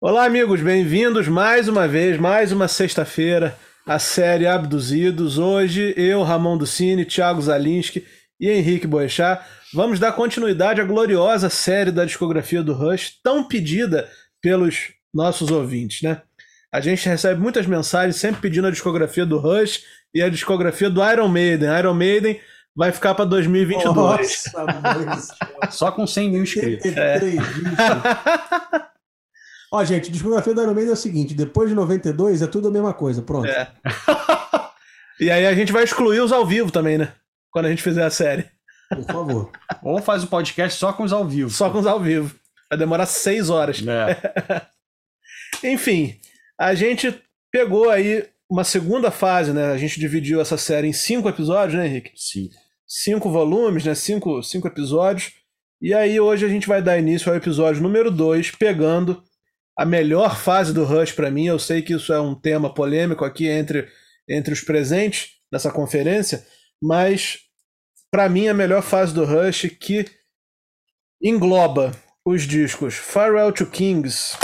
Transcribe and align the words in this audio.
Olá, 0.00 0.24
amigos, 0.26 0.60
bem-vindos 0.60 1.28
mais 1.28 1.68
uma 1.68 1.86
vez, 1.88 2.18
mais 2.18 2.52
uma 2.52 2.68
sexta-feira, 2.68 3.56
à 3.86 3.98
série 3.98 4.46
Abduzidos. 4.46 5.38
Hoje, 5.38 5.94
eu, 5.96 6.22
Ramon 6.22 6.58
Ducini, 6.58 7.04
Thiago 7.04 7.40
Zalinski 7.40 8.04
e 8.40 8.50
Henrique 8.50 8.86
Boechat 8.86 9.42
vamos 9.72 9.98
dar 9.98 10.12
continuidade 10.12 10.80
à 10.80 10.84
gloriosa 10.84 11.48
série 11.48 11.90
da 11.90 12.04
discografia 12.04 12.62
do 12.62 12.74
Rush, 12.74 13.20
tão 13.22 13.48
pedida 13.48 14.08
pelos 14.42 14.92
nossos 15.12 15.50
ouvintes, 15.50 16.02
né? 16.02 16.20
A 16.72 16.80
gente 16.80 17.08
recebe 17.08 17.40
muitas 17.40 17.66
mensagens 17.66 18.16
sempre 18.16 18.42
pedindo 18.42 18.66
a 18.66 18.70
discografia 18.70 19.24
do 19.24 19.38
Rush 19.38 19.84
e 20.12 20.20
a 20.20 20.28
discografia 20.28 20.90
do 20.90 21.02
Iron 21.08 21.28
Maiden. 21.28 21.70
Iron 21.78 21.94
Maiden 21.94 22.40
vai 22.74 22.90
ficar 22.90 23.14
para 23.14 23.24
2022. 23.24 23.94
Nossa, 23.94 25.36
Só 25.70 25.92
com 25.92 26.04
100 26.04 26.30
mil 26.30 26.42
inscritos. 26.42 26.92
É. 26.96 27.20
Ó, 29.74 29.84
gente, 29.84 30.08
discografia 30.08 30.54
do 30.54 30.62
Iron 30.62 30.72
Maiden 30.72 30.90
é 30.90 30.92
o 30.92 30.96
seguinte: 30.96 31.34
depois 31.34 31.68
de 31.68 31.74
92 31.74 32.42
é 32.42 32.46
tudo 32.46 32.68
a 32.68 32.70
mesma 32.70 32.94
coisa, 32.94 33.20
pronto. 33.20 33.48
É. 33.48 33.72
e 35.18 35.28
aí 35.28 35.44
a 35.44 35.52
gente 35.52 35.72
vai 35.72 35.82
excluir 35.82 36.20
os 36.20 36.30
ao 36.30 36.46
vivo 36.46 36.70
também, 36.70 36.96
né? 36.96 37.12
Quando 37.50 37.66
a 37.66 37.70
gente 37.70 37.82
fizer 37.82 38.04
a 38.04 38.10
série. 38.10 38.48
Por 38.88 39.04
favor. 39.04 39.52
Ou 39.82 40.00
faz 40.00 40.22
o 40.22 40.28
podcast 40.28 40.78
só 40.78 40.92
com 40.92 41.02
os 41.02 41.12
ao 41.12 41.26
vivo. 41.26 41.50
Só 41.50 41.70
com 41.70 41.80
os 41.80 41.88
ao 41.88 41.98
vivo. 41.98 42.32
Vai 42.70 42.78
demorar 42.78 43.04
seis 43.06 43.50
horas. 43.50 43.82
É. 43.84 44.62
Enfim, 45.68 46.20
a 46.56 46.72
gente 46.76 47.12
pegou 47.50 47.90
aí 47.90 48.28
uma 48.48 48.62
segunda 48.62 49.10
fase, 49.10 49.52
né? 49.52 49.72
A 49.72 49.76
gente 49.76 49.98
dividiu 49.98 50.40
essa 50.40 50.56
série 50.56 50.86
em 50.86 50.92
cinco 50.92 51.28
episódios, 51.28 51.76
né, 51.76 51.88
Henrique? 51.88 52.12
Sim. 52.14 52.48
Cinco 52.86 53.28
volumes, 53.28 53.84
né? 53.84 53.96
Cinco, 53.96 54.40
cinco 54.40 54.68
episódios. 54.68 55.32
E 55.82 55.92
aí 55.92 56.20
hoje 56.20 56.46
a 56.46 56.48
gente 56.48 56.68
vai 56.68 56.80
dar 56.80 56.96
início 56.96 57.28
ao 57.28 57.36
episódio 57.36 57.82
número 57.82 58.08
dois, 58.08 58.52
pegando 58.52 59.20
a 59.76 59.84
melhor 59.84 60.36
fase 60.36 60.72
do 60.72 60.84
Rush 60.84 61.12
para 61.12 61.30
mim. 61.30 61.46
Eu 61.46 61.58
sei 61.58 61.82
que 61.82 61.94
isso 61.94 62.12
é 62.12 62.20
um 62.20 62.34
tema 62.34 62.72
polêmico 62.72 63.24
aqui 63.24 63.48
entre, 63.48 63.88
entre 64.28 64.52
os 64.52 64.60
presentes 64.60 65.30
nessa 65.50 65.70
conferência, 65.70 66.46
mas 66.82 67.38
para 68.10 68.28
mim 68.28 68.48
a 68.48 68.54
melhor 68.54 68.82
fase 68.82 69.12
do 69.12 69.24
Rush 69.24 69.76
que 69.80 70.04
engloba 71.22 71.92
os 72.24 72.42
discos 72.42 72.94
Farewell 72.94 73.52
to 73.52 73.66
Kings. 73.66 74.36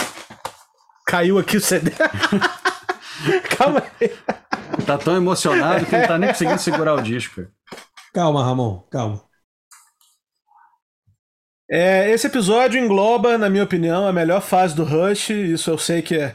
Caiu 1.07 1.39
aqui 1.39 1.57
o 1.57 1.61
CD. 1.61 1.91
Calma 3.57 3.83
aí. 4.01 4.11
Tá 4.87 4.97
tão 4.97 5.17
emocionado 5.17 5.85
que 5.85 5.97
não 5.97 6.07
tá 6.07 6.19
nem 6.19 6.31
conseguindo 6.31 6.61
segurar 6.61 6.95
o 6.95 7.03
disco. 7.03 7.47
Calma, 8.13 8.45
Ramon, 8.45 8.81
calma. 8.91 9.30
É, 11.71 12.11
esse 12.11 12.27
episódio 12.27 12.83
engloba, 12.83 13.39
na 13.39 13.49
minha 13.49 13.63
opinião, 13.63 14.07
a 14.07 14.13
melhor 14.13 14.43
fase 14.43 14.75
do 14.75 14.83
Rush. 14.83 15.31
Isso 15.31 15.71
eu 15.71 15.79
sei 15.79 16.03
que 16.03 16.17
é 16.17 16.35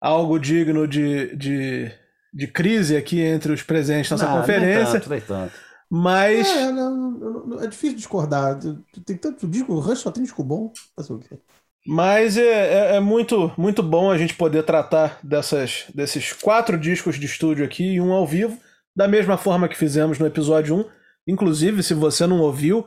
algo 0.00 0.38
digno 0.40 0.88
de, 0.88 1.36
de, 1.36 1.92
de 2.34 2.46
crise 2.48 2.96
aqui 2.96 3.20
entre 3.20 3.52
os 3.52 3.62
presentes 3.62 4.10
nessa 4.10 4.26
não, 4.26 4.40
conferência. 4.40 4.84
Nem 4.84 4.92
tanto, 4.92 5.10
nem 5.10 5.20
tanto. 5.20 5.52
Mas. 5.88 6.48
É, 6.48 6.72
não, 6.72 7.60
é 7.62 7.66
difícil 7.68 7.96
discordar. 7.96 8.58
Tem 9.06 9.16
tanto 9.16 9.46
disco, 9.46 9.72
o 9.72 9.78
Rush 9.78 10.00
só 10.00 10.10
tem 10.10 10.24
disco 10.24 10.42
bom. 10.42 10.72
Fazer 10.96 11.12
o 11.12 11.18
quê? 11.18 11.38
Mas 11.86 12.36
é, 12.36 12.42
é, 12.42 12.96
é, 12.96 13.00
muito, 13.00 13.52
muito 13.56 13.82
bom 13.82 14.10
a 14.10 14.18
gente 14.18 14.34
poder 14.34 14.62
tratar 14.64 15.18
dessas, 15.22 15.84
desses 15.94 16.32
quatro 16.32 16.78
discos 16.78 17.18
de 17.18 17.26
estúdio 17.26 17.64
aqui 17.64 17.94
e 17.94 18.00
um 18.00 18.12
ao 18.12 18.26
vivo, 18.26 18.56
da 18.94 19.08
mesma 19.08 19.36
forma 19.36 19.68
que 19.68 19.76
fizemos 19.76 20.18
no 20.18 20.26
episódio 20.26 20.76
1. 20.76 20.84
Inclusive, 21.28 21.82
se 21.82 21.92
você 21.94 22.26
não 22.26 22.40
ouviu, 22.40 22.86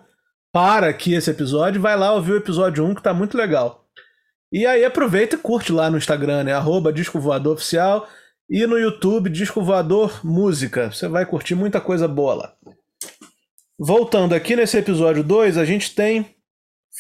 para 0.56 0.88
aqui 0.88 1.14
esse 1.14 1.30
episódio, 1.30 1.82
vai 1.82 1.98
lá 1.98 2.14
ouvir 2.14 2.32
o 2.32 2.38
episódio 2.38 2.86
1 2.86 2.96
que 2.96 3.04
tá 3.04 3.14
muito 3.14 3.38
legal. 3.38 3.86
E 4.50 4.66
aí 4.66 4.86
aproveita 4.86 5.36
e 5.36 5.38
curte 5.38 5.70
lá 5.70 5.90
no 5.90 5.98
Instagram, 5.98 6.46
né? 6.46 6.54
Arroba 6.54 6.94
Disco 6.94 7.20
Voador 7.20 7.56
Oficial 7.56 8.08
e 8.50 8.66
no 8.66 8.80
YouTube 8.80 9.30
Disco 9.30 9.62
Voador 9.62 10.26
Música. 10.26 10.94
Você 10.94 11.10
vai 11.10 11.26
curtir 11.26 11.56
muita 11.56 11.82
coisa 11.82 12.08
boa 12.08 12.36
lá. 12.36 12.56
Voltando 13.78 14.34
aqui 14.34 14.56
nesse 14.56 14.78
episódio 14.78 15.26
2, 15.26 15.58
a 15.58 15.66
gente 15.66 15.94
tem 15.94 16.34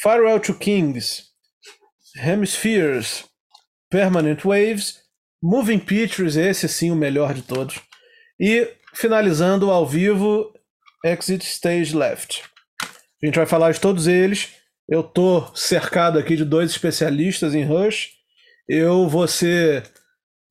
Farewell 0.04 0.42
to 0.42 0.54
Kings, 0.56 1.24
Hemispheres, 2.18 3.24
Permanent 3.90 4.44
Waves, 4.44 5.00
Moving 5.42 5.80
Pictures, 5.80 6.36
esse 6.36 6.68
sim 6.68 6.92
o 6.92 6.96
melhor 6.96 7.34
de 7.34 7.42
todos. 7.42 7.80
E 8.38 8.68
finalizando 8.94 9.72
ao 9.72 9.88
vivo, 9.88 10.52
Exit 11.06 11.42
Stage 11.46 11.96
Left. 11.96 12.54
A 13.22 13.26
gente 13.26 13.36
vai 13.36 13.46
falar 13.46 13.72
de 13.72 13.80
todos 13.80 14.08
eles. 14.08 14.54
Eu 14.88 15.02
tô 15.02 15.46
cercado 15.56 16.20
aqui 16.20 16.36
de 16.36 16.46
dois 16.46 16.70
especialistas 16.70 17.56
em 17.56 17.64
Rush. 17.64 18.12
Eu 18.68 19.08
vou 19.08 19.28
ser, 19.28 19.84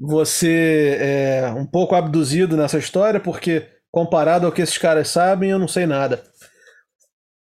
vou 0.00 0.24
ser 0.24 1.00
é, 1.00 1.52
um 1.56 1.66
pouco 1.66 1.94
abduzido 1.94 2.56
nessa 2.56 2.78
história, 2.78 3.20
porque 3.20 3.68
comparado 3.90 4.46
ao 4.46 4.52
que 4.52 4.62
esses 4.62 4.78
caras 4.78 5.08
sabem, 5.08 5.50
eu 5.50 5.58
não 5.58 5.68
sei 5.68 5.86
nada. 5.86 6.22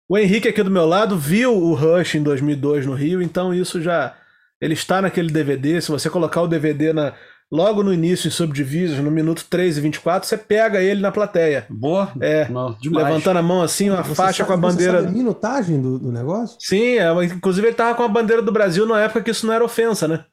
O 0.09 0.17
Henrique 0.17 0.49
aqui 0.49 0.61
do 0.61 0.69
meu 0.69 0.85
lado 0.85 1.17
viu 1.17 1.55
o 1.55 1.73
Rush 1.73 2.15
em 2.15 2.23
2002 2.23 2.85
no 2.85 2.93
Rio, 2.93 3.21
então 3.21 3.53
isso 3.53 3.81
já 3.81 4.17
ele 4.59 4.73
está 4.73 5.01
naquele 5.01 5.31
DVD. 5.31 5.81
Se 5.81 5.89
você 5.89 6.09
colocar 6.09 6.41
o 6.41 6.47
DVD 6.47 6.91
na, 6.91 7.15
logo 7.51 7.83
no 7.83 7.93
início 7.93 8.27
em 8.27 8.31
Subdivisions, 8.31 9.03
no 9.03 9.11
minuto 9.11 9.45
3 9.49 9.77
e 9.77 9.81
24, 9.81 10.27
você 10.27 10.37
pega 10.37 10.81
ele 10.81 11.01
na 11.01 11.11
plateia. 11.11 11.65
Boa. 11.69 12.11
É. 12.21 12.47
Não, 12.47 12.75
levantando 12.83 13.37
a 13.37 13.43
mão 13.43 13.61
assim, 13.61 13.89
uma 13.89 14.03
você 14.03 14.15
faixa 14.15 14.37
sabe, 14.37 14.47
com 14.47 14.53
a 14.53 14.57
bandeira. 14.57 14.93
Você 14.93 15.03
sabe 15.03 15.09
a 15.09 15.17
minutagem 15.17 15.81
do, 15.81 15.99
do 15.99 16.11
negócio? 16.11 16.57
Sim, 16.59 16.97
é, 16.97 17.11
inclusive 17.25 17.67
ele 17.67 17.75
tava 17.75 17.95
com 17.95 18.03
a 18.03 18.07
bandeira 18.07 18.41
do 18.41 18.51
Brasil 18.51 18.85
na 18.85 19.01
época 19.01 19.21
que 19.21 19.31
isso 19.31 19.45
não 19.45 19.53
era 19.53 19.65
ofensa, 19.65 20.07
né? 20.07 20.25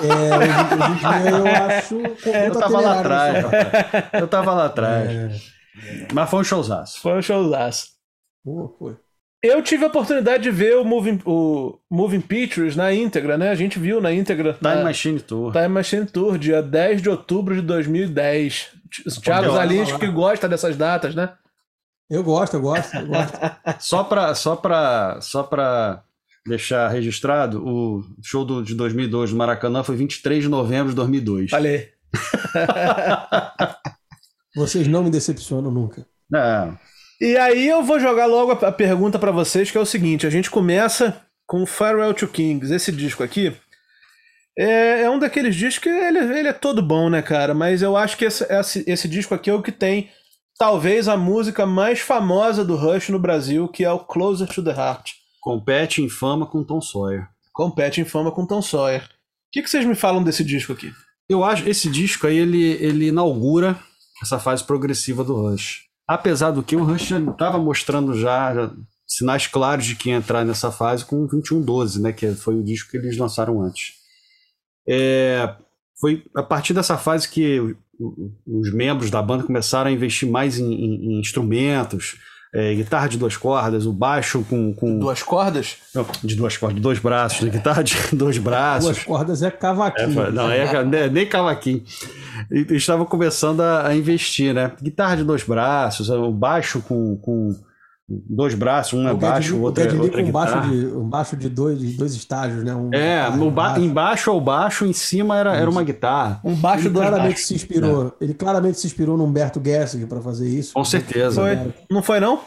É, 0.00 0.36
hoje, 0.36 0.48
hoje 1.06 1.38
eu 1.38 1.46
acho. 1.46 2.02
É, 2.32 2.48
eu 2.48 2.58
tava 2.58 2.80
lá 2.80 3.00
atrás, 3.00 3.44
Eu 4.12 4.28
tava 4.28 4.54
lá 4.54 4.64
atrás. 4.66 5.08
É. 5.10 6.08
Mas 6.12 6.30
foi 6.30 6.40
um 6.40 6.44
showzaço. 6.44 7.00
Foi 7.00 7.18
um 7.18 7.22
showzaço. 7.22 7.88
Pô, 8.44 8.74
foi. 8.78 8.96
Eu 9.42 9.60
tive 9.60 9.84
a 9.84 9.88
oportunidade 9.88 10.44
de 10.44 10.50
ver 10.52 10.76
o 10.76 10.84
Moving, 10.84 11.20
o 11.26 11.76
Moving 11.90 12.20
Pictures 12.20 12.76
na 12.76 12.94
íntegra, 12.94 13.36
né? 13.36 13.50
A 13.50 13.56
gente 13.56 13.76
viu 13.76 14.00
na 14.00 14.12
íntegra. 14.12 14.54
Time 14.54 14.76
na, 14.76 14.84
Machine 14.84 15.18
Tour. 15.18 15.52
Time 15.52 15.68
Machine 15.68 16.06
Tour, 16.06 16.38
dia 16.38 16.62
10 16.62 17.02
de 17.02 17.10
outubro 17.10 17.56
de 17.56 17.62
2010. 17.62 18.70
Thiago 19.20 19.52
Zalinski 19.52 19.98
que 19.98 20.06
gosta 20.06 20.48
dessas 20.48 20.76
datas, 20.76 21.16
né? 21.16 21.32
Eu 22.08 22.22
gosto, 22.22 22.54
eu 22.54 22.60
gosto, 22.60 22.94
eu 22.94 23.06
gosto. 23.06 23.36
só 23.80 24.04
para 24.04 24.34
só 24.34 24.54
pra, 24.54 25.18
só 25.20 25.42
pra 25.42 26.04
deixar 26.46 26.88
registrado, 26.88 27.66
o 27.66 28.04
show 28.22 28.44
do, 28.44 28.62
de 28.62 28.74
2002 28.74 29.32
no 29.32 29.38
Maracanã 29.38 29.82
foi 29.82 29.96
23 29.96 30.44
de 30.44 30.48
novembro 30.48 30.90
de 30.90 30.96
2002. 30.96 31.50
Falei. 31.50 31.88
Vocês 34.54 34.86
não 34.86 35.02
me 35.02 35.10
decepcionam 35.10 35.70
nunca. 35.70 36.06
Não. 36.30 36.78
E 37.22 37.36
aí 37.36 37.68
eu 37.68 37.84
vou 37.84 38.00
jogar 38.00 38.26
logo 38.26 38.50
a 38.50 38.72
pergunta 38.72 39.16
para 39.16 39.30
vocês, 39.30 39.70
que 39.70 39.78
é 39.78 39.80
o 39.80 39.86
seguinte: 39.86 40.26
a 40.26 40.30
gente 40.30 40.50
começa 40.50 41.24
com 41.46 41.64
Farewell 41.64 42.12
to 42.12 42.26
Kings. 42.26 42.74
Esse 42.74 42.90
disco 42.90 43.22
aqui 43.22 43.56
é, 44.58 45.02
é 45.02 45.08
um 45.08 45.20
daqueles 45.20 45.54
discos 45.54 45.84
que 45.84 45.88
ele, 45.88 46.18
ele, 46.18 46.48
é 46.48 46.52
todo 46.52 46.82
bom, 46.82 47.08
né, 47.08 47.22
cara? 47.22 47.54
Mas 47.54 47.80
eu 47.80 47.96
acho 47.96 48.16
que 48.16 48.24
esse, 48.24 48.44
esse, 48.52 48.84
esse, 48.88 49.08
disco 49.08 49.36
aqui 49.36 49.48
é 49.48 49.54
o 49.54 49.62
que 49.62 49.70
tem 49.70 50.10
talvez 50.58 51.06
a 51.06 51.16
música 51.16 51.64
mais 51.64 52.00
famosa 52.00 52.64
do 52.64 52.74
Rush 52.74 53.10
no 53.10 53.20
Brasil, 53.20 53.68
que 53.68 53.84
é 53.84 53.92
o 53.92 54.00
Closer 54.00 54.48
to 54.48 54.60
the 54.60 54.72
Heart. 54.72 55.12
Compete 55.40 56.02
em 56.02 56.08
fama 56.08 56.44
com 56.44 56.64
Tom 56.64 56.80
Sawyer. 56.80 57.28
Compete 57.52 58.00
em 58.00 58.04
fama 58.04 58.32
com 58.32 58.44
Tom 58.44 58.60
Sawyer. 58.60 59.04
O 59.04 59.06
que, 59.52 59.62
que 59.62 59.70
vocês 59.70 59.84
me 59.84 59.94
falam 59.94 60.24
desse 60.24 60.42
disco 60.42 60.72
aqui? 60.72 60.92
Eu 61.28 61.44
acho 61.44 61.68
esse 61.68 61.88
disco 61.88 62.26
aí 62.26 62.36
ele, 62.36 62.72
ele 62.84 63.06
inaugura 63.06 63.78
essa 64.20 64.40
fase 64.40 64.64
progressiva 64.64 65.22
do 65.22 65.36
Rush. 65.36 65.91
Apesar 66.06 66.50
do 66.50 66.62
que 66.62 66.76
o 66.76 66.84
Rush 66.84 67.08
já 67.08 67.18
estava 67.18 67.58
mostrando 67.58 68.14
já, 68.14 68.54
já, 68.54 68.70
sinais 69.06 69.46
claros 69.46 69.86
de 69.86 69.94
que 69.94 70.10
ia 70.10 70.16
entrar 70.16 70.44
nessa 70.44 70.70
fase 70.70 71.04
com 71.04 71.16
o 71.16 71.28
2112, 71.28 72.00
né, 72.00 72.12
que 72.12 72.34
foi 72.34 72.54
o 72.56 72.64
disco 72.64 72.90
que 72.90 72.96
eles 72.96 73.16
lançaram 73.16 73.62
antes. 73.62 73.94
É, 74.88 75.54
foi 76.00 76.24
a 76.36 76.42
partir 76.42 76.74
dessa 76.74 76.98
fase 76.98 77.28
que 77.28 77.76
os 78.46 78.72
membros 78.72 79.10
da 79.10 79.22
banda 79.22 79.44
começaram 79.44 79.88
a 79.90 79.92
investir 79.92 80.28
mais 80.28 80.58
em, 80.58 80.72
em, 80.72 81.12
em 81.12 81.20
instrumentos, 81.20 82.18
é, 82.54 82.74
guitarra 82.74 83.08
de 83.08 83.16
duas 83.16 83.36
cordas, 83.36 83.86
o 83.86 83.92
baixo 83.92 84.44
com. 84.48 84.74
com... 84.74 84.98
Duas 84.98 85.22
cordas? 85.22 85.76
Não, 85.94 86.06
de 86.22 86.36
duas 86.36 86.56
cordas, 86.56 86.76
de 86.76 86.82
dois 86.82 86.98
braços, 86.98 87.40
de 87.40 87.50
guitarra 87.50 87.82
de 87.82 87.96
dois 88.12 88.36
braços. 88.36 88.84
Duas 88.84 89.04
cordas 89.04 89.42
é 89.42 89.50
cavaquinho. 89.50 90.22
É, 90.22 90.30
não, 90.30 90.50
é, 90.50 90.84
né, 90.84 91.08
nem 91.08 91.26
cavaquinho. 91.26 91.82
E 92.50 92.74
estavam 92.74 93.06
começando 93.06 93.60
a, 93.60 93.88
a, 93.88 93.96
investir, 93.96 94.52
né? 94.52 94.72
Guitarra 94.82 95.16
de 95.16 95.24
dois 95.24 95.42
braços, 95.42 96.10
o 96.10 96.30
baixo 96.30 96.82
com, 96.82 97.16
com 97.16 97.54
dois 98.08 98.54
braços, 98.54 98.92
um 98.98 99.08
é 99.08 99.14
baixo, 99.14 99.56
o 99.56 99.62
outro 99.62 99.82
é 99.82 99.92
outra 99.92 100.22
com 100.22 100.28
um 100.28 100.32
baixo 100.32 100.60
de 100.68 100.86
um 100.86 101.08
baixo 101.08 101.36
de 101.36 101.48
dois, 101.48 101.78
de 101.78 101.92
dois 101.96 102.14
estágios, 102.14 102.62
né? 102.64 102.74
Um 102.74 102.92
é, 102.92 103.30
no 103.30 103.50
ba 103.50 103.78
embaixo 103.78 104.30
ou 104.32 104.40
baixo, 104.40 104.84
em 104.84 104.92
cima 104.92 105.38
era, 105.38 105.56
era 105.56 105.70
uma 105.70 105.82
guitarra. 105.82 106.40
Um 106.44 106.54
baixo 106.54 106.88
ele 106.88 106.94
claramente 106.94 107.28
baixos. 107.28 107.46
se 107.46 107.54
inspirou. 107.54 108.08
É. 108.20 108.24
Ele 108.24 108.34
claramente 108.34 108.78
se 108.78 108.86
inspirou 108.86 109.16
no 109.16 109.24
Humberto 109.24 109.62
Gessinger 109.64 110.06
para 110.06 110.20
fazer 110.20 110.48
isso. 110.48 110.74
Com 110.74 110.84
certeza. 110.84 111.40
Foi. 111.40 111.74
Não 111.90 112.02
foi 112.02 112.20
não? 112.20 112.40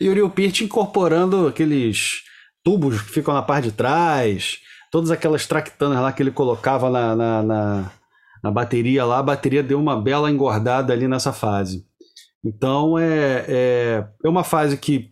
e 0.00 0.08
o 0.08 0.14
Neil 0.14 0.30
Peart 0.30 0.60
incorporando 0.60 1.46
aqueles 1.46 2.22
tubos 2.64 3.00
que 3.00 3.10
ficam 3.10 3.34
na 3.34 3.42
parte 3.42 3.64
de 3.64 3.72
trás, 3.72 4.58
todas 4.90 5.10
aquelas 5.10 5.46
tractanas 5.46 6.00
lá 6.00 6.12
que 6.12 6.22
ele 6.22 6.30
colocava 6.30 6.90
na, 6.90 7.16
na, 7.16 7.42
na, 7.42 7.90
na 8.42 8.50
bateria 8.50 9.04
lá, 9.04 9.18
a 9.18 9.22
bateria 9.22 9.62
deu 9.62 9.78
uma 9.80 10.00
bela 10.00 10.30
engordada 10.30 10.92
ali 10.92 11.08
nessa 11.08 11.32
fase. 11.32 11.84
Então 12.44 12.98
é, 12.98 13.44
é, 13.48 14.08
é 14.24 14.28
uma 14.28 14.42
fase 14.42 14.76
que 14.76 15.10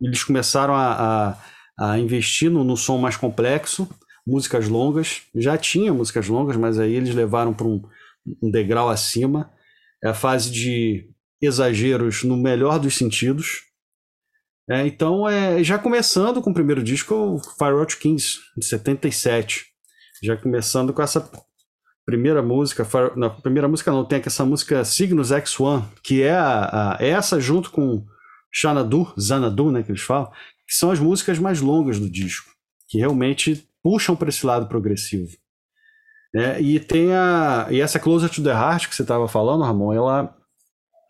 eles 0.00 0.22
começaram 0.22 0.74
a, 0.74 1.36
a, 1.78 1.92
a 1.92 1.98
investir 1.98 2.50
no, 2.50 2.62
no, 2.62 2.76
som 2.76 2.98
mais 2.98 3.16
complexo, 3.16 3.88
músicas 4.26 4.68
longas. 4.68 5.22
Já 5.34 5.56
tinha 5.56 5.92
músicas 5.92 6.28
longas, 6.28 6.56
mas 6.56 6.78
aí 6.78 6.94
eles 6.94 7.14
levaram 7.14 7.52
para 7.52 7.66
um, 7.66 7.82
um 8.42 8.50
degrau 8.50 8.88
acima. 8.88 9.50
É 10.04 10.08
a 10.08 10.14
fase 10.14 10.50
de 10.50 11.10
exageros 11.40 12.22
no 12.22 12.36
melhor 12.36 12.78
dos 12.78 12.96
sentidos. 12.96 13.62
É, 14.68 14.84
então, 14.86 15.28
é, 15.28 15.62
já 15.62 15.78
começando 15.78 16.42
com 16.42 16.50
o 16.50 16.54
primeiro 16.54 16.82
disco, 16.82 17.40
Fire 17.56 17.72
Out 17.72 17.96
Kings, 17.98 18.38
de 18.56 18.66
77. 18.66 19.64
Já 20.22 20.36
começando 20.36 20.92
com 20.92 21.02
essa 21.02 21.20
primeira 22.06 22.40
música, 22.40 22.86
na 23.16 23.28
primeira 23.28 23.66
música 23.66 23.90
não, 23.90 24.04
tem 24.04 24.22
essa 24.24 24.44
música 24.44 24.84
Signos 24.84 25.32
X1, 25.32 25.84
que 26.04 26.22
é 26.22 26.32
a, 26.32 26.94
a, 26.94 27.04
essa 27.04 27.40
junto 27.40 27.72
com 27.72 28.06
Xanadu, 28.54 29.12
Zanadu, 29.20 29.72
né, 29.72 29.82
que 29.82 29.90
eles 29.90 30.00
falam, 30.00 30.30
que 30.66 30.74
são 30.74 30.92
as 30.92 31.00
músicas 31.00 31.38
mais 31.40 31.60
longas 31.60 31.98
do 31.98 32.08
disco, 32.08 32.52
que 32.88 32.98
realmente 32.98 33.68
puxam 33.82 34.14
para 34.14 34.28
esse 34.28 34.46
lado 34.46 34.66
progressivo. 34.68 35.36
É, 36.34 36.60
e 36.60 36.78
tem 36.78 37.12
a 37.12 37.66
e 37.70 37.80
essa 37.80 37.98
Closer 37.98 38.30
to 38.30 38.42
the 38.42 38.50
Heart 38.50 38.88
que 38.88 38.94
você 38.94 39.02
estava 39.02 39.26
falando, 39.26 39.64
Ramon, 39.64 39.92
ela 39.92 40.36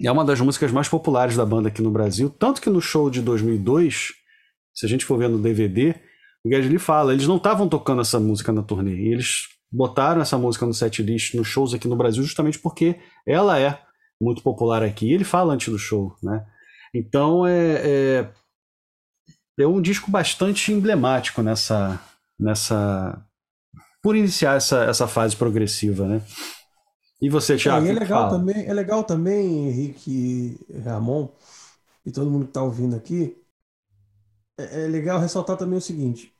é 0.00 0.10
uma 0.10 0.24
das 0.24 0.40
músicas 0.40 0.72
mais 0.72 0.88
populares 0.88 1.36
da 1.36 1.44
banda 1.44 1.68
aqui 1.68 1.82
no 1.82 1.90
Brasil, 1.90 2.30
tanto 2.30 2.60
que 2.60 2.70
no 2.70 2.80
show 2.80 3.10
de 3.10 3.20
2002, 3.20 4.12
se 4.74 4.86
a 4.86 4.88
gente 4.88 5.04
for 5.04 5.18
ver 5.18 5.28
no 5.28 5.38
DVD, 5.38 5.94
o 6.44 6.48
Geddy 6.48 6.78
fala, 6.78 7.12
eles 7.12 7.26
não 7.26 7.36
estavam 7.36 7.68
tocando 7.68 8.00
essa 8.00 8.20
música 8.20 8.52
na 8.52 8.62
turnê, 8.62 8.92
eles 8.92 9.48
botaram 9.76 10.22
essa 10.22 10.38
música 10.38 10.64
no 10.64 10.72
setlist 10.72 11.34
nos 11.34 11.46
shows 11.46 11.74
aqui 11.74 11.86
no 11.86 11.96
Brasil 11.96 12.22
justamente 12.22 12.58
porque 12.58 12.98
ela 13.26 13.60
é 13.60 13.78
muito 14.20 14.42
popular 14.42 14.82
aqui. 14.82 15.06
E 15.06 15.12
ele 15.12 15.24
fala 15.24 15.52
antes 15.52 15.68
do 15.68 15.78
show, 15.78 16.16
né? 16.22 16.46
Então 16.94 17.46
é, 17.46 17.82
é, 17.84 18.30
é 19.60 19.66
um 19.66 19.82
disco 19.82 20.10
bastante 20.10 20.72
emblemático 20.72 21.42
nessa 21.42 22.00
nessa 22.38 23.22
por 24.02 24.16
iniciar 24.16 24.56
essa, 24.56 24.84
essa 24.84 25.06
fase 25.06 25.36
progressiva, 25.36 26.06
né? 26.06 26.22
E 27.20 27.28
você, 27.28 27.56
Thiago? 27.56 27.86
É, 27.86 27.90
é 27.90 27.92
legal 27.92 28.30
também, 28.30 28.66
é 28.66 28.72
legal 28.72 29.04
também, 29.04 29.68
Henrique, 29.68 30.58
Ramon 30.84 31.28
e 32.04 32.12
todo 32.12 32.30
mundo 32.30 32.44
que 32.44 32.50
está 32.50 32.62
ouvindo 32.62 32.94
aqui. 32.94 33.36
É, 34.58 34.84
é, 34.84 34.86
legal 34.86 35.18
ressaltar 35.18 35.56
também 35.56 35.76
o 35.78 35.82
seguinte, 35.82 36.32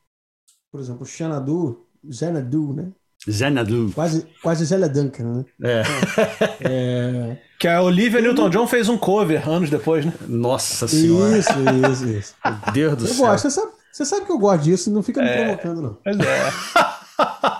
por 0.70 0.80
exemplo, 0.80 1.04
Xanadu, 1.04 1.86
Xanadu, 2.10 2.72
né? 2.72 2.92
Xanadu. 3.28 3.90
Quase, 3.94 4.26
quase 4.42 4.64
Zélia 4.64 4.88
Duncan, 4.88 5.24
né? 5.24 5.44
É. 5.62 5.82
é. 6.60 7.36
Que 7.58 7.66
a 7.68 7.80
Olivia 7.80 8.20
Newton-John 8.20 8.66
fez 8.66 8.86
um 8.86 8.98
cover 8.98 9.48
anos 9.48 9.70
depois, 9.70 10.04
né? 10.04 10.12
Nossa 10.28 10.86
senhora. 10.86 11.38
Isso, 11.38 11.50
isso, 11.90 12.06
isso. 12.10 12.34
Meu 12.44 12.72
Deus 12.74 12.96
do 12.98 13.04
eu 13.06 13.14
céu. 13.14 13.26
Gosto, 13.28 13.42
você, 13.48 13.50
sabe, 13.60 13.72
você 13.90 14.04
sabe 14.04 14.26
que 14.26 14.32
eu 14.32 14.38
gosto 14.38 14.62
disso, 14.64 14.90
não 14.90 15.02
fica 15.02 15.22
me 15.22 15.28
É. 15.28 15.56
provocando, 15.56 15.80
não. 15.82 15.98
Mas 16.04 16.18
é. 16.20 16.48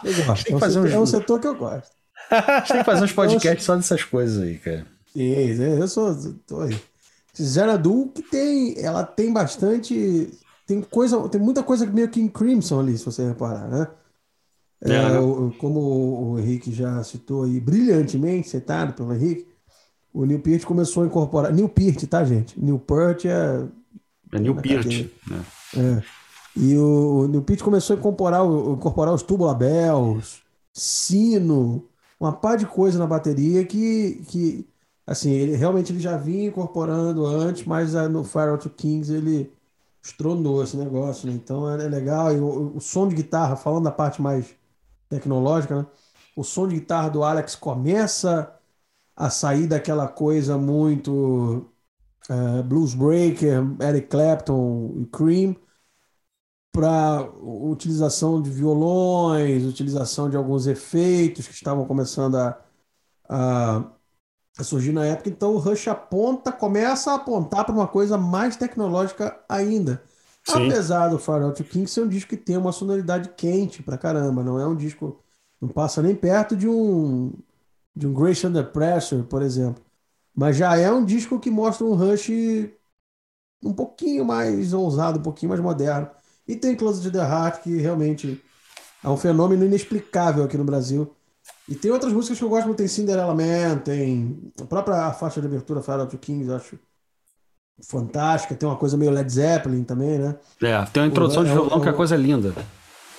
Eu 0.05 0.25
gosto. 0.27 0.45
Tem 0.45 0.45
que 0.45 0.53
É 0.53 0.57
um, 0.57 0.59
fazer 0.61 0.75
setor, 0.75 0.87
uns- 0.87 0.93
é 0.93 0.99
um 0.99 1.07
setor 1.07 1.41
que 1.41 1.47
eu 1.47 1.55
gosto. 1.55 1.91
A 2.31 2.59
gente 2.59 2.69
tem 2.69 2.79
que 2.79 2.85
fazer 2.85 3.05
uns 3.05 3.13
podcasts 3.13 3.65
só 3.65 3.75
dessas 3.75 4.05
coisas 4.05 4.43
aí, 4.43 4.59
cara. 4.59 4.87
Sim, 5.15 5.63
eu 5.63 5.89
sou. 5.89 6.15
Tô 6.47 6.61
aí. 6.61 6.77
Xanadu 7.35 8.11
que 8.15 8.21
tem. 8.23 8.75
Ela 8.79 9.03
tem 9.03 9.33
bastante. 9.33 10.29
Tem 10.67 10.83
coisa. 10.83 11.27
Tem 11.31 11.41
muita 11.41 11.63
coisa 11.63 11.87
meio 11.87 12.09
que 12.09 12.21
em 12.21 12.29
Crimson 12.29 12.81
ali, 12.81 12.99
se 12.99 13.05
você 13.07 13.27
reparar, 13.27 13.67
né? 13.69 13.87
É, 14.83 14.93
É. 14.95 15.19
o- 15.19 15.53
como 15.59 15.81
o 16.33 16.39
Henrique 16.39 16.71
já 16.73 17.03
citou 17.03 17.45
aí, 17.45 17.59
brilhantemente 17.61 18.49
citado 18.49 18.93
pelo 18.93 19.13
Henrique, 19.15 19.47
o 20.13 20.25
Neil 20.25 20.41
Peart 20.41 20.65
começou 20.65 21.03
a 21.03 21.07
incorporar. 21.07 21.53
Neil 21.53 21.69
Peart, 21.69 22.05
tá, 22.05 22.25
gente? 22.25 22.59
Neil 22.61 22.79
Peart 22.79 23.25
é 23.27 23.65
É 24.33 24.39
New 24.41 24.55
Na 24.55 24.63
Peart. 24.63 24.87
né? 24.87 25.45
É. 25.77 26.03
E 26.57 26.77
o, 26.77 27.21
o 27.25 27.29
Neil 27.29 27.43
Peart 27.43 27.61
começou 27.63 27.95
a 27.97 27.99
incorporar, 27.99 28.45
incorporar 28.45 29.15
os 29.15 29.23
tubulabels, 29.23 30.41
sino, 30.73 31.85
uma 32.19 32.33
par 32.33 32.57
de 32.57 32.67
coisa 32.67 32.99
na 32.99 33.07
bateria 33.07 33.65
que, 33.65 34.23
que 34.29 34.67
assim, 35.07 35.31
ele 35.31 35.55
realmente 35.57 35.93
ele 35.93 36.01
já 36.01 36.17
vinha 36.17 36.49
incorporando 36.49 37.25
antes, 37.27 37.65
mas 37.67 37.93
no 38.11 38.25
Fire 38.25 38.49
Out 38.51 38.69
Kings 38.71 39.13
ele 39.13 39.51
estronou 40.03 40.63
esse 40.63 40.77
negócio, 40.77 41.29
né? 41.29 41.35
Então 41.35 41.69
é, 41.71 41.85
é 41.85 41.89
legal. 41.89 42.35
E 42.35 42.39
o, 42.41 42.73
o 42.77 42.81
som 42.81 43.07
de 43.09 43.15
guitarra, 43.15 43.55
falando 43.57 43.85
da 43.85 43.91
parte 43.91 44.21
mais 44.23 44.47
tecnológica, 45.09 45.83
né? 45.83 45.87
O 46.37 46.45
som 46.45 46.69
de 46.69 46.77
guitarra 46.77 47.09
do 47.11 47.25
Alex 47.25 47.55
começa 47.57 48.53
a 49.17 49.31
sair 49.31 49.67
daquela 49.67 50.09
coisa 50.09 50.59
muito 50.59 51.67
eh, 52.31 52.63
Blues 52.63 52.95
Breaker, 52.95 53.63
Eric 53.81 54.09
Clapton 54.09 54.95
e 54.99 55.07
Cream 55.07 55.57
para 56.73 57.23
utilização 57.41 58.43
de 58.43 58.51
violões, 58.51 59.65
utilização 59.65 60.29
de 60.29 60.37
alguns 60.37 60.67
efeitos 60.67 61.47
que 61.49 61.55
estavam 61.55 61.87
começando 61.87 62.37
a, 62.37 62.61
a, 63.29 63.93
a 64.59 64.65
surgir 64.65 64.93
na 64.93 65.07
época. 65.07 65.31
Então 65.31 65.55
o 65.55 65.59
Rush 65.59 65.89
aponta, 65.89 66.53
começa 66.53 67.13
a 67.13 67.17
apontar 67.17 67.65
para 67.67 67.75
uma 67.75 67.89
coisa 67.89 68.19
mais 68.19 68.57
tecnológica 68.57 69.39
ainda. 69.49 70.03
Sim. 70.47 70.69
Apesar 70.69 71.09
do 71.09 71.19
Far 71.19 71.43
Out 71.43 71.63
King 71.65 71.91
ser 71.91 72.03
um 72.03 72.09
disco 72.09 72.31
que 72.31 72.37
tem 72.37 72.57
uma 72.57 72.71
sonoridade 72.71 73.31
quente 73.37 73.83
pra 73.83 73.99
caramba, 73.99 74.45
não 74.45 74.61
é 74.61 74.67
um 74.67 74.77
disco, 74.77 75.21
não 75.61 75.69
passa 75.69 76.01
nem 76.01 76.15
perto 76.15 76.57
de 76.57 76.69
um 76.69 77.33
de 77.95 78.07
um 78.07 78.13
Grace 78.13 78.47
Under 78.47 78.71
Pressure, 78.71 79.23
por 79.25 79.43
exemplo. 79.43 79.83
Mas 80.35 80.57
já 80.57 80.77
é 80.77 80.91
um 80.93 81.05
disco 81.05 81.41
que 81.41 81.51
mostra 81.51 81.87
um 81.87 81.95
Rush 81.95 82.29
um 83.63 83.73
pouquinho 83.73 84.25
mais 84.25 84.73
ousado, 84.73 85.19
um 85.19 85.23
pouquinho 85.23 85.49
mais 85.51 85.61
moderno. 85.61 86.09
E 86.47 86.55
tem 86.55 86.77
Close 86.77 87.03
to 87.03 87.11
the 87.11 87.19
Heart, 87.19 87.63
que 87.63 87.77
realmente 87.79 88.41
é 89.03 89.09
um 89.09 89.17
fenômeno 89.17 89.65
inexplicável 89.65 90.45
aqui 90.45 90.57
no 90.57 90.65
Brasil. 90.65 91.13
E 91.69 91.75
tem 91.75 91.91
outras 91.91 92.13
músicas 92.13 92.39
que 92.39 92.45
eu 92.45 92.49
gosto 92.49 92.73
tem 92.75 92.87
Cinderella 92.87 93.35
Man, 93.35 93.79
tem 93.79 94.53
a 94.61 94.65
própria 94.65 95.13
faixa 95.13 95.41
de 95.41 95.47
abertura 95.47 95.83
Fire 95.83 96.01
Out 96.01 96.17
Kings, 96.19 96.53
acho 96.53 96.79
fantástica. 97.85 98.55
Tem 98.55 98.69
uma 98.69 98.77
coisa 98.77 98.97
meio 98.97 99.11
Led 99.11 99.31
Zeppelin 99.33 99.85
também, 99.85 100.19
né? 100.19 100.37
É, 100.63 100.85
tem 100.87 101.03
uma 101.03 101.09
introdução 101.09 101.43
de 101.45 101.51
É 101.51 101.53
o- 101.53 101.57
violão 101.57 101.81
que 101.81 101.87
é 101.87 101.91
é 101.91 101.95
o- 101.95 101.97
coisa 101.97 102.17
linda. 102.17 102.55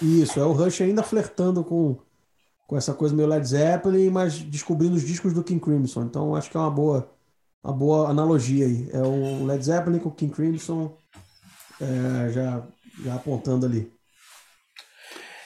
Isso, 0.02 0.40
é 0.40 0.44
o 0.44 0.52
Rush 0.52 0.82
ainda 0.82 1.04
flertando 1.04 1.64
com, 1.64 1.98
com 2.68 2.78
essa 2.78 2.94
coisa 2.94 3.16
meio 3.16 3.28
Led 3.28 3.48
Zeppelin, 3.48 4.10
mas 4.10 4.38
descobrindo 4.40 4.96
os 4.96 5.04
discos 5.06 5.34
do 5.34 5.44
King 5.44 5.60
Crimson. 5.60 6.04
Então 6.04 6.36
acho 6.36 6.50
que 6.50 6.58
é 6.58 6.60
uma 6.60 6.70
boa, 6.72 7.10
uma 7.64 7.74
boa 7.74 8.10
analogia 8.10 8.66
aí. 8.66 8.90
É 8.94 9.02
o 9.02 9.46
Led 9.46 9.64
Zeppelin 9.64 10.00
com 10.00 10.10
o 10.10 10.14
King 10.14 10.32
Crimson 10.34 10.96
é, 11.82 12.30
já, 12.32 12.64
já 13.04 13.16
apontando 13.16 13.66
ali. 13.66 13.92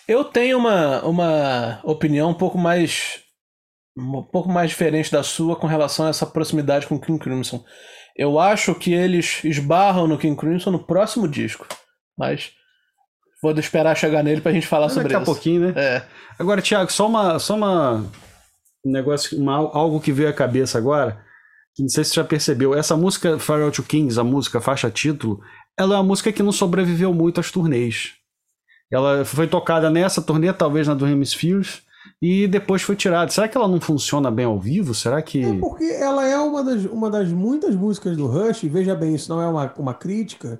Eu 0.07 0.25
tenho 0.25 0.57
uma, 0.57 1.01
uma 1.05 1.79
opinião 1.83 2.29
um 2.31 2.33
pouco 2.33 2.57
mais 2.57 3.19
um 3.97 4.23
pouco 4.23 4.49
mais 4.49 4.69
diferente 4.69 5.11
da 5.11 5.21
sua 5.21 5.55
com 5.55 5.67
relação 5.67 6.05
a 6.05 6.09
essa 6.09 6.25
proximidade 6.25 6.87
com 6.87 6.95
o 6.95 6.99
King 6.99 7.19
Crimson. 7.19 7.63
Eu 8.21 8.37
acho 8.37 8.75
que 8.75 8.93
eles 8.93 9.43
esbarram 9.43 10.05
no 10.05 10.15
King 10.15 10.39
Crimson 10.39 10.69
no 10.69 10.77
próximo 10.77 11.27
disco, 11.27 11.65
mas 12.15 12.51
vou 13.41 13.51
esperar 13.53 13.97
chegar 13.97 14.21
nele 14.21 14.41
pra 14.41 14.51
gente 14.51 14.67
falar 14.67 14.85
Mas 14.85 14.93
sobre 14.93 15.07
daqui 15.07 15.15
a 15.15 15.23
isso. 15.23 15.33
pouquinho, 15.33 15.61
né? 15.61 15.73
É. 15.75 16.03
Agora, 16.37 16.61
Thiago, 16.61 16.91
só 16.91 17.07
uma, 17.07 17.39
só 17.39 17.55
uma 17.55 18.05
um 18.85 18.91
negócio, 18.91 19.35
uma, 19.39 19.55
algo 19.55 19.99
que 19.99 20.11
veio 20.11 20.29
à 20.29 20.33
cabeça 20.33 20.77
agora, 20.77 21.19
que 21.73 21.81
não 21.81 21.89
sei 21.89 22.03
se 22.03 22.11
você 22.11 22.17
já 22.17 22.23
percebeu. 22.23 22.75
Essa 22.75 22.95
música 22.95 23.39
Fire 23.39 23.63
Out 23.63 23.81
to 23.81 23.87
Kings, 23.87 24.19
a 24.19 24.23
música 24.23 24.61
faixa 24.61 24.91
título, 24.91 25.41
ela 25.75 25.95
é 25.95 25.97
uma 25.97 26.03
música 26.03 26.31
que 26.31 26.43
não 26.43 26.51
sobreviveu 26.51 27.11
muito 27.11 27.39
às 27.39 27.49
turnês. 27.49 28.11
Ela 28.91 29.25
foi 29.25 29.47
tocada 29.47 29.89
nessa 29.89 30.21
turnê, 30.21 30.53
talvez 30.53 30.87
na 30.87 30.93
do 30.93 31.07
Hemispheres, 31.07 31.81
e 32.21 32.47
depois 32.47 32.81
foi 32.81 32.95
tirada. 32.95 33.31
Será 33.31 33.47
que 33.47 33.57
ela 33.57 33.67
não 33.67 33.81
funciona 33.81 34.29
bem 34.29 34.45
ao 34.45 34.59
vivo? 34.59 34.93
Será 34.93 35.21
que. 35.21 35.43
É 35.43 35.59
porque 35.59 35.85
ela 35.85 36.27
é 36.27 36.37
uma 36.37 36.63
das, 36.63 36.85
uma 36.85 37.09
das 37.09 37.29
muitas 37.29 37.75
músicas 37.75 38.15
do 38.15 38.27
Rush, 38.27 38.63
e 38.63 38.69
veja 38.69 38.95
bem, 38.95 39.15
isso 39.15 39.29
não 39.29 39.41
é 39.41 39.47
uma, 39.47 39.73
uma 39.77 39.93
crítica, 39.93 40.59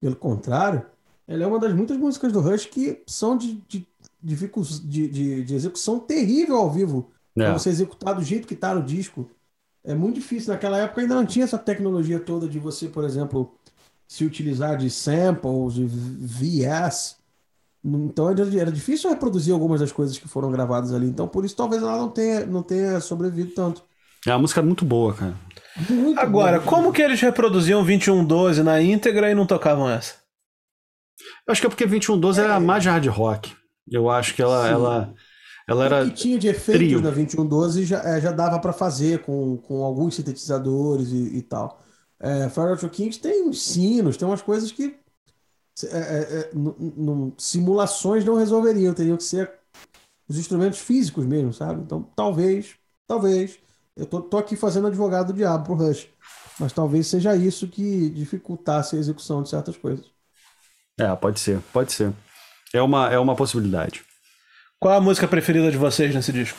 pelo 0.00 0.16
contrário, 0.16 0.82
ela 1.26 1.44
é 1.44 1.46
uma 1.46 1.58
das 1.58 1.72
muitas 1.72 1.96
músicas 1.96 2.32
do 2.32 2.40
Rush 2.40 2.66
que 2.66 3.02
são 3.06 3.36
de, 3.36 3.54
de, 3.68 3.86
de, 4.22 5.08
de, 5.08 5.44
de 5.44 5.54
execução 5.54 5.98
terrível 5.98 6.56
ao 6.56 6.70
vivo. 6.70 7.10
É. 7.36 7.44
Pra 7.44 7.52
você 7.54 7.70
executar 7.70 8.14
do 8.14 8.22
jeito 8.22 8.46
que 8.46 8.54
tá 8.54 8.74
no 8.74 8.82
disco. 8.82 9.28
É 9.84 9.94
muito 9.94 10.16
difícil. 10.16 10.52
Naquela 10.52 10.78
época 10.78 11.00
ainda 11.00 11.14
não 11.14 11.26
tinha 11.26 11.44
essa 11.44 11.58
tecnologia 11.58 12.20
toda 12.20 12.48
de 12.48 12.58
você, 12.58 12.88
por 12.88 13.04
exemplo, 13.04 13.52
se 14.06 14.24
utilizar 14.24 14.76
de 14.76 14.90
samples, 14.90 15.74
de 15.74 15.86
VS. 15.86 17.16
Então 17.84 18.30
era, 18.30 18.70
difícil 18.70 19.10
reproduzir 19.10 19.52
algumas 19.52 19.80
das 19.80 19.90
coisas 19.90 20.16
que 20.16 20.28
foram 20.28 20.52
gravadas 20.52 20.92
ali. 20.92 21.06
Então 21.06 21.26
por 21.26 21.44
isso 21.44 21.56
talvez 21.56 21.82
ela 21.82 21.96
não 21.96 22.08
tenha, 22.08 22.46
não 22.46 22.62
tenha 22.62 23.00
sobrevivido 23.00 23.52
tanto. 23.54 23.82
É 24.26 24.30
uma 24.30 24.38
música 24.38 24.62
muito 24.62 24.84
boa, 24.84 25.12
cara. 25.14 25.34
Muito 25.88 26.20
Agora, 26.20 26.60
bom. 26.60 26.66
como 26.66 26.92
que 26.92 27.02
eles 27.02 27.20
reproduziam 27.20 27.84
2112 27.84 28.62
na 28.62 28.80
íntegra 28.80 29.30
e 29.30 29.34
não 29.34 29.46
tocavam 29.46 29.90
essa? 29.90 30.14
Eu 31.46 31.52
acho 31.52 31.60
que 31.60 31.66
é 31.66 31.70
porque 31.70 31.86
2112 31.86 32.40
é. 32.40 32.44
era 32.44 32.60
mais 32.60 32.84
hard 32.84 33.06
rock. 33.06 33.52
Eu 33.90 34.08
acho 34.08 34.34
que 34.34 34.42
ela, 34.42 34.68
ela, 34.68 35.14
ela 35.68 35.84
era. 35.84 36.04
O 36.04 36.10
que 36.10 36.14
tinha 36.14 36.38
de 36.38 36.48
efeitos 36.48 36.86
trio. 36.86 37.00
na 37.00 37.10
2112 37.10 37.84
já, 37.84 38.00
é, 38.02 38.20
já 38.20 38.30
dava 38.30 38.60
para 38.60 38.72
fazer 38.72 39.20
com, 39.20 39.56
com 39.56 39.82
alguns 39.82 40.14
sintetizadores 40.14 41.10
e, 41.10 41.38
e 41.38 41.42
tal. 41.42 41.82
É, 42.20 42.48
Fire 42.48 42.68
Out 42.68 42.88
Kings 42.90 43.18
tem 43.18 43.48
uns 43.48 43.60
sinos, 43.62 44.16
tem 44.16 44.28
umas 44.28 44.42
coisas 44.42 44.70
que 44.70 44.94
é, 45.84 45.96
é, 45.96 46.40
é 46.40 46.50
simulações 47.38 48.24
não 48.24 48.36
resolveriam, 48.36 48.94
teriam 48.94 49.16
que 49.16 49.24
ser 49.24 49.50
os 50.28 50.38
instrumentos 50.38 50.78
físicos 50.78 51.26
mesmo, 51.26 51.52
sabe? 51.52 51.82
Então, 51.82 52.02
talvez, 52.16 52.74
talvez, 53.06 53.58
eu 53.96 54.06
tô, 54.06 54.20
tô 54.22 54.38
aqui 54.38 54.56
fazendo 54.56 54.86
advogado 54.86 55.28
do 55.28 55.36
diabo 55.36 55.64
pro 55.64 55.74
Rush, 55.74 56.08
mas 56.58 56.72
talvez 56.72 57.06
seja 57.06 57.36
isso 57.36 57.68
que 57.68 58.08
dificultasse 58.10 58.96
a 58.96 58.98
execução 58.98 59.42
de 59.42 59.48
certas 59.48 59.76
coisas. 59.76 60.06
É, 60.98 61.14
pode 61.16 61.40
ser, 61.40 61.60
pode 61.72 61.92
ser. 61.92 62.12
É 62.72 62.80
uma, 62.80 63.10
é 63.10 63.18
uma 63.18 63.36
possibilidade. 63.36 64.04
Qual 64.78 64.94
a 64.94 65.00
música 65.00 65.28
preferida 65.28 65.70
de 65.70 65.76
vocês 65.76 66.14
nesse 66.14 66.32
disco? 66.32 66.58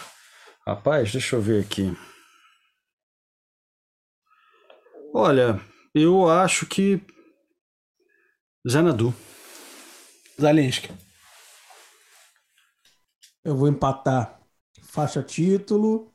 Rapaz, 0.65 1.12
deixa 1.12 1.36
eu 1.36 1.41
ver 1.41 1.62
aqui. 1.62 1.96
Olha, 5.13 5.60
eu 5.93 6.29
acho 6.29 6.65
que. 6.65 7.01
Zanadu. 8.67 9.13
Zalinski. 10.39 10.89
Eu 13.43 13.58
vou 13.58 13.67
empatar 13.67 14.39
faixa 14.82 15.22
título 15.22 16.12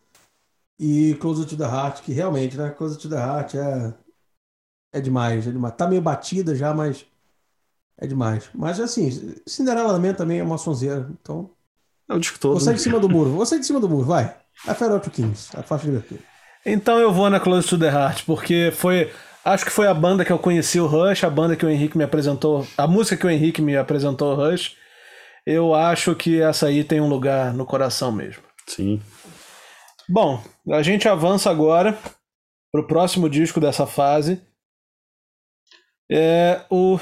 e 0.78 1.14
Closer 1.20 1.44
to 1.44 1.56
the 1.56 1.64
Heart, 1.64 2.02
que 2.02 2.12
realmente, 2.12 2.56
né? 2.56 2.70
Closer 2.70 2.98
to 2.98 3.08
the 3.08 3.16
Heart 3.16 3.54
é, 3.54 3.94
é 4.94 5.00
demais, 5.00 5.46
é 5.46 5.50
demais. 5.50 5.74
Tá 5.76 5.86
meio 5.86 6.00
batida 6.00 6.54
já, 6.54 6.72
mas 6.72 7.04
é 7.98 8.06
demais. 8.06 8.48
Mas 8.54 8.80
assim, 8.80 9.10
Cinderela 9.46 9.98
Man 9.98 10.14
também 10.14 10.38
é 10.38 10.42
uma 10.42 10.56
sonzeira, 10.56 11.06
então. 11.20 11.50
É 12.08 12.14
o 12.14 12.18
disco 12.18 12.38
todo. 12.38 12.58
Você 12.58 12.72
de 12.72 12.80
cima 12.80 12.98
do 12.98 13.08
muro, 13.08 13.30
você 13.30 13.58
de 13.58 13.66
cima 13.66 13.78
do 13.80 13.88
muro, 13.88 14.06
vai. 14.06 14.34
A 14.66 14.74
Feral 14.74 15.00
Kings, 15.00 15.50
a 15.54 15.62
faixa 15.62 15.84
de 15.84 15.90
abertura. 15.90 16.20
Então 16.64 16.98
eu 16.98 17.12
vou 17.12 17.28
na 17.28 17.38
Close 17.38 17.68
to 17.68 17.78
the 17.78 17.88
Heart, 17.88 18.24
porque 18.24 18.72
foi. 18.74 19.12
Acho 19.48 19.64
que 19.64 19.70
foi 19.70 19.86
a 19.86 19.94
banda 19.94 20.26
que 20.26 20.30
eu 20.30 20.38
conheci 20.38 20.78
o 20.78 20.86
Rush, 20.86 21.24
a 21.24 21.30
banda 21.30 21.56
que 21.56 21.64
o 21.64 21.70
Henrique 21.70 21.96
me 21.96 22.04
apresentou. 22.04 22.66
A 22.76 22.86
música 22.86 23.16
que 23.16 23.26
o 23.26 23.30
Henrique 23.30 23.62
me 23.62 23.78
apresentou 23.78 24.30
o 24.30 24.34
Rush. 24.34 24.76
Eu 25.46 25.74
acho 25.74 26.14
que 26.14 26.38
essa 26.38 26.66
aí 26.66 26.84
tem 26.84 27.00
um 27.00 27.08
lugar 27.08 27.54
no 27.54 27.64
coração 27.64 28.12
mesmo. 28.12 28.42
Sim. 28.66 29.00
Bom, 30.06 30.44
a 30.70 30.82
gente 30.82 31.08
avança 31.08 31.48
agora 31.48 31.98
pro 32.70 32.86
próximo 32.86 33.26
disco 33.26 33.58
dessa 33.58 33.86
fase. 33.86 34.38
É 36.12 36.66
o 36.68 37.00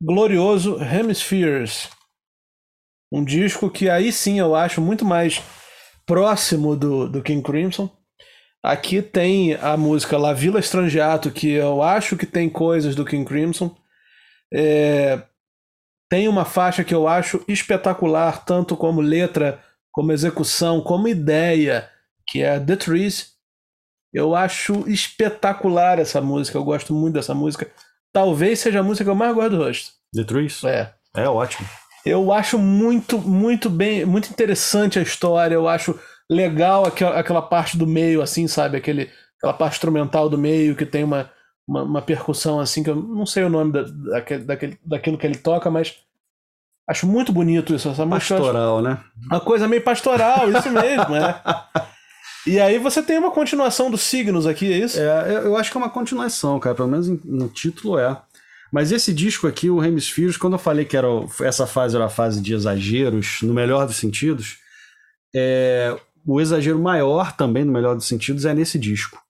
glorioso 0.00 0.78
Hemispheres. 0.80 1.90
Um 3.12 3.24
disco 3.24 3.68
que 3.68 3.90
aí 3.90 4.12
sim 4.12 4.38
eu 4.38 4.54
acho 4.54 4.80
muito 4.80 5.04
mais 5.04 5.42
próximo 6.06 6.76
do, 6.76 7.08
do 7.08 7.20
King 7.20 7.42
Crimson. 7.42 7.90
Aqui 8.62 9.00
tem 9.00 9.54
a 9.54 9.76
música 9.76 10.18
La 10.18 10.34
Villa 10.34 10.60
Estrangeato, 10.60 11.30
que 11.30 11.50
eu 11.50 11.82
acho 11.82 12.16
que 12.16 12.26
tem 12.26 12.48
coisas 12.48 12.94
do 12.94 13.04
King 13.04 13.24
Crimson. 13.24 13.74
É, 14.52 15.22
tem 16.10 16.28
uma 16.28 16.44
faixa 16.44 16.84
que 16.84 16.94
eu 16.94 17.08
acho 17.08 17.42
espetacular, 17.48 18.44
tanto 18.44 18.76
como 18.76 19.00
letra, 19.00 19.62
como 19.90 20.12
execução, 20.12 20.82
como 20.82 21.08
ideia, 21.08 21.88
que 22.26 22.42
é 22.42 22.60
The 22.60 22.76
Trees. 22.76 23.32
Eu 24.12 24.34
acho 24.34 24.88
espetacular 24.88 25.98
essa 25.98 26.20
música, 26.20 26.58
eu 26.58 26.64
gosto 26.64 26.92
muito 26.92 27.14
dessa 27.14 27.34
música. 27.34 27.70
Talvez 28.12 28.58
seja 28.58 28.80
a 28.80 28.82
música 28.82 29.04
que 29.04 29.10
eu 29.10 29.14
mais 29.14 29.34
gosto 29.34 29.56
do 29.56 29.64
Rust. 29.64 29.92
The 30.12 30.24
Trees? 30.24 30.64
É. 30.64 30.92
É 31.14 31.28
ótimo. 31.28 31.66
Eu 32.04 32.32
acho 32.32 32.58
muito, 32.58 33.18
muito 33.18 33.70
bem, 33.70 34.04
muito 34.04 34.30
interessante 34.30 34.98
a 34.98 35.02
história. 35.02 35.54
Eu 35.54 35.68
acho 35.68 35.98
legal 36.30 36.86
aquela, 36.86 37.18
aquela 37.18 37.42
parte 37.42 37.76
do 37.76 37.86
meio, 37.86 38.22
assim, 38.22 38.46
sabe? 38.46 38.76
Aquele, 38.76 39.10
aquela 39.38 39.52
parte 39.52 39.74
instrumental 39.74 40.28
do 40.28 40.38
meio 40.38 40.76
que 40.76 40.86
tem 40.86 41.02
uma, 41.02 41.28
uma, 41.66 41.82
uma 41.82 42.02
percussão 42.02 42.60
assim, 42.60 42.84
que 42.84 42.90
eu 42.90 42.94
não 42.94 43.26
sei 43.26 43.42
o 43.42 43.50
nome 43.50 43.72
da, 43.72 43.82
daquele, 43.82 44.44
daquele, 44.44 44.78
daquilo 44.86 45.18
que 45.18 45.26
ele 45.26 45.36
toca, 45.36 45.68
mas 45.70 45.96
acho 46.88 47.06
muito 47.06 47.32
bonito 47.32 47.74
isso. 47.74 47.88
Essa 47.88 48.06
pastoral, 48.06 48.78
acho, 48.78 48.84
né? 48.84 49.00
Uma 49.28 49.40
coisa 49.40 49.66
meio 49.66 49.82
pastoral, 49.82 50.50
isso 50.52 50.70
mesmo, 50.70 51.16
é. 51.16 51.42
E 52.46 52.58
aí 52.58 52.78
você 52.78 53.02
tem 53.02 53.18
uma 53.18 53.30
continuação 53.30 53.90
dos 53.90 54.00
signos 54.00 54.46
aqui, 54.46 54.72
é 54.72 54.78
isso? 54.78 54.98
É, 54.98 55.44
eu 55.44 55.58
acho 55.58 55.70
que 55.70 55.76
é 55.76 55.80
uma 55.80 55.90
continuação, 55.90 56.58
cara. 56.58 56.74
Pelo 56.74 56.88
menos 56.88 57.06
no 57.06 57.48
título 57.48 57.98
é. 57.98 58.16
Mas 58.72 58.92
esse 58.92 59.12
disco 59.12 59.46
aqui, 59.46 59.68
o 59.68 59.84
Hemispheres, 59.84 60.38
quando 60.38 60.54
eu 60.54 60.58
falei 60.58 60.86
que 60.86 60.96
era, 60.96 61.06
essa 61.42 61.66
fase 61.66 61.96
era 61.96 62.06
a 62.06 62.10
fase 62.10 62.40
de 62.40 62.54
exageros, 62.54 63.40
no 63.42 63.52
melhor 63.52 63.86
dos 63.86 63.96
sentidos, 63.96 64.58
é, 65.34 65.94
o 66.26 66.40
exagero 66.40 66.78
maior 66.78 67.32
também, 67.36 67.64
no 67.64 67.72
melhor 67.72 67.94
dos 67.94 68.06
sentidos, 68.06 68.44
é 68.44 68.54
nesse 68.54 68.78
disco. 68.78 69.20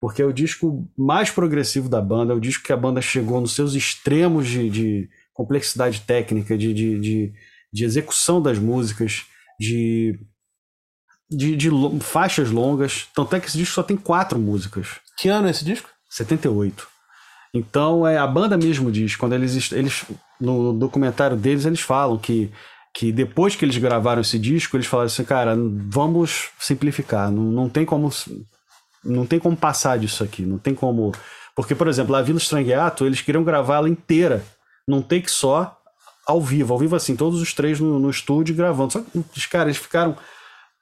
Porque 0.00 0.22
é 0.22 0.24
o 0.24 0.32
disco 0.32 0.88
mais 0.96 1.30
progressivo 1.30 1.88
da 1.88 2.00
banda, 2.00 2.32
é 2.32 2.36
o 2.36 2.40
disco 2.40 2.64
que 2.64 2.72
a 2.72 2.76
banda 2.76 3.00
chegou 3.00 3.40
nos 3.40 3.52
seus 3.52 3.74
extremos 3.74 4.46
de, 4.46 4.70
de 4.70 5.10
complexidade 5.32 6.00
técnica, 6.02 6.56
de, 6.56 6.72
de, 6.72 7.00
de, 7.00 7.32
de, 7.72 7.84
execução 7.84 8.40
das 8.40 8.58
músicas, 8.58 9.24
de, 9.58 10.18
de, 11.28 11.56
de 11.56 11.70
faixas 12.00 12.50
longas. 12.50 13.08
Tanto 13.14 13.34
é 13.34 13.40
que 13.40 13.48
esse 13.48 13.58
disco 13.58 13.74
só 13.74 13.82
tem 13.82 13.96
quatro 13.96 14.38
músicas. 14.38 15.00
Que 15.18 15.28
ano 15.28 15.48
é 15.48 15.50
esse 15.50 15.64
disco? 15.64 15.90
78. 16.08 16.86
Então, 17.52 18.06
é, 18.06 18.18
a 18.18 18.26
banda 18.26 18.56
mesmo 18.56 18.92
diz, 18.92 19.16
quando 19.16 19.34
eles, 19.34 19.72
eles 19.72 20.04
no 20.40 20.72
documentário 20.72 21.36
deles, 21.36 21.64
eles 21.64 21.80
falam 21.80 22.18
que 22.18 22.52
que 22.94 23.12
depois 23.12 23.54
que 23.54 23.64
eles 23.64 23.78
gravaram 23.78 24.20
esse 24.20 24.38
disco, 24.38 24.76
eles 24.76 24.86
falaram 24.86 25.06
assim, 25.06 25.24
cara, 25.24 25.56
vamos 25.88 26.50
simplificar, 26.58 27.30
não, 27.30 27.44
não 27.44 27.68
tem 27.68 27.84
como 27.84 28.10
não 29.04 29.26
tem 29.26 29.38
como 29.38 29.56
passar 29.56 29.98
disso 29.98 30.22
aqui, 30.24 30.42
não 30.42 30.58
tem 30.58 30.74
como... 30.74 31.12
Porque, 31.54 31.74
por 31.74 31.88
exemplo, 31.88 32.14
a 32.14 32.22
Vila 32.22 32.38
Estrangueato, 32.38 33.06
eles 33.06 33.20
queriam 33.20 33.42
gravar 33.42 33.76
ela 33.76 33.88
inteira, 33.88 34.44
num 34.86 35.02
take 35.02 35.30
só, 35.30 35.76
ao 36.26 36.40
vivo, 36.40 36.72
ao 36.72 36.78
vivo 36.78 36.94
assim, 36.94 37.16
todos 37.16 37.40
os 37.40 37.52
três 37.52 37.80
no, 37.80 37.98
no 37.98 38.10
estúdio 38.10 38.54
gravando. 38.54 38.92
Só 38.92 39.00
que 39.00 39.24
os 39.36 39.46
caras 39.46 39.76
ficaram, 39.76 40.16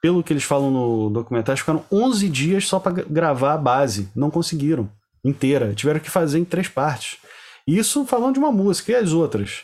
pelo 0.02 0.22
que 0.22 0.32
eles 0.32 0.44
falam 0.44 0.70
no 0.70 1.08
documentário, 1.08 1.58
ficaram 1.58 1.84
11 1.90 2.28
dias 2.28 2.66
só 2.66 2.78
para 2.78 3.04
gravar 3.04 3.54
a 3.54 3.58
base, 3.58 4.10
não 4.14 4.30
conseguiram, 4.30 4.90
inteira, 5.24 5.74
tiveram 5.74 6.00
que 6.00 6.10
fazer 6.10 6.38
em 6.38 6.44
três 6.44 6.68
partes. 6.68 7.18
Isso 7.66 8.04
falando 8.04 8.34
de 8.34 8.38
uma 8.38 8.52
música, 8.52 8.92
e 8.92 8.96
as 8.96 9.12
outras? 9.12 9.62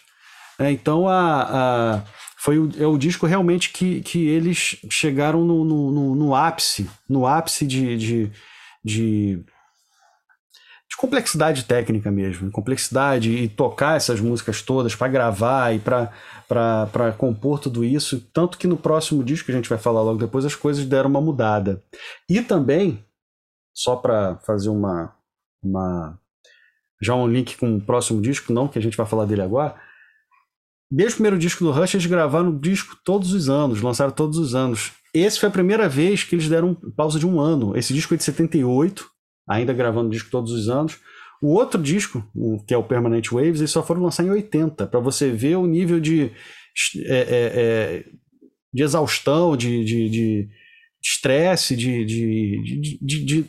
É, 0.59 0.71
então, 0.71 1.09
a, 1.09 1.43
a 1.43 2.03
foi 2.43 2.59
o, 2.59 2.69
é 2.77 2.85
o 2.85 2.99
disco 2.99 3.25
realmente 3.25 3.71
que, 3.71 4.01
que 4.01 4.27
eles 4.27 4.77
chegaram 4.91 5.45
no, 5.45 5.65
no, 5.65 5.93
no, 5.93 6.15
no 6.17 6.35
ápice, 6.35 6.91
no 7.09 7.25
ápice 7.25 7.65
de, 7.65 7.97
de, 7.97 8.33
de, 8.85 9.37
de, 10.91 10.97
complexidade 10.97 11.65
técnica 11.67 12.11
mesmo, 12.11 12.51
complexidade 12.51 13.31
e 13.31 13.49
tocar 13.49 13.97
essas 13.97 14.19
músicas 14.19 14.61
todas 14.61 14.93
para 14.97 15.07
gravar 15.07 15.73
e 15.73 15.79
para 15.79 17.13
compor 17.17 17.61
tudo 17.61 17.85
isso. 17.85 18.21
Tanto 18.33 18.59
que 18.59 18.67
no 18.67 18.77
próximo 18.77 19.23
disco, 19.23 19.47
que 19.47 19.53
a 19.53 19.55
gente 19.55 19.69
vai 19.69 19.79
falar 19.79 20.03
logo 20.03 20.19
depois, 20.19 20.45
as 20.45 20.57
coisas 20.57 20.85
deram 20.85 21.11
uma 21.11 21.21
mudada. 21.21 21.81
E 22.29 22.43
também, 22.43 23.05
só 23.73 23.95
para 23.95 24.35
fazer 24.39 24.69
uma, 24.69 25.15
uma. 25.63 26.19
Já 27.01 27.15
um 27.15 27.29
link 27.29 27.57
com 27.57 27.77
o 27.77 27.81
próximo 27.81 28.21
disco, 28.21 28.53
não 28.53 28.67
que 28.67 28.81
a 28.81 28.83
gente 28.83 28.97
vai 28.97 29.07
falar 29.07 29.27
dele 29.27 29.43
agora 29.43 29.77
Desde 30.95 31.15
o 31.15 31.17
primeiro 31.17 31.39
disco 31.39 31.65
do 31.65 31.71
Rush, 31.71 31.95
eles 31.95 32.05
gravaram 32.05 32.55
disco 32.55 32.99
todos 33.03 33.33
os 33.33 33.49
anos, 33.49 33.81
lançaram 33.81 34.13
todos 34.13 34.37
os 34.37 34.55
anos. 34.55 34.93
Esse 35.15 35.41
foi 35.41 35.49
a 35.49 35.53
primeira 35.53 35.89
vez 35.89 36.23
que 36.23 36.35
eles 36.35 36.51
deram 36.51 36.75
pausa 36.95 37.19
de 37.19 37.27
um 37.27 37.41
ano. 37.41 37.75
Esse 37.75 37.95
disco 37.95 38.13
é 38.13 38.17
de 38.19 38.23
78, 38.23 39.09
ainda 39.49 39.73
gravando 39.73 40.11
disco 40.11 40.31
todos 40.31 40.53
os 40.53 40.69
anos. 40.69 40.99
O 41.41 41.55
outro 41.55 41.81
disco, 41.81 42.23
que 42.67 42.75
é 42.75 42.77
o 42.77 42.83
Permanent 42.83 43.27
Waves, 43.31 43.61
eles 43.61 43.71
só 43.71 43.83
foram 43.83 44.03
lançar 44.03 44.23
em 44.23 44.29
80, 44.29 44.87
para 44.87 45.01
você 45.01 45.31
ver 45.31 45.57
o 45.57 45.67
nível 45.67 45.99
de, 45.99 46.31
é, 47.07 47.17
é, 47.17 47.53
é, 47.55 48.05
de 48.71 48.83
exaustão, 48.83 49.57
de 49.57 50.51
estresse, 51.03 51.75
de, 51.75 52.05
de, 52.05 52.99
de, 53.01 53.25
de, 53.25 53.45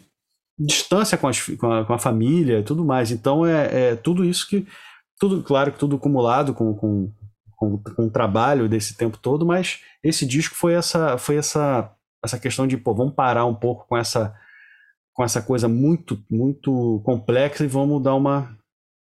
distância 0.57 1.17
com, 1.17 1.27
as, 1.27 1.41
com, 1.41 1.69
a, 1.69 1.83
com, 1.83 1.93
a, 1.93 1.99
família 1.99 2.59
e 2.59 2.63
tudo 2.63 2.85
mais. 2.85 3.11
Então 3.11 3.45
é, 3.45 3.89
é 3.89 3.95
tudo 3.97 4.23
isso 4.23 4.47
que. 4.47 4.65
Tudo, 5.19 5.43
claro 5.43 5.71
que 5.71 5.79
tudo 5.79 5.97
acumulado 5.97 6.53
com, 6.53 6.73
com, 6.73 7.11
com, 7.55 7.77
com 7.77 8.07
o 8.07 8.11
trabalho 8.11 8.69
desse 8.69 8.95
tempo 8.95 9.17
todo, 9.17 9.45
mas 9.45 9.81
esse 10.03 10.25
disco 10.25 10.55
foi 10.55 10.73
essa, 10.73 11.17
foi 11.17 11.37
essa, 11.37 11.93
essa 12.23 12.39
questão 12.39 12.67
de, 12.67 12.77
pô, 12.77 12.93
vamos 12.93 13.13
parar 13.13 13.45
um 13.45 13.55
pouco 13.55 13.87
com 13.87 13.97
essa, 13.97 14.35
com 15.13 15.23
essa 15.23 15.41
coisa 15.41 15.67
muito, 15.67 16.23
muito 16.29 17.01
complexa 17.05 17.63
e 17.63 17.67
vamos 17.67 18.01
dar 18.03 18.15
uma 18.15 18.57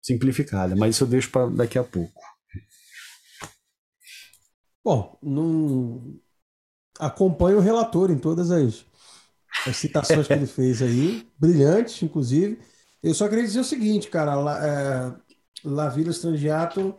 simplificada. 0.01 0.75
Mas 0.75 0.95
isso 0.95 1.03
eu 1.03 1.07
deixo 1.07 1.29
para 1.31 1.47
daqui 1.47 1.77
a 1.77 1.83
pouco. 1.83 2.21
Bom, 4.83 5.17
não 5.21 6.19
acompanho 6.99 7.57
o 7.57 7.61
relator 7.61 8.09
em 8.09 8.17
todas 8.17 8.49
as, 8.49 8.83
as 9.67 9.77
citações 9.77 10.27
que 10.27 10.33
ele 10.33 10.47
fez 10.47 10.81
aí, 10.81 11.27
brilhantes, 11.37 12.01
inclusive. 12.01 12.59
Eu 13.01 13.13
só 13.13 13.27
queria 13.27 13.43
dizer 13.43 13.59
o 13.59 13.63
seguinte, 13.63 14.09
cara, 14.09 14.35
La, 14.35 14.65
é, 14.65 15.13
La 15.63 15.89
Villa 15.89 16.11
Strangiato 16.11 16.95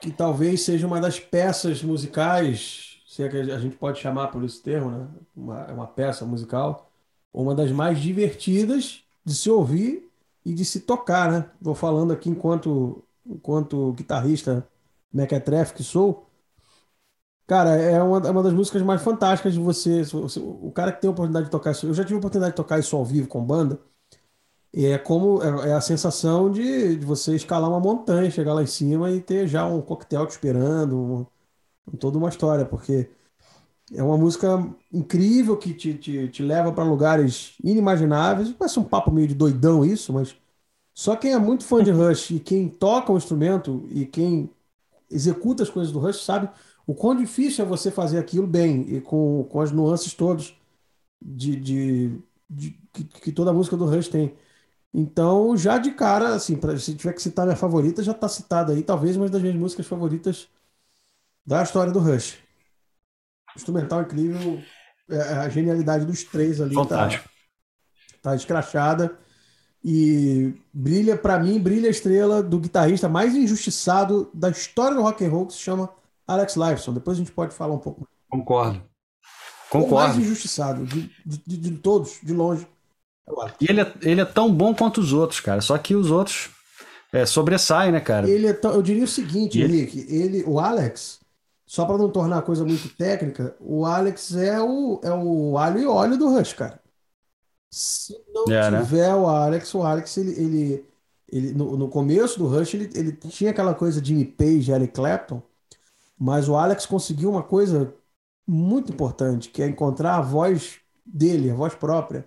que 0.00 0.10
talvez 0.12 0.62
seja 0.62 0.86
uma 0.86 1.00
das 1.00 1.18
peças 1.20 1.82
musicais, 1.82 2.98
se 3.06 3.22
é 3.22 3.28
que 3.28 3.36
a 3.38 3.58
gente 3.58 3.76
pode 3.76 3.98
chamar 4.00 4.28
por 4.28 4.44
esse 4.44 4.62
termo, 4.62 4.90
né? 4.90 5.08
Uma, 5.34 5.60
é 5.62 5.72
uma 5.72 5.86
peça 5.86 6.24
musical, 6.24 6.90
uma 7.32 7.54
das 7.54 7.70
mais 7.72 8.00
divertidas 8.00 9.02
de 9.24 9.34
se 9.34 9.50
ouvir 9.50 10.10
e 10.44 10.54
de 10.54 10.64
se 10.64 10.80
tocar, 10.80 11.30
né? 11.30 11.50
Vou 11.60 11.74
falando 11.74 12.12
aqui 12.12 12.28
enquanto, 12.30 13.02
enquanto 13.24 13.92
guitarrista 13.94 14.66
mequetrefe 15.12 15.74
que 15.74 15.82
sou. 15.82 16.26
Cara, 17.46 17.70
é 17.76 18.02
uma, 18.02 18.18
é 18.26 18.30
uma 18.30 18.42
das 18.42 18.52
músicas 18.52 18.82
mais 18.82 19.02
fantásticas 19.02 19.54
de 19.54 19.60
você, 19.60 20.02
O 20.40 20.72
cara 20.72 20.90
que 20.92 21.00
tem 21.00 21.06
a 21.08 21.12
oportunidade 21.12 21.44
de 21.46 21.50
tocar 21.50 21.70
isso. 21.70 21.86
Eu 21.86 21.94
já 21.94 22.02
tive 22.02 22.14
a 22.16 22.18
oportunidade 22.18 22.52
de 22.52 22.56
tocar 22.56 22.78
isso 22.80 22.96
ao 22.96 23.04
vivo 23.04 23.28
com 23.28 23.44
banda. 23.44 23.80
E 24.76 24.86
é 24.86 24.98
como 24.98 25.42
é, 25.42 25.70
é 25.70 25.72
a 25.74 25.80
sensação 25.80 26.50
de, 26.52 26.96
de, 26.96 27.06
você 27.06 27.34
escalar 27.34 27.70
uma 27.70 27.80
montanha, 27.80 28.30
chegar 28.30 28.54
lá 28.54 28.62
em 28.62 28.66
cima 28.66 29.10
e 29.10 29.20
ter 29.22 29.48
já 29.48 29.66
um 29.66 29.80
coquetel 29.82 30.26
te 30.26 30.32
esperando, 30.32 30.96
um, 30.96 31.26
um, 31.92 31.96
toda 31.96 32.18
uma 32.18 32.28
história, 32.28 32.64
porque 32.66 33.10
é 33.94 34.02
uma 34.02 34.18
música 34.18 34.48
incrível 34.92 35.56
que 35.56 35.74
te, 35.74 35.94
te, 35.94 36.28
te 36.28 36.42
leva 36.42 36.72
para 36.72 36.84
lugares 36.84 37.54
inimagináveis. 37.64 38.52
Parece 38.52 38.78
um 38.78 38.84
papo 38.84 39.10
meio 39.12 39.28
de 39.28 39.34
doidão 39.34 39.84
isso, 39.84 40.12
mas 40.12 40.36
só 40.94 41.16
quem 41.16 41.32
é 41.32 41.38
muito 41.38 41.64
fã 41.64 41.82
de 41.84 41.90
Rush 41.92 42.32
e 42.32 42.40
quem 42.40 42.68
toca 42.68 43.12
o 43.12 43.16
instrumento 43.18 43.86
e 43.90 44.06
quem 44.06 44.50
executa 45.10 45.62
as 45.62 45.70
coisas 45.70 45.92
do 45.92 46.00
Rush 46.00 46.24
sabe 46.24 46.50
o 46.86 46.94
quão 46.94 47.16
difícil 47.16 47.64
é 47.64 47.68
você 47.68 47.90
fazer 47.90 48.18
aquilo 48.18 48.46
bem 48.46 48.82
e 48.96 49.00
com, 49.00 49.44
com 49.50 49.60
as 49.60 49.72
nuances 49.72 50.14
todas 50.14 50.54
de, 51.22 51.56
de, 51.56 52.18
de 52.48 52.70
que, 52.92 53.04
que 53.04 53.32
toda 53.32 53.50
a 53.50 53.54
música 53.54 53.76
do 53.76 53.86
Rush 53.86 54.08
tem. 54.08 54.34
Então, 54.92 55.56
já 55.56 55.78
de 55.78 55.90
cara, 55.90 56.34
assim, 56.34 56.56
pra, 56.56 56.78
se 56.78 56.94
tiver 56.94 57.12
que 57.12 57.22
citar 57.22 57.44
minha 57.44 57.56
favorita, 57.56 58.02
já 58.02 58.12
está 58.12 58.28
citada 58.28 58.72
aí, 58.72 58.82
talvez 58.82 59.16
uma 59.16 59.28
das 59.28 59.42
minhas 59.42 59.56
músicas 59.56 59.86
favoritas 59.86 60.48
da 61.44 61.62
história 61.62 61.92
do 61.92 61.98
Rush. 61.98 62.38
Instrumental 63.54 64.02
incrível, 64.02 64.62
é, 65.08 65.16
é 65.16 65.32
a 65.34 65.48
genialidade 65.48 66.04
dos 66.04 66.24
três 66.24 66.60
ali 66.60 66.74
tá 66.74 66.82
Fantástico. 66.82 67.28
tá, 68.22 68.30
tá 68.30 68.36
escrachada. 68.36 69.18
E 69.84 70.52
brilha, 70.72 71.16
para 71.16 71.38
mim, 71.38 71.60
brilha 71.60 71.86
a 71.86 71.90
estrela 71.90 72.42
do 72.42 72.58
guitarrista 72.58 73.08
mais 73.08 73.36
injustiçado 73.36 74.28
da 74.34 74.50
história 74.50 74.96
do 74.96 75.02
rock 75.02 75.24
and 75.24 75.30
roll, 75.30 75.46
que 75.46 75.52
se 75.52 75.60
chama 75.60 75.90
Alex 76.26 76.56
Lifeson. 76.56 76.92
Depois 76.92 77.16
a 77.16 77.20
gente 77.20 77.30
pode 77.30 77.54
falar 77.54 77.74
um 77.74 77.78
pouco. 77.78 78.08
Concordo. 78.28 78.82
Concordo. 79.70 79.94
O 79.94 79.98
mais 79.98 80.18
injustiçado 80.18 80.84
de, 80.84 81.10
de, 81.24 81.38
de, 81.46 81.56
de 81.56 81.70
todos, 81.78 82.18
de 82.22 82.32
longe. 82.32 82.66
E 83.60 83.66
ele 83.68 83.80
é, 83.80 83.92
ele 84.02 84.20
é 84.20 84.24
tão 84.24 84.52
bom 84.52 84.74
quanto 84.74 85.00
os 85.00 85.12
outros, 85.12 85.40
cara. 85.40 85.60
Só 85.60 85.76
que 85.76 85.94
os 85.94 86.10
outros 86.10 86.50
é, 87.12 87.26
sobressaem, 87.26 87.92
né, 87.92 88.00
cara? 88.00 88.28
Ele 88.28 88.46
é 88.46 88.52
tão, 88.52 88.72
eu 88.72 88.82
diria 88.82 89.04
o 89.04 89.08
seguinte, 89.08 89.60
ele... 89.60 89.80
Rick, 89.80 90.14
ele, 90.14 90.44
o 90.46 90.60
Alex, 90.60 91.18
só 91.66 91.84
para 91.84 91.98
não 91.98 92.08
tornar 92.08 92.38
a 92.38 92.42
coisa 92.42 92.64
muito 92.64 92.88
técnica, 92.96 93.56
o 93.58 93.84
Alex 93.84 94.34
é 94.34 94.60
o, 94.60 95.00
é 95.02 95.10
o 95.10 95.58
alho 95.58 95.80
e 95.80 95.86
óleo 95.86 96.16
do 96.16 96.28
Rush, 96.28 96.52
cara. 96.52 96.80
Se 97.70 98.16
não 98.32 98.44
é, 98.44 98.70
né? 98.70 98.80
tiver 98.80 99.08
né? 99.08 99.14
o 99.14 99.26
Alex, 99.26 99.74
o 99.74 99.82
Alex, 99.82 100.16
ele, 100.16 100.30
ele, 100.30 100.84
ele 101.28 101.52
no, 101.52 101.76
no 101.76 101.88
começo 101.88 102.38
do 102.38 102.46
Rush, 102.46 102.74
ele, 102.74 102.90
ele 102.94 103.12
tinha 103.12 103.50
aquela 103.50 103.74
coisa 103.74 104.00
de 104.00 104.08
Jimmy 104.08 104.24
Page, 104.24 104.70
Eric 104.70 104.94
Clapton, 104.94 105.42
mas 106.18 106.48
o 106.48 106.56
Alex 106.56 106.86
conseguiu 106.86 107.30
uma 107.30 107.42
coisa 107.42 107.92
muito 108.46 108.92
importante, 108.92 109.48
que 109.48 109.62
é 109.62 109.66
encontrar 109.66 110.16
a 110.16 110.20
voz 110.20 110.76
dele, 111.04 111.50
a 111.50 111.54
voz 111.54 111.74
própria. 111.74 112.26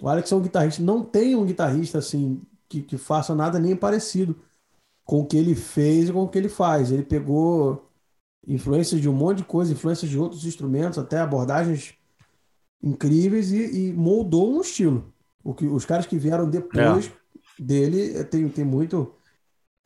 O 0.00 0.08
Alex 0.08 0.30
é 0.30 0.36
um 0.36 0.40
guitarrista, 0.40 0.82
não 0.82 1.02
tem 1.02 1.34
um 1.34 1.44
guitarrista 1.44 1.98
assim 1.98 2.40
que, 2.68 2.82
que 2.82 2.96
faça 2.96 3.34
nada 3.34 3.58
nem 3.58 3.74
parecido 3.74 4.36
com 5.04 5.20
o 5.20 5.26
que 5.26 5.36
ele 5.36 5.54
fez 5.54 6.08
e 6.08 6.12
com 6.12 6.22
o 6.22 6.28
que 6.28 6.38
ele 6.38 6.48
faz. 6.48 6.92
Ele 6.92 7.02
pegou 7.02 7.90
influências 8.46 9.00
de 9.00 9.08
um 9.08 9.12
monte 9.12 9.38
de 9.38 9.44
coisa, 9.44 9.72
influências 9.72 10.10
de 10.10 10.18
outros 10.18 10.44
instrumentos, 10.44 10.98
até 10.98 11.18
abordagens 11.18 11.94
incríveis 12.82 13.50
e, 13.50 13.88
e 13.88 13.92
moldou 13.92 14.56
um 14.56 14.60
estilo. 14.60 15.12
O 15.42 15.54
que, 15.54 15.66
os 15.66 15.84
caras 15.84 16.06
que 16.06 16.18
vieram 16.18 16.48
depois 16.48 17.06
é. 17.06 17.62
dele 17.62 18.18
eh, 18.18 18.24
tem, 18.24 18.48
tem 18.48 18.64
muito 18.64 19.12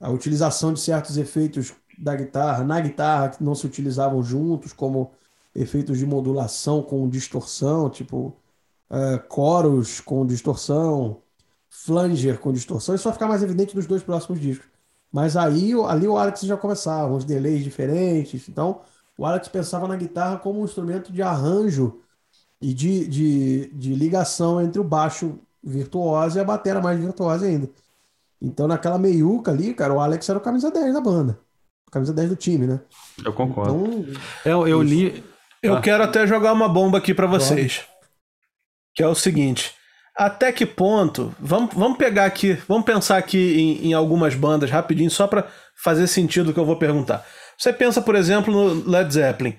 a 0.01 0.11
utilização 0.11 0.73
de 0.73 0.81
certos 0.81 1.17
efeitos 1.17 1.73
da 1.99 2.17
guitarra, 2.17 2.65
na 2.65 2.81
guitarra 2.81 3.31
que 3.31 3.45
não 3.45 3.55
se 3.55 3.67
utilizavam 3.67 4.23
juntos, 4.23 4.73
como 4.73 5.13
efeitos 5.55 5.99
de 5.99 6.07
modulação 6.07 6.83
com 6.83 7.09
distorção, 7.09 7.89
tipo 7.89 8.37
uh, 8.93 9.19
coros 9.27 10.01
com 10.01 10.27
distorção, 10.27 11.23
flanger 11.71 12.39
com 12.39 12.53
distorção, 12.53 12.95
isso 12.95 13.05
vai 13.05 13.15
ficar 13.15 13.27
mais 13.27 13.43
evidente 13.43 13.75
nos 13.75 13.87
dois 13.87 14.03
próximos 14.03 14.39
discos. 14.39 14.69
Mas 15.11 15.37
aí 15.37 15.73
ali 15.87 16.07
o 16.07 16.17
Alex 16.17 16.43
já 16.43 16.57
começava, 16.57 17.13
uns 17.13 17.25
delays 17.25 17.65
diferentes. 17.65 18.49
Então 18.49 18.81
o 19.17 19.27
Alex 19.27 19.49
pensava 19.49 19.89
na 19.89 19.97
guitarra 19.97 20.39
como 20.39 20.61
um 20.61 20.65
instrumento 20.65 21.13
de 21.13 21.23
arranjo 21.23 22.01
e 22.61 22.73
de, 22.73 23.07
de, 23.09 23.67
de 23.75 23.95
ligação 23.95 24.61
entre 24.61 24.81
o 24.81 24.85
baixo 24.85 25.39
virtuoso 25.63 26.39
e 26.39 26.41
a 26.41 26.45
bateria 26.45 26.81
mais 26.81 26.99
virtuosa 26.99 27.47
ainda. 27.47 27.69
Então 28.41 28.67
naquela 28.67 28.99
meiuca 28.99 29.51
ali, 29.51 29.75
cara, 29.75 29.93
o 29.93 30.01
Alex 30.01 30.29
era 30.29 30.39
o 30.39 30.43
camisa 30.43 30.71
10 30.71 30.95
da 30.95 31.01
banda. 31.01 31.39
Camisa 31.91 32.13
10 32.15 32.31
do 32.31 32.37
time, 32.37 32.67
né? 32.67 32.81
Eu 33.23 33.35
concordo. 33.35 33.71
Então, 33.71 34.07
eu, 34.47 34.67
eu 34.67 34.83
li. 34.83 35.23
Eu 35.63 35.77
ah. 35.77 35.81
quero 35.83 36.03
até 36.03 36.27
jogar 36.27 36.55
uma 36.55 36.67
bomba 36.67 36.97
aqui 36.97 37.13
para 37.13 37.27
vocês 37.27 37.87
que 38.95 39.03
é 39.03 39.07
o 39.07 39.15
seguinte. 39.15 39.75
Até 40.17 40.53
que 40.53 40.67
ponto. 40.67 41.35
Vamos, 41.41 41.75
vamos 41.75 41.97
pegar 41.97 42.27
aqui. 42.27 42.55
Vamos 42.69 42.85
pensar 42.85 43.17
aqui 43.17 43.81
em, 43.83 43.89
em 43.89 43.93
algumas 43.95 44.35
bandas 44.35 44.71
rapidinho, 44.71 45.11
só 45.11 45.27
para 45.27 45.47
fazer 45.83 46.07
sentido 46.07 46.51
o 46.51 46.55
que 46.55 46.61
eu 46.61 46.67
vou 46.67 46.77
perguntar. 46.77 47.27
Você 47.59 47.73
pensa, 47.73 48.03
por 48.03 48.15
exemplo, 48.15 48.53
no 48.53 48.91
Led 48.91 49.13
Zeppelin. 49.13 49.57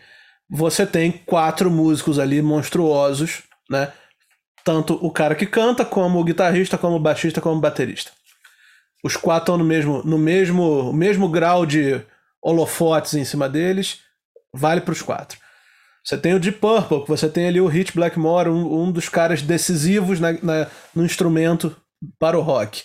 Você 0.50 0.86
tem 0.86 1.12
quatro 1.12 1.72
músicos 1.72 2.19
ali 2.19 2.41
monstruosos, 2.41 3.43
né? 3.69 3.91
Tanto 4.63 4.93
o 5.02 5.12
cara 5.12 5.36
que 5.36 5.46
canta, 5.46 5.84
como 5.84 6.19
o 6.19 6.24
guitarrista, 6.24 6.78
como 6.78 6.98
o 6.98 7.00
baixista, 7.00 7.41
como 7.41 7.58
o 7.58 7.62
baterista. 7.62 8.12
Os 9.04 9.17
quatro 9.17 9.43
estão 9.43 9.58
no 9.58 9.65
mesmo, 9.65 10.02
no 10.04 10.17
mesmo, 10.17 10.93
mesmo 10.93 11.28
grau 11.28 11.65
de 11.65 12.02
holofotes 12.41 13.15
em 13.15 13.26
cima 13.26 13.50
deles. 13.50 14.00
Vale 14.54 14.82
para 14.82 14.91
os 14.91 15.02
quatro. 15.02 15.42
Você 16.03 16.17
tem 16.17 16.33
o 16.33 16.39
Deep 16.39 16.59
Purple, 16.59 17.05
você 17.07 17.29
tem 17.29 17.47
ali 17.47 17.61
o 17.61 17.67
Hit 17.67 17.93
Blackmore, 17.93 18.49
um, 18.49 18.83
um 18.83 18.91
dos 18.91 19.07
caras 19.07 19.41
decisivos 19.41 20.19
na, 20.19 20.33
na, 20.33 20.67
no 20.93 21.05
instrumento 21.05 21.75
para 22.19 22.37
o 22.37 22.41
rock. 22.41 22.83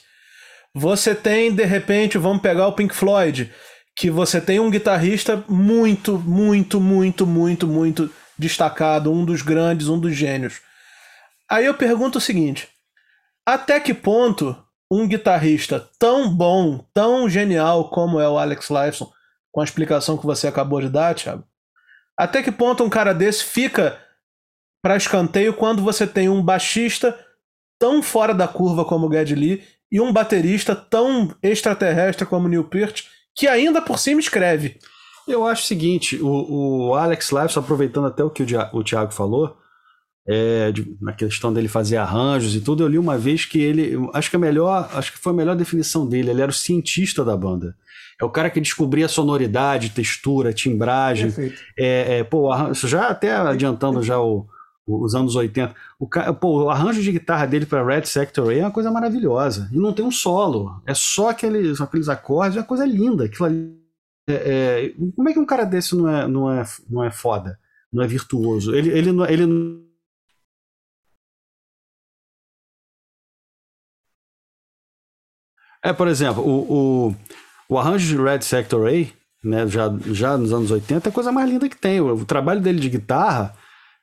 Você 0.74 1.14
tem, 1.14 1.52
de 1.52 1.64
repente, 1.64 2.16
vamos 2.16 2.40
pegar 2.40 2.68
o 2.68 2.72
Pink 2.72 2.94
Floyd, 2.94 3.52
que 3.96 4.10
você 4.10 4.40
tem 4.40 4.60
um 4.60 4.70
guitarrista 4.70 5.44
muito, 5.48 6.18
muito, 6.18 6.80
muito, 6.80 7.26
muito, 7.26 7.66
muito 7.66 8.10
destacado, 8.38 9.12
um 9.12 9.24
dos 9.24 9.42
grandes, 9.42 9.88
um 9.88 9.98
dos 9.98 10.14
gênios. 10.14 10.60
Aí 11.50 11.66
eu 11.66 11.74
pergunto 11.74 12.18
o 12.18 12.20
seguinte: 12.20 12.68
até 13.44 13.80
que 13.80 13.92
ponto 13.92 14.56
um 14.90 15.08
guitarrista 15.08 15.88
tão 15.98 16.32
bom, 16.32 16.86
tão 16.94 17.28
genial 17.28 17.90
como 17.90 18.20
é 18.20 18.28
o 18.28 18.38
Alex 18.38 18.70
Lifeson, 18.70 19.10
com 19.50 19.60
a 19.60 19.64
explicação 19.64 20.16
que 20.16 20.24
você 20.26 20.46
acabou 20.46 20.80
de 20.80 20.88
dar, 20.88 21.14
Thiago, 21.14 21.44
até 22.18 22.42
que 22.42 22.50
ponto 22.50 22.82
um 22.82 22.88
cara 22.88 23.14
desse 23.14 23.44
fica 23.44 23.96
para 24.82 24.96
escanteio 24.96 25.54
quando 25.54 25.82
você 25.82 26.06
tem 26.06 26.28
um 26.28 26.42
baixista 26.42 27.16
tão 27.78 28.02
fora 28.02 28.34
da 28.34 28.48
curva 28.48 28.84
como 28.84 29.06
o 29.06 29.12
Geddy 29.12 29.34
Lee 29.34 29.62
e 29.90 30.00
um 30.00 30.12
baterista 30.12 30.74
tão 30.74 31.34
extraterrestre 31.42 32.26
como 32.26 32.46
o 32.46 32.48
Neil 32.48 32.64
Peart, 32.64 33.04
que 33.34 33.46
ainda 33.46 33.80
por 33.80 33.98
cima 33.98 34.20
escreve? 34.20 34.78
Eu 35.26 35.46
acho 35.46 35.62
o 35.62 35.66
seguinte, 35.66 36.16
o, 36.20 36.88
o 36.88 36.94
Alex 36.94 37.30
Lives, 37.30 37.56
aproveitando 37.56 38.06
até 38.06 38.24
o 38.24 38.30
que 38.30 38.42
o, 38.72 38.82
Thiago 38.82 39.12
falou, 39.12 39.56
é, 40.26 40.72
de, 40.72 40.96
na 41.00 41.12
questão 41.12 41.52
dele 41.52 41.68
fazer 41.68 41.98
arranjos 41.98 42.54
e 42.54 42.60
tudo, 42.60 42.82
eu 42.82 42.88
li 42.88 42.98
uma 42.98 43.16
vez 43.16 43.44
que 43.44 43.60
ele, 43.60 43.94
acho 44.12 44.28
que 44.28 44.36
a 44.36 44.38
melhor, 44.38 44.90
acho 44.92 45.12
que 45.12 45.18
foi 45.18 45.32
a 45.32 45.36
melhor 45.36 45.54
definição 45.54 46.06
dele, 46.06 46.30
ele 46.30 46.42
era 46.42 46.50
o 46.50 46.54
cientista 46.54 47.24
da 47.24 47.36
banda. 47.36 47.76
É 48.20 48.24
o 48.24 48.30
cara 48.30 48.50
que 48.50 48.60
descobria 48.60 49.06
sonoridade, 49.06 49.90
textura, 49.90 50.52
timbragem. 50.52 51.32
É, 51.78 52.18
é, 52.18 52.24
pô, 52.24 52.50
isso 52.70 52.88
já 52.88 53.08
até 53.08 53.34
adiantando 53.34 54.02
já 54.02 54.20
o, 54.20 54.46
os 54.86 55.14
anos 55.14 55.36
80. 55.36 55.74
O, 55.98 56.08
pô, 56.34 56.64
o 56.64 56.70
arranjo 56.70 57.00
de 57.00 57.12
guitarra 57.12 57.46
dele 57.46 57.64
para 57.64 57.84
Red 57.84 58.06
Sector 58.06 58.50
A 58.50 58.54
é 58.54 58.60
uma 58.62 58.72
coisa 58.72 58.90
maravilhosa. 58.90 59.68
E 59.72 59.78
não 59.78 59.92
tem 59.92 60.04
um 60.04 60.10
solo. 60.10 60.82
É 60.84 60.94
só 60.94 61.30
aqueles, 61.30 61.80
aqueles 61.80 62.08
acordes, 62.08 62.56
é 62.56 62.60
uma 62.60 62.66
coisa 62.66 62.84
linda. 62.84 63.26
Aquilo 63.26 63.44
ali, 63.44 63.78
é, 64.28 64.34
é, 64.34 64.94
como 65.14 65.28
é 65.28 65.32
que 65.32 65.38
um 65.38 65.46
cara 65.46 65.64
desse 65.64 65.94
não 65.94 66.08
é, 66.08 66.26
não 66.26 66.50
é, 66.52 66.64
não 66.90 67.04
é 67.04 67.10
foda? 67.10 67.58
Não 67.92 68.02
é 68.02 68.06
virtuoso? 68.06 68.74
Ele, 68.74 68.90
ele, 68.90 69.10
ele, 69.10 69.42
ele 69.42 69.88
É, 75.82 75.92
por 75.92 76.08
exemplo, 76.08 76.42
o, 76.42 77.08
o, 77.08 77.16
o 77.68 77.78
arranjo 77.78 78.06
de 78.06 78.22
Red 78.22 78.42
Sector 78.42 78.88
A, 78.88 79.06
né, 79.44 79.66
já, 79.66 79.92
já 80.06 80.36
nos 80.36 80.52
anos 80.52 80.70
80, 80.70 81.08
é 81.08 81.10
a 81.10 81.12
coisa 81.12 81.30
mais 81.30 81.48
linda 81.48 81.68
que 81.68 81.76
tem. 81.76 82.00
O, 82.00 82.14
o 82.14 82.24
trabalho 82.24 82.60
dele 82.60 82.80
de 82.80 82.88
guitarra 82.88 83.54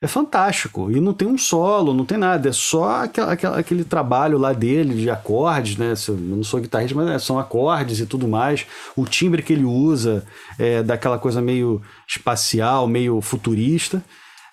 é 0.02 0.08
fantástico. 0.08 0.92
E 0.92 1.00
não 1.00 1.14
tem 1.14 1.28
um 1.28 1.38
solo, 1.38 1.94
não 1.94 2.06
tem 2.06 2.18
nada. 2.18 2.50
É 2.50 2.52
só 2.52 3.04
aquela, 3.04 3.34
aquela, 3.34 3.58
aquele 3.58 3.84
trabalho 3.84 4.38
lá 4.38 4.54
dele 4.54 4.96
de 4.96 5.10
acordes, 5.10 5.78
né? 5.78 5.94
Eu 6.08 6.16
não 6.16 6.44
sou 6.44 6.60
guitarrista, 6.60 6.96
mas 6.96 7.06
né, 7.06 7.20
são 7.20 7.40
acordes 7.40 8.00
e 8.00 8.06
tudo 8.06 8.28
mais. 8.28 8.66
O 8.96 9.06
timbre 9.06 9.42
que 9.42 9.54
ele 9.54 9.66
usa 9.66 10.26
é 10.60 10.84
daquela 10.84 11.18
coisa 11.18 11.42
meio 11.42 11.82
espacial, 12.08 12.88
meio 12.88 13.20
futurista. 13.22 14.04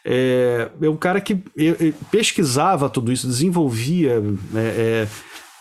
É, 0.05 0.69
é 0.81 0.89
um 0.89 0.97
cara 0.97 1.21
que 1.21 1.37
pesquisava 2.11 2.91
tudo 2.91 3.13
isso, 3.13 3.27
desenvolvia, 3.27 4.21
é, 4.55 4.59
é, 4.59 5.09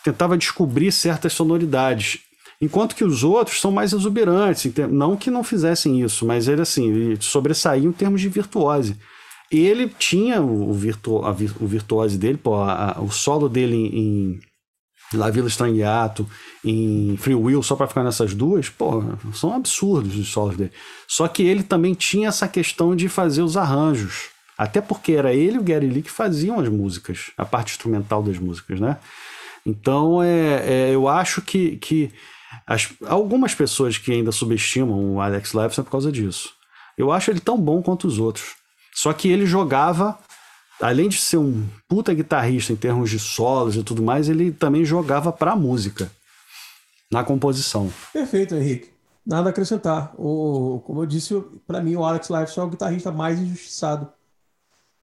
tentava 0.04 0.36
descobrir 0.38 0.92
certas 0.92 1.34
sonoridades. 1.34 2.20
Enquanto 2.62 2.96
que 2.96 3.04
os 3.04 3.24
outros 3.24 3.60
são 3.60 3.72
mais 3.72 3.92
exuberantes, 3.92 4.72
não 4.90 5.18
que 5.18 5.32
não 5.32 5.44
fizessem 5.44 6.02
isso, 6.02 6.26
mas 6.26 6.48
ele 6.48 6.62
assim, 6.62 6.90
ele 6.90 7.18
sobressaía 7.20 7.88
em 7.88 7.92
termos 7.92 8.22
de 8.22 8.30
virtuose 8.30 8.96
ele 9.52 9.90
tinha 10.00 10.42
o, 10.42 10.72
virtu, 10.74 11.18
a, 11.18 11.32
o 11.32 11.68
virtuose 11.68 12.18
dele, 12.18 12.38
pô, 12.38 12.56
a, 12.56 12.98
a, 12.98 13.02
o 13.02 13.12
solo 13.12 13.50
dele 13.50 13.76
em, 13.76 14.40
em 15.14 15.18
La 15.18 15.30
Villa 15.30 15.50
Strangiato, 15.50 16.28
em 16.64 17.18
Free 17.18 17.36
Will, 17.36 17.62
só 17.62 17.76
para 17.76 17.88
ficar 17.88 18.04
nessas 18.04 18.34
duas, 18.34 18.70
pô, 18.70 19.04
são 19.34 19.54
absurdos 19.54 20.16
os 20.16 20.30
solos 20.30 20.56
dele. 20.56 20.72
Só 21.06 21.28
que 21.28 21.44
ele 21.44 21.64
também 21.64 21.94
tinha 21.94 22.30
essa 22.30 22.48
questão 22.48 22.96
de 22.96 23.10
fazer 23.10 23.42
os 23.42 23.58
arranjos. 23.58 24.30
Até 24.58 24.80
porque 24.80 25.12
era 25.14 25.34
ele 25.34 25.56
e 25.56 25.60
o 25.60 25.64
Gary 25.64 25.88
Lee 25.88 26.04
que 26.04 26.12
faziam 26.12 26.60
as 26.60 26.70
músicas, 26.70 27.32
a 27.38 27.44
parte 27.44 27.72
instrumental 27.72 28.24
das 28.24 28.38
músicas, 28.38 28.80
né? 28.80 28.98
Então, 29.66 30.24
é, 30.24 30.64
é 30.66 30.96
eu 30.96 31.08
acho 31.08 31.42
que, 31.42 31.78
que 31.78 32.12
as, 32.66 32.90
algumas 33.06 33.56
pessoas 33.56 33.98
que 33.98 34.12
ainda 34.12 34.32
subestimam 34.32 35.16
o 35.16 35.22
Alex 35.22 35.54
Lifeson 35.54 35.82
é 35.82 35.84
por 35.84 35.92
causa 35.92 36.12
disso. 36.12 36.50
Eu 36.98 37.12
acho 37.12 37.32
ele 37.32 37.40
tão 37.40 37.58
bom 37.58 37.82
quanto 37.82 38.08
os 38.08 38.20
outros. 38.20 38.56
Só 38.94 39.14
que 39.14 39.30
ele 39.30 39.46
jogava, 39.46 40.20
além 40.82 41.10
de 41.10 41.18
ser 41.18 41.38
um 41.38 41.68
puta 41.88 42.14
guitarrista 42.14 42.74
em 42.74 42.76
termos 42.76 43.10
de 43.10 43.20
solos 43.20 43.76
e 43.76 43.84
tudo 43.84 44.04
mais, 44.04 44.30
ele 44.30 44.52
também 44.52 44.84
jogava 44.84 45.32
pra 45.32 45.56
música, 45.56 46.12
na 47.12 47.24
composição. 47.24 47.92
Perfeito, 48.14 48.56
Henrique. 48.56 48.92
Nada 49.26 49.50
a 49.50 49.52
acrescentar. 49.52 50.14
O, 50.18 50.82
como 50.86 51.02
eu 51.02 51.06
disse, 51.06 51.40
para 51.68 51.82
mim 51.82 51.96
o 51.96 52.04
Alex 52.04 52.30
Lifeson 52.30 52.62
é 52.62 52.64
o 52.66 52.70
guitarrista 52.70 53.12
mais 53.12 53.40
injustiçado 53.40 54.12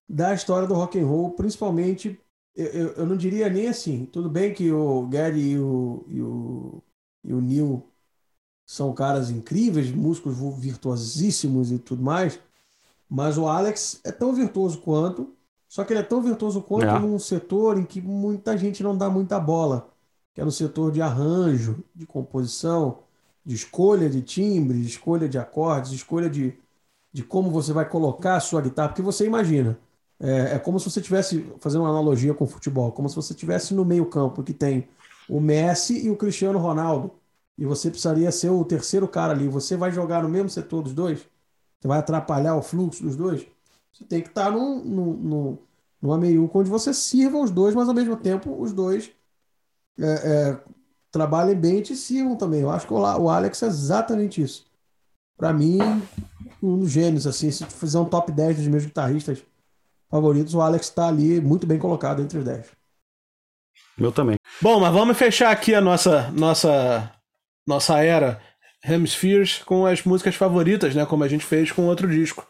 da 0.09 0.35
história 0.35 0.67
do 0.67 0.75
rock 0.75 0.99
and 0.99 1.07
roll, 1.07 1.33
principalmente, 1.33 2.19
eu, 2.57 2.93
eu 2.95 3.07
não 3.07 3.17
diria 3.17 3.49
nem 3.49 3.69
assim. 3.69 4.07
Tudo 4.07 4.31
bem 4.31 4.55
que 4.55 4.73
o 4.73 5.07
Gary 5.07 5.51
e 5.51 5.59
o, 5.59 6.05
e 6.09 6.23
o, 6.23 6.83
e 7.25 7.33
o 7.33 7.41
Neil 7.41 7.85
são 8.67 8.93
caras 8.93 9.31
incríveis, 9.31 9.91
músicos 9.91 10.37
virtuosíssimos 10.59 11.73
e 11.73 11.79
tudo 11.79 12.03
mais, 12.03 12.39
mas 13.09 13.39
o 13.39 13.47
Alex 13.47 14.01
é 14.05 14.13
tão 14.13 14.35
virtuoso 14.35 14.81
quanto, 14.83 15.35
só 15.67 15.85
que 15.85 15.93
ele 15.93 16.01
é 16.01 16.03
tão 16.03 16.23
virtuoso 16.23 16.63
quanto 16.63 16.87
é. 16.87 16.99
num 16.99 17.19
setor 17.19 17.79
em 17.79 17.85
que 17.85 18.01
muita 18.01 18.57
gente 18.57 18.83
não 18.83 18.97
dá 18.97 19.09
muita 19.09 19.41
bola, 19.41 19.89
que 20.35 20.41
é 20.41 20.45
no 20.45 20.53
setor 20.53 20.93
de 20.93 21.01
arranjo, 21.01 21.83
de 21.95 22.07
composição, 22.07 22.99
de 23.45 23.55
escolha 23.55 24.11
de 24.11 24.21
timbre, 24.21 24.81
de 24.81 24.87
escolha 24.87 25.29
de 25.29 25.39
acordes, 25.39 25.91
de 25.91 25.97
escolha 25.97 26.29
de, 26.29 26.55
de 27.13 27.23
como 27.25 27.51
você 27.51 27.73
vai 27.73 27.89
colocar 27.89 28.37
a 28.37 28.41
sua 28.41 28.61
guitarra, 28.61 28.89
porque 28.89 29.03
você 29.03 29.25
imagina, 29.27 29.79
é, 30.21 30.57
é 30.57 30.59
como 30.59 30.79
se 30.79 30.91
você 30.91 31.01
tivesse, 31.01 31.51
fazendo 31.61 31.83
uma 31.83 31.91
analogia 31.91 32.35
com 32.35 32.45
o 32.45 32.47
futebol, 32.47 32.93
como 32.93 33.09
se 33.09 33.17
você 33.17 33.35
tivesse 33.35 33.73
no 33.75 33.85
meio 33.85 34.07
campo 34.07 34.43
que 34.43 34.53
tem 34.53 34.89
o 35.29 35.41
Messi 35.41 36.07
e 36.07 36.11
o 36.11 36.17
Cristiano 36.17 36.59
Ronaldo, 36.59 37.13
e 37.57 37.65
você 37.65 37.91
precisaria 37.91 38.31
ser 38.31 38.51
o 38.51 38.65
terceiro 38.65 39.09
cara 39.09 39.33
ali, 39.33 39.49
você 39.49 39.77
vai 39.77 39.91
jogar 39.91 40.23
no 40.23 40.29
mesmo 40.29 40.49
setor 40.49 40.83
dos 40.83 40.95
dois? 40.95 41.27
Você 41.79 41.89
vai 41.89 41.99
atrapalhar 41.99 42.57
o 42.57 42.63
fluxo 42.63 43.03
dos 43.03 43.17
dois? 43.17 43.47
Você 43.93 44.05
tem 44.05 44.23
que 44.23 44.29
estar 44.29 44.51
num, 44.51 44.83
num, 44.85 45.13
num, 45.13 45.59
numa 46.01 46.19
meiuca 46.19 46.59
onde 46.59 46.71
você 46.71 46.95
sirva 46.95 47.39
os 47.39 47.51
dois, 47.51 47.75
mas 47.75 47.89
ao 47.89 47.95
mesmo 47.95 48.17
tempo 48.17 48.61
os 48.61 48.73
dois 48.73 49.11
é, 49.99 50.05
é, 50.05 50.61
trabalhem 51.11 51.57
bem 51.57 51.79
e 51.79 51.83
te 51.83 51.97
sirvam 51.97 52.37
também. 52.37 52.61
Eu 52.61 52.71
acho 52.71 52.87
que 52.87 52.93
o, 52.93 53.29
Alex 53.29 53.63
é 53.63 53.67
exatamente 53.67 54.41
isso. 54.41 54.67
Para 55.37 55.53
mim, 55.53 55.79
um 56.63 56.79
dos 56.79 56.91
gênios, 56.91 57.27
assim, 57.27 57.51
se 57.51 57.65
fizer 57.67 57.99
um 57.99 58.05
top 58.05 58.31
10 58.33 58.57
dos 58.57 58.69
meus 58.69 58.85
guitarristas 58.85 59.43
favoritos, 60.09 60.55
o 60.55 60.61
Alex 60.61 60.87
está 60.87 61.09
ali 61.09 61.41
muito 61.41 61.67
bem 61.67 61.79
colocado 61.79 62.23
entre 62.23 62.39
os 62.39 62.45
10. 62.45 62.67
Meu 63.97 64.13
também. 64.13 64.38
Bom, 64.61 64.81
mas 64.81 64.93
vamos 64.93 65.17
fechar 65.17 65.53
aqui 65.53 65.73
a 65.73 65.81
nossa 65.81 66.33
nossa 66.33 67.13
nossa 67.65 68.03
era 68.03 68.41
Hemispheres 68.85 69.59
com 69.65 69.87
as 69.87 70.03
músicas 70.03 70.35
favoritas, 70.35 70.97
né? 70.97 71.07
Como 71.07 71.23
a 71.23 71.29
gente 71.29 71.45
fez 71.45 71.71
com 71.71 71.87
outro 71.87 72.09
disco. 72.09 72.45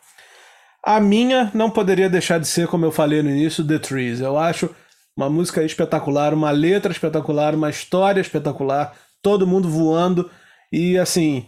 A 0.83 1.01
minha 1.01 1.51
não 1.53 1.68
poderia 1.68 2.09
deixar 2.09 2.38
de 2.38 2.49
ser, 2.49 2.66
como 2.66 2.87
eu 2.87 2.90
falei 2.90 3.23
no 3.23 3.29
início, 3.29 3.66
The 3.66 3.79
Trees. 3.79 4.21
Eu 4.21 4.38
acho 4.38 4.75
uma 5.14 5.29
música 5.29 5.62
espetacular, 5.62 6.33
uma 6.33 6.51
letra 6.51 6.92
espetacular, 6.92 7.55
uma 7.55 7.68
história 7.68 8.23
espetacular, 8.23 8.94
todo 9.21 9.47
mundo 9.47 9.68
voando 9.68 10.31
e 10.73 10.97
assim, 10.97 11.47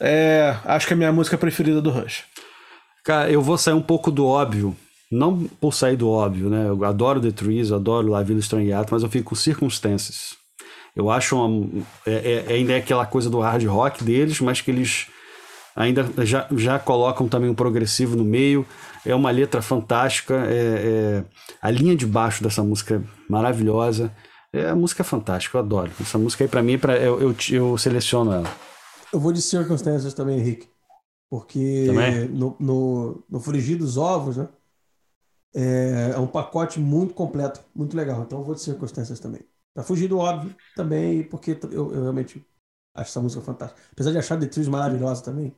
é, 0.00 0.56
acho 0.64 0.88
que 0.88 0.92
é 0.92 0.96
a 0.96 0.98
minha 0.98 1.12
música 1.12 1.38
preferida 1.38 1.80
do 1.80 1.90
Rush. 1.90 2.24
Cara, 3.04 3.30
eu 3.30 3.42
vou 3.42 3.58
sair 3.58 3.74
um 3.74 3.82
pouco 3.82 4.10
do 4.10 4.26
óbvio, 4.26 4.76
não 5.10 5.44
por 5.60 5.72
sair 5.72 5.96
do 5.96 6.08
óbvio, 6.08 6.48
né? 6.48 6.68
Eu 6.68 6.84
adoro 6.84 7.20
The 7.20 7.30
Trees, 7.30 7.72
adoro 7.72 8.08
La 8.08 8.22
Vida 8.22 8.40
Estranhada, 8.40 8.88
mas 8.90 9.02
eu 9.02 9.10
fico 9.10 9.30
com 9.30 9.34
Circumstances. 9.34 10.36
Eu 10.94 11.10
acho 11.10 11.36
uma, 11.36 11.68
é, 12.06 12.44
é, 12.48 12.52
ainda 12.52 12.72
é 12.72 12.76
aquela 12.76 13.04
coisa 13.04 13.28
do 13.28 13.40
hard 13.40 13.64
rock 13.66 14.04
deles, 14.04 14.40
mas 14.40 14.60
que 14.60 14.70
eles 14.70 15.08
ainda 15.74 16.08
já, 16.24 16.46
já 16.52 16.78
colocam 16.78 17.28
também 17.28 17.50
um 17.50 17.54
progressivo 17.54 18.16
no 18.16 18.24
meio. 18.24 18.64
É 19.04 19.14
uma 19.14 19.30
letra 19.30 19.60
fantástica. 19.60 20.34
É, 20.46 20.52
é, 20.52 21.24
a 21.60 21.70
linha 21.70 21.96
de 21.96 22.06
baixo 22.06 22.42
dessa 22.42 22.62
música 22.62 22.96
é 22.96 23.00
maravilhosa. 23.28 24.12
É, 24.52 24.68
a 24.68 24.76
música 24.76 25.02
é 25.02 25.04
fantástica, 25.04 25.58
eu 25.58 25.62
adoro. 25.62 25.90
Essa 26.00 26.16
música 26.16 26.44
aí, 26.44 26.48
para 26.48 26.62
mim, 26.62 26.78
pra, 26.78 26.96
eu, 26.96 27.20
eu, 27.20 27.36
eu, 27.50 27.76
seleciono 27.76 28.32
ela. 28.32 28.48
Eu 29.12 29.18
vou 29.18 29.32
de 29.32 29.42
Circumstances 29.42 30.14
também, 30.14 30.38
Henrique. 30.38 30.68
Porque 31.28 31.84
também? 31.88 32.28
no, 32.28 32.56
no, 32.60 33.24
no 33.28 33.40
Frigir 33.40 33.76
dos 33.76 33.96
Ovos, 33.96 34.36
né? 34.36 34.48
É, 35.54 36.12
é 36.14 36.18
um 36.18 36.26
pacote 36.26 36.80
muito 36.80 37.14
completo, 37.14 37.60
muito 37.74 37.96
legal. 37.96 38.22
Então 38.22 38.38
eu 38.38 38.44
vou 38.44 38.54
de 38.54 38.60
Circunstâncias 38.60 39.20
também. 39.20 39.40
Pra 39.72 39.84
fugir 39.84 40.08
do 40.08 40.18
óbvio 40.18 40.54
também, 40.74 41.22
porque 41.24 41.58
eu, 41.70 41.92
eu 41.92 42.02
realmente 42.02 42.44
acho 42.94 43.10
essa 43.10 43.20
música 43.20 43.42
fantástica. 43.42 43.80
Apesar 43.92 44.12
de 44.12 44.18
achar 44.18 44.38
The 44.38 44.46
Trees 44.46 44.68
maravilhosa 44.68 45.22
também. 45.22 45.54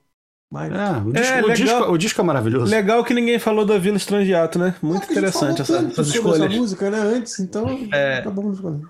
Mas... 0.51 0.73
É, 0.73 0.99
o, 0.99 1.13
disco, 1.13 1.35
é, 1.35 1.43
o, 1.43 1.55
disco, 1.55 1.93
o, 1.93 1.99
disco, 1.99 2.21
é 2.21 2.25
maravilhoso. 2.25 2.71
Legal 2.71 3.05
que 3.05 3.13
ninguém 3.13 3.39
falou 3.39 3.65
da 3.65 3.79
Vila 3.79 3.97
Estrangeato, 3.97 4.59
né? 4.59 4.75
Muito 4.81 5.09
é, 5.09 5.11
interessante 5.11 5.63
essa, 5.63 5.79
essas 5.79 6.09
escolhas. 6.09 6.41
essa 6.41 6.61
música, 6.61 6.91
né? 6.91 6.99
Antes, 6.99 7.39
então 7.41 7.67
é... 7.93 8.19
acabamos 8.19 8.57
escolhendo. 8.57 8.89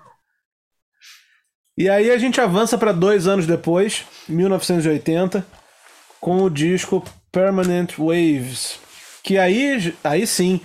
E 1.77 1.89
aí 1.89 2.09
a 2.09 2.17
gente 2.17 2.41
avança 2.41 2.77
para 2.77 2.91
dois 2.91 3.27
anos 3.27 3.45
depois, 3.45 4.05
1980, 4.27 5.45
com 6.19 6.43
o 6.43 6.49
disco 6.49 7.03
Permanent 7.31 7.97
Waves. 7.97 8.79
Que 9.23 9.37
aí, 9.37 9.93
aí 10.03 10.25
sim, 10.25 10.61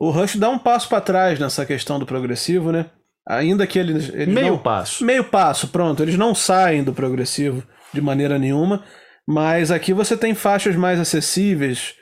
o 0.00 0.10
Rush 0.10 0.36
dá 0.36 0.48
um 0.48 0.58
passo 0.58 0.88
para 0.88 1.02
trás 1.02 1.38
nessa 1.38 1.66
questão 1.66 1.98
do 1.98 2.06
progressivo, 2.06 2.72
né? 2.72 2.86
Ainda 3.28 3.66
que 3.66 3.78
eles. 3.78 4.08
eles 4.08 4.34
meio 4.34 4.52
não, 4.52 4.58
passo. 4.58 5.04
Meio 5.04 5.22
passo, 5.22 5.68
pronto. 5.68 6.02
Eles 6.02 6.16
não 6.16 6.34
saem 6.34 6.82
do 6.82 6.94
progressivo 6.94 7.62
de 7.92 8.00
maneira 8.00 8.38
nenhuma. 8.38 8.82
Mas 9.28 9.70
aqui 9.70 9.92
você 9.92 10.16
tem 10.16 10.34
faixas 10.34 10.74
mais 10.74 10.98
acessíveis. 10.98 11.94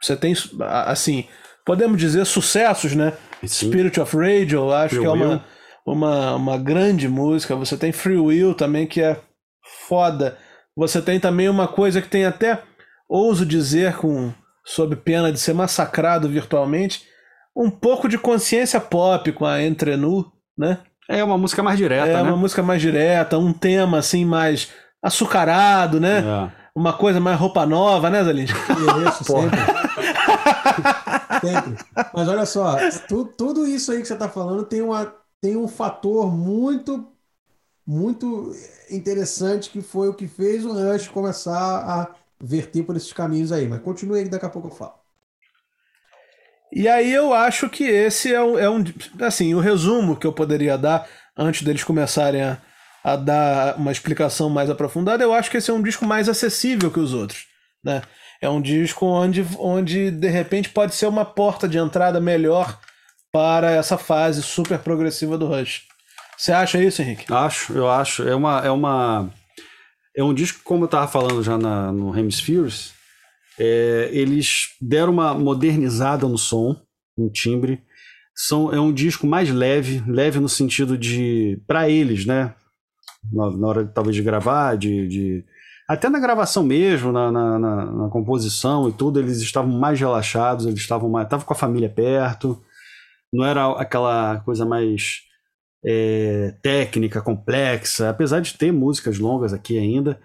Você 0.00 0.14
tem, 0.14 0.34
assim, 0.84 1.24
podemos 1.64 1.98
dizer 1.98 2.26
sucessos, 2.26 2.94
né? 2.94 3.14
Sim. 3.42 3.68
Spirit 3.68 3.98
of 3.98 4.14
Radio, 4.14 4.70
acho 4.72 4.96
Free 4.96 5.00
que 5.00 5.06
é 5.06 5.10
uma, 5.10 5.44
uma, 5.86 6.34
uma 6.36 6.58
grande 6.58 7.08
música. 7.08 7.56
Você 7.56 7.78
tem 7.78 7.90
Free 7.90 8.18
Will 8.18 8.54
também, 8.54 8.86
que 8.86 9.00
é 9.00 9.18
foda. 9.88 10.36
Você 10.76 11.00
tem 11.00 11.18
também 11.18 11.48
uma 11.48 11.66
coisa 11.66 12.02
que 12.02 12.08
tem 12.08 12.26
até, 12.26 12.62
ouso 13.08 13.46
dizer, 13.46 13.96
com 13.96 14.30
sob 14.62 14.94
pena 14.96 15.32
de 15.32 15.40
ser 15.40 15.54
massacrado 15.54 16.28
virtualmente, 16.28 17.02
um 17.56 17.70
pouco 17.70 18.06
de 18.06 18.18
consciência 18.18 18.78
pop 18.78 19.32
com 19.32 19.46
a 19.46 19.62
Entre 19.62 19.96
Nu, 19.96 20.30
né? 20.56 20.78
É 21.08 21.24
uma 21.24 21.38
música 21.38 21.62
mais 21.62 21.78
direta, 21.78 22.10
é 22.10 22.14
né? 22.14 22.22
uma 22.22 22.36
música 22.36 22.62
mais 22.62 22.82
direta, 22.82 23.38
um 23.38 23.52
tema 23.52 23.98
assim 23.98 24.24
mais 24.24 24.72
açucarado, 25.02 25.98
né? 25.98 26.18
É. 26.18 26.66
Uma 26.74 26.92
coisa 26.92 27.18
mais 27.18 27.38
roupa 27.38 27.64
nova, 27.64 28.10
né, 28.10 28.22
Zalinski? 28.22 28.58
Isso, 29.08 29.24
sempre. 29.32 29.58
sempre. 31.40 31.84
Mas 32.12 32.28
olha 32.28 32.44
só, 32.44 32.76
tu, 33.08 33.24
tudo 33.24 33.66
isso 33.66 33.92
aí 33.92 34.00
que 34.00 34.06
você 34.06 34.12
está 34.12 34.28
falando 34.28 34.64
tem, 34.64 34.82
uma, 34.82 35.14
tem 35.40 35.56
um 35.56 35.68
fator 35.68 36.30
muito, 36.30 37.06
muito 37.86 38.52
interessante 38.90 39.70
que 39.70 39.80
foi 39.80 40.08
o 40.08 40.14
que 40.14 40.26
fez 40.26 40.66
o 40.66 40.72
Rush 40.72 41.08
começar 41.08 41.54
a 41.54 42.14
verter 42.38 42.82
por 42.82 42.96
esses 42.96 43.12
caminhos 43.12 43.52
aí. 43.52 43.66
Mas 43.66 43.80
continue 43.80 44.18
aí 44.18 44.24
que 44.24 44.30
daqui 44.30 44.44
a 44.44 44.50
pouco 44.50 44.68
eu 44.68 44.72
falo. 44.72 44.95
E 46.72 46.88
aí 46.88 47.12
eu 47.12 47.32
acho 47.32 47.68
que 47.68 47.84
esse 47.84 48.34
é 48.34 48.42
um, 48.42 48.58
é 48.58 48.68
um 48.68 48.84
assim, 49.20 49.54
o 49.54 49.60
resumo 49.60 50.16
que 50.16 50.26
eu 50.26 50.32
poderia 50.32 50.76
dar 50.76 51.06
antes 51.36 51.62
deles 51.62 51.84
começarem 51.84 52.42
a, 52.42 52.58
a 53.04 53.16
dar 53.16 53.76
uma 53.76 53.92
explicação 53.92 54.50
mais 54.50 54.68
aprofundada, 54.68 55.22
eu 55.22 55.32
acho 55.32 55.50
que 55.50 55.56
esse 55.58 55.70
é 55.70 55.74
um 55.74 55.82
disco 55.82 56.04
mais 56.04 56.28
acessível 56.28 56.90
que 56.90 57.00
os 57.00 57.14
outros. 57.14 57.46
né? 57.84 58.02
É 58.40 58.48
um 58.48 58.60
disco 58.60 59.06
onde, 59.06 59.46
onde 59.58 60.10
de 60.10 60.28
repente 60.28 60.68
pode 60.68 60.94
ser 60.94 61.06
uma 61.06 61.24
porta 61.24 61.68
de 61.68 61.78
entrada 61.78 62.20
melhor 62.20 62.78
para 63.32 63.70
essa 63.70 63.96
fase 63.96 64.42
super 64.42 64.78
progressiva 64.78 65.38
do 65.38 65.46
Rush. 65.46 65.82
Você 66.36 66.52
acha 66.52 66.82
isso, 66.82 67.00
Henrique? 67.00 67.32
Acho, 67.32 67.72
eu 67.72 67.88
acho. 67.90 68.26
É 68.28 68.34
uma 68.34 68.60
é 68.60 68.70
uma 68.70 69.30
é 70.16 70.22
um 70.22 70.34
disco 70.34 70.60
como 70.64 70.84
eu 70.84 70.86
estava 70.86 71.08
falando 71.08 71.42
já 71.42 71.56
na, 71.58 71.92
no 71.92 72.16
Hemispheres, 72.16 72.92
é, 73.58 74.10
eles 74.12 74.76
deram 74.80 75.12
uma 75.12 75.34
modernizada 75.34 76.26
no 76.28 76.38
som, 76.38 76.76
no 77.16 77.30
timbre. 77.30 77.82
São, 78.34 78.72
é 78.72 78.78
um 78.78 78.92
disco 78.92 79.26
mais 79.26 79.50
leve, 79.50 80.02
leve 80.06 80.38
no 80.38 80.48
sentido 80.48 80.98
de 80.98 81.60
para 81.66 81.88
eles, 81.88 82.26
né? 82.26 82.54
Na, 83.32 83.50
na, 83.50 83.66
hora 83.66 83.86
talvez 83.86 84.14
de 84.14 84.22
gravar, 84.22 84.76
de, 84.76 85.08
de 85.08 85.44
até 85.88 86.08
na 86.08 86.18
gravação 86.18 86.62
mesmo, 86.62 87.12
na, 87.12 87.32
na, 87.32 87.58
na, 87.58 88.08
composição 88.08 88.88
e 88.88 88.92
tudo, 88.92 89.20
eles 89.20 89.40
estavam 89.40 89.70
mais 89.70 89.98
relaxados, 89.98 90.66
eles 90.66 90.80
estavam 90.80 91.08
mais, 91.08 91.26
estavam 91.26 91.46
com 91.46 91.52
a 91.52 91.56
família 91.56 91.88
perto, 91.88 92.62
não 93.32 93.44
era 93.44 93.70
aquela 93.80 94.40
coisa 94.40 94.66
mais 94.66 95.22
é, 95.84 96.54
técnica, 96.62 97.22
complexa, 97.22 98.10
apesar 98.10 98.40
de 98.40 98.54
ter 98.54 98.72
músicas 98.72 99.18
longas 99.18 99.52
aqui 99.52 99.78
ainda, 99.78 100.20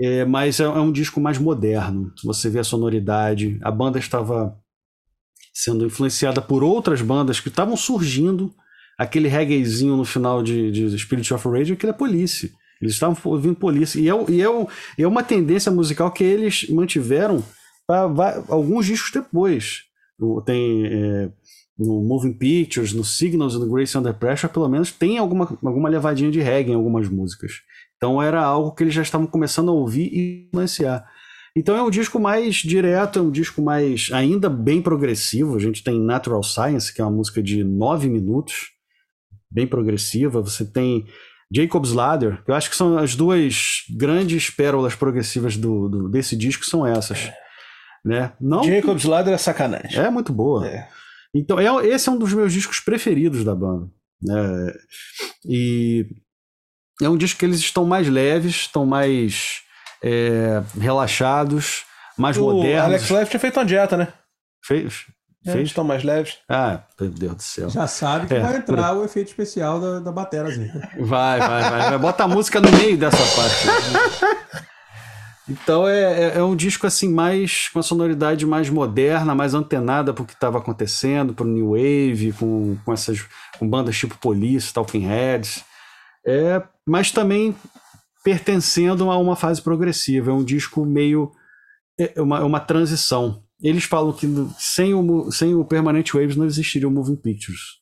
é, 0.00 0.24
mas 0.24 0.60
é, 0.60 0.64
é, 0.64 0.68
um 0.68 0.92
disco 0.92 1.20
mais 1.20 1.38
moderno. 1.38 2.12
Você 2.24 2.50
vê 2.50 2.58
a 2.58 2.64
sonoridade, 2.64 3.58
a 3.62 3.70
banda 3.70 3.98
estava 3.98 4.56
sendo 5.54 5.86
influenciada 5.86 6.42
por 6.42 6.62
outras 6.62 7.00
bandas 7.00 7.40
que 7.40 7.48
estavam 7.48 7.76
surgindo, 7.76 8.54
aquele 8.98 9.28
reggaezinho 9.28 9.96
no 9.96 10.04
final 10.04 10.42
de, 10.42 10.70
de 10.70 10.98
Spirit 10.98 11.32
of 11.32 11.48
Rage, 11.48 11.72
aquele 11.72 11.92
é 11.92 11.94
Police. 11.94 12.52
Eles 12.80 12.94
estavam 12.94 13.16
ouvindo 13.24 13.56
polícia. 13.56 13.98
E 13.98 14.08
é, 14.08 14.12
e, 14.30 14.42
é, 14.42 14.66
e 14.98 15.02
é 15.02 15.08
uma 15.08 15.22
tendência 15.22 15.72
musical 15.72 16.10
que 16.10 16.22
eles 16.22 16.68
mantiveram 16.68 17.42
para 17.86 18.44
alguns 18.48 18.86
discos 18.86 19.10
depois. 19.10 19.84
Tem 20.44 20.86
é, 20.86 21.30
no 21.78 22.02
Moving 22.02 22.32
Pictures, 22.32 22.92
no 22.92 23.04
Signals 23.04 23.54
e 23.54 23.58
no 23.58 23.68
Grace 23.68 23.96
Under 23.96 24.14
Pressure, 24.14 24.52
pelo 24.52 24.68
menos 24.68 24.90
tem 24.90 25.18
alguma, 25.18 25.58
alguma 25.64 25.88
levadinha 25.88 26.30
de 26.30 26.40
reggae 26.40 26.72
em 26.72 26.74
algumas 26.74 27.08
músicas. 27.08 27.52
Então 27.96 28.22
era 28.22 28.42
algo 28.42 28.72
que 28.72 28.84
eles 28.84 28.94
já 28.94 29.02
estavam 29.02 29.26
começando 29.26 29.70
a 29.70 29.74
ouvir 29.74 30.10
e 30.12 30.48
influenciar. 30.48 31.04
Então 31.56 31.74
é 31.74 31.82
um 31.82 31.90
disco 31.90 32.20
mais 32.20 32.56
direto, 32.56 33.18
é 33.18 33.22
um 33.22 33.30
disco 33.30 33.62
mais 33.62 34.10
ainda 34.12 34.50
bem 34.50 34.82
progressivo. 34.82 35.56
A 35.56 35.58
gente 35.58 35.82
tem 35.82 35.98
Natural 35.98 36.42
Science, 36.42 36.92
que 36.92 37.00
é 37.00 37.04
uma 37.04 37.16
música 37.16 37.42
de 37.42 37.64
nove 37.64 38.08
minutos, 38.10 38.72
bem 39.50 39.66
progressiva. 39.66 40.42
Você 40.42 40.70
tem 40.70 41.06
Jacob's 41.50 41.92
Ladder, 41.92 42.44
que 42.44 42.50
eu 42.50 42.54
acho 42.54 42.68
que 42.68 42.76
são 42.76 42.98
as 42.98 43.14
duas 43.14 43.84
grandes 43.96 44.50
pérolas 44.50 44.94
progressivas 44.94 45.56
do, 45.56 45.88
do 45.88 46.08
desse 46.10 46.36
disco 46.36 46.66
são 46.66 46.86
essas. 46.86 47.32
Né? 48.04 48.32
Não 48.38 48.62
Jacob's 48.62 49.02
que... 49.02 49.08
Ladder 49.08 49.32
é 49.32 49.38
sacanagem. 49.38 49.98
É 49.98 50.10
muito 50.10 50.32
boa. 50.34 50.66
É. 50.66 50.88
Então, 51.34 51.58
é, 51.58 51.86
esse 51.86 52.08
é 52.08 52.12
um 52.12 52.18
dos 52.18 52.32
meus 52.34 52.52
discos 52.52 52.80
preferidos 52.80 53.44
da 53.44 53.54
banda. 53.54 53.90
Né? 54.22 54.72
E 55.48 56.06
é 57.02 57.08
um 57.08 57.16
disco 57.16 57.38
que 57.38 57.44
eles 57.44 57.58
estão 57.58 57.84
mais 57.84 58.08
leves, 58.08 58.54
estão 58.56 58.86
mais 58.86 59.60
é, 60.02 60.62
relaxados, 60.78 61.84
mais 62.16 62.36
o 62.36 62.50
modernos. 62.50 62.84
Alex 62.84 63.10
Left 63.10 63.30
tinha 63.30 63.40
feito 63.40 63.58
uma 63.58 63.66
dieta, 63.66 63.96
né? 63.96 64.08
Fez. 64.64 65.04
É, 65.46 65.52
Fez? 65.52 65.68
Estão 65.68 65.84
mais 65.84 66.02
leves. 66.02 66.38
Ah, 66.48 66.80
meu 67.00 67.10
Deus 67.10 67.34
do 67.36 67.42
céu. 67.42 67.70
Já 67.70 67.86
sabe 67.86 68.26
que 68.26 68.34
é, 68.34 68.40
vai 68.40 68.56
entrar 68.56 68.92
por... 68.94 69.02
o 69.02 69.04
efeito 69.04 69.28
especial 69.28 69.80
da, 69.80 70.00
da 70.00 70.12
bateria. 70.12 70.46
Vai, 70.98 71.38
vai, 71.38 71.70
vai, 71.70 71.98
Bota 71.98 72.24
a 72.24 72.28
música 72.28 72.60
no 72.60 72.70
meio 72.72 72.96
dessa 72.96 73.16
parte. 73.36 74.66
Então 75.48 75.86
é, 75.86 76.00
é, 76.00 76.38
é, 76.38 76.42
um 76.42 76.56
disco 76.56 76.88
assim 76.88 77.08
mais 77.08 77.68
com 77.68 77.78
a 77.78 77.82
sonoridade 77.82 78.44
mais 78.44 78.68
moderna, 78.68 79.32
mais 79.32 79.54
antenada 79.54 80.12
para 80.12 80.24
o 80.24 80.26
que 80.26 80.32
estava 80.32 80.58
acontecendo, 80.58 81.32
para 81.32 81.46
o 81.46 81.48
new 81.48 81.70
wave, 81.70 82.32
com, 82.32 82.76
com 82.84 82.92
essas 82.92 83.24
com 83.56 83.68
bandas 83.68 83.96
tipo 83.96 84.18
Police, 84.18 84.74
Talking 84.74 85.06
Heads, 85.06 85.64
é, 86.26 86.60
mas 86.86 87.10
também 87.10 87.54
pertencendo 88.22 89.10
a 89.10 89.18
uma 89.18 89.36
fase 89.36 89.60
progressiva. 89.60 90.30
É 90.30 90.34
um 90.34 90.44
disco 90.44 90.84
meio 90.84 91.32
é 91.98 92.20
uma, 92.20 92.38
é 92.38 92.42
uma 92.42 92.60
transição 92.60 93.42
eles 93.60 93.84
falam 93.84 94.12
que 94.12 94.26
sem 94.58 94.94
o, 94.94 95.30
sem 95.30 95.54
o 95.54 95.64
Permanent 95.64 96.12
Waves 96.12 96.36
não 96.36 96.44
existiria 96.44 96.88
o 96.88 96.90
Moving 96.90 97.16
Pictures. 97.16 97.80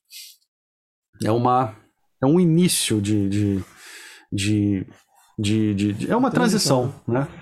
É 1.23 1.31
uma 1.31 1.75
é 2.23 2.27
um 2.27 2.39
início 2.39 3.01
de 3.01 3.29
de, 3.29 3.65
de, 4.33 4.87
de, 5.39 5.75
de, 5.75 5.93
de 5.93 6.11
é 6.11 6.17
uma 6.17 6.31
transição, 6.31 6.93
transição 7.05 7.35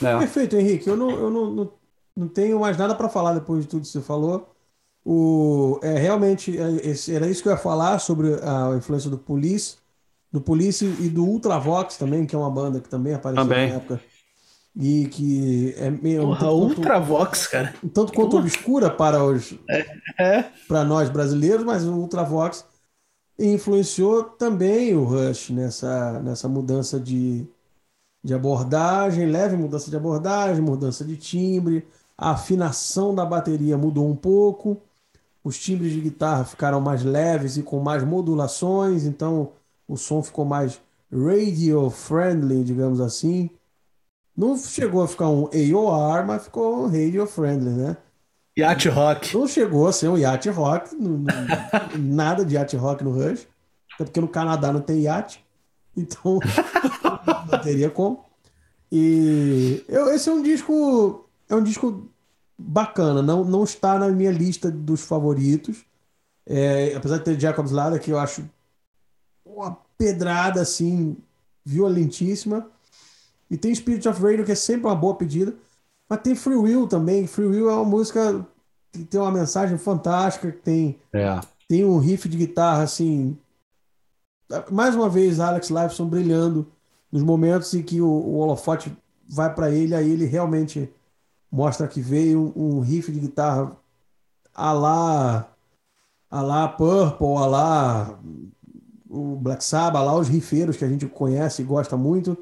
né? 0.00 0.14
É. 0.14 0.18
Perfeito, 0.18 0.56
Henrique. 0.56 0.88
Eu 0.88 0.96
não, 0.96 1.10
eu 1.10 1.30
não, 1.30 1.50
não, 1.50 1.72
não 2.16 2.28
tenho 2.28 2.60
mais 2.60 2.76
nada 2.76 2.94
para 2.94 3.08
falar 3.08 3.34
depois 3.34 3.62
de 3.62 3.68
tudo 3.68 3.82
que 3.82 3.88
você 3.88 4.00
falou. 4.00 4.54
O, 5.04 5.78
é, 5.82 5.98
realmente, 5.98 6.56
é, 6.58 7.14
era 7.14 7.28
isso 7.28 7.42
que 7.42 7.48
eu 7.48 7.52
ia 7.52 7.58
falar 7.58 7.98
sobre 7.98 8.34
a 8.42 8.76
influência 8.76 9.10
do 9.10 9.18
Police, 9.18 9.76
do 10.32 10.40
Police 10.40 10.84
e 10.84 11.08
do 11.08 11.24
Ultravox 11.24 11.96
também, 11.96 12.26
que 12.26 12.34
é 12.34 12.38
uma 12.38 12.50
banda 12.50 12.80
que 12.80 12.88
também 12.88 13.14
apareceu 13.14 13.44
também. 13.44 13.68
na 13.68 13.76
época 13.76 14.00
e 14.76 15.06
que 15.06 15.74
é 15.76 15.90
meio 15.90 16.22
Porra, 16.22 16.52
um 16.52 16.62
Ultravox, 16.62 17.46
cara. 17.48 17.74
Um 17.82 17.88
tanto 17.88 18.12
quanto 18.12 18.30
Porra. 18.30 18.42
obscura 18.42 18.90
para 18.90 19.24
os 19.24 19.54
é, 19.68 19.86
é. 20.18 20.42
para 20.68 20.84
nós 20.84 21.08
brasileiros, 21.08 21.64
mas 21.64 21.84
o 21.84 21.92
Ultravox 21.94 22.64
influenciou 23.38 24.24
também 24.24 24.94
o 24.94 25.04
Rush 25.04 25.50
nessa, 25.50 26.20
nessa 26.20 26.46
mudança 26.46 27.00
de, 27.00 27.46
de 28.22 28.34
abordagem, 28.34 29.26
leve 29.26 29.56
mudança 29.56 29.90
de 29.90 29.96
abordagem, 29.96 30.62
mudança 30.62 31.04
de 31.04 31.16
timbre, 31.16 31.86
a 32.16 32.32
afinação 32.32 33.14
da 33.14 33.24
bateria 33.24 33.78
mudou 33.78 34.08
um 34.08 34.14
pouco, 34.14 34.80
os 35.42 35.58
timbres 35.58 35.92
de 35.92 36.00
guitarra 36.02 36.44
ficaram 36.44 36.80
mais 36.80 37.02
leves 37.02 37.56
e 37.56 37.62
com 37.62 37.80
mais 37.80 38.04
modulações, 38.04 39.04
então 39.04 39.52
o 39.90 39.96
som 39.96 40.22
ficou 40.22 40.44
mais 40.44 40.80
radio 41.12 41.90
friendly, 41.90 42.62
digamos 42.62 43.00
assim. 43.00 43.50
Não 44.36 44.56
chegou 44.56 45.02
a 45.02 45.08
ficar 45.08 45.28
um 45.28 45.46
AOR, 45.46 46.24
mas 46.24 46.44
ficou 46.44 46.84
um 46.84 46.86
radio 46.86 47.26
friendly, 47.26 47.70
né? 47.70 47.96
Yacht 48.56 48.88
Rock. 48.88 49.36
Não 49.36 49.48
chegou 49.48 49.88
a 49.88 49.92
ser 49.92 50.08
um 50.08 50.16
Yacht 50.16 50.48
Rock, 50.50 50.90
nada 51.98 52.44
de 52.44 52.54
Yacht 52.54 52.76
Rock 52.76 53.02
no 53.02 53.10
Rush, 53.10 53.48
até 53.94 54.04
porque 54.04 54.20
no 54.20 54.28
Canadá 54.28 54.72
não 54.72 54.80
tem 54.80 55.00
iate, 55.00 55.44
então 55.96 56.38
não 57.50 57.60
teria 57.60 57.90
como. 57.90 58.24
E 58.92 59.84
eu, 59.88 60.12
esse 60.14 60.28
é 60.28 60.32
um 60.32 60.42
disco, 60.42 61.28
é 61.48 61.54
um 61.54 61.62
disco 61.62 62.08
bacana, 62.56 63.22
não, 63.22 63.44
não 63.44 63.64
está 63.64 63.98
na 63.98 64.08
minha 64.08 64.30
lista 64.30 64.70
dos 64.70 65.00
favoritos, 65.00 65.84
é, 66.46 66.94
apesar 66.94 67.18
de 67.18 67.24
ter 67.24 67.40
Jacob's 67.40 67.72
Ladder, 67.72 68.00
que 68.00 68.10
eu 68.10 68.18
acho 68.18 68.44
uma 69.60 69.78
pedrada 69.96 70.60
assim 70.60 71.16
violentíssima. 71.64 72.68
E 73.50 73.56
tem 73.56 73.74
Spirit 73.74 74.08
of 74.08 74.22
Radio, 74.22 74.44
que 74.44 74.52
é 74.52 74.56
sempre 74.56 74.86
uma 74.86 74.94
boa 74.94 75.14
pedida. 75.14 75.54
Mas 76.08 76.20
tem 76.20 76.34
Free 76.34 76.56
Will 76.56 76.86
também. 76.86 77.26
Free 77.26 77.46
Will 77.46 77.70
é 77.70 77.74
uma 77.74 77.84
música 77.84 78.46
que 78.92 79.04
tem 79.04 79.20
uma 79.20 79.30
mensagem 79.30 79.78
fantástica, 79.78 80.50
que 80.50 80.58
tem, 80.58 80.98
é. 81.12 81.40
tem 81.68 81.84
um 81.84 81.98
riff 81.98 82.28
de 82.28 82.36
guitarra 82.36 82.82
assim. 82.82 83.36
Mais 84.70 84.94
uma 84.94 85.08
vez, 85.08 85.38
Alex 85.38 85.68
Lifeson 85.68 86.06
brilhando 86.06 86.66
nos 87.10 87.22
momentos 87.22 87.72
em 87.74 87.82
que 87.82 88.00
o, 88.00 88.08
o 88.08 88.38
holofote 88.38 88.96
vai 89.28 89.52
para 89.54 89.70
ele, 89.70 89.94
aí 89.94 90.10
ele 90.10 90.24
realmente 90.24 90.92
mostra 91.50 91.86
que 91.86 92.00
veio 92.00 92.52
um, 92.56 92.78
um 92.78 92.80
riff 92.80 93.10
de 93.10 93.20
guitarra 93.20 93.76
a 94.54 94.72
lá, 94.72 95.52
a 96.30 96.42
lá 96.42 96.68
Purple, 96.68 97.36
a 97.36 97.46
lá 97.46 98.20
o 99.10 99.36
Black 99.36 99.64
Sabbath, 99.64 100.04
lá 100.04 100.16
os 100.16 100.28
rifeiros 100.28 100.76
que 100.76 100.84
a 100.84 100.88
gente 100.88 101.06
conhece 101.06 101.62
e 101.62 101.64
gosta 101.64 101.96
muito 101.96 102.38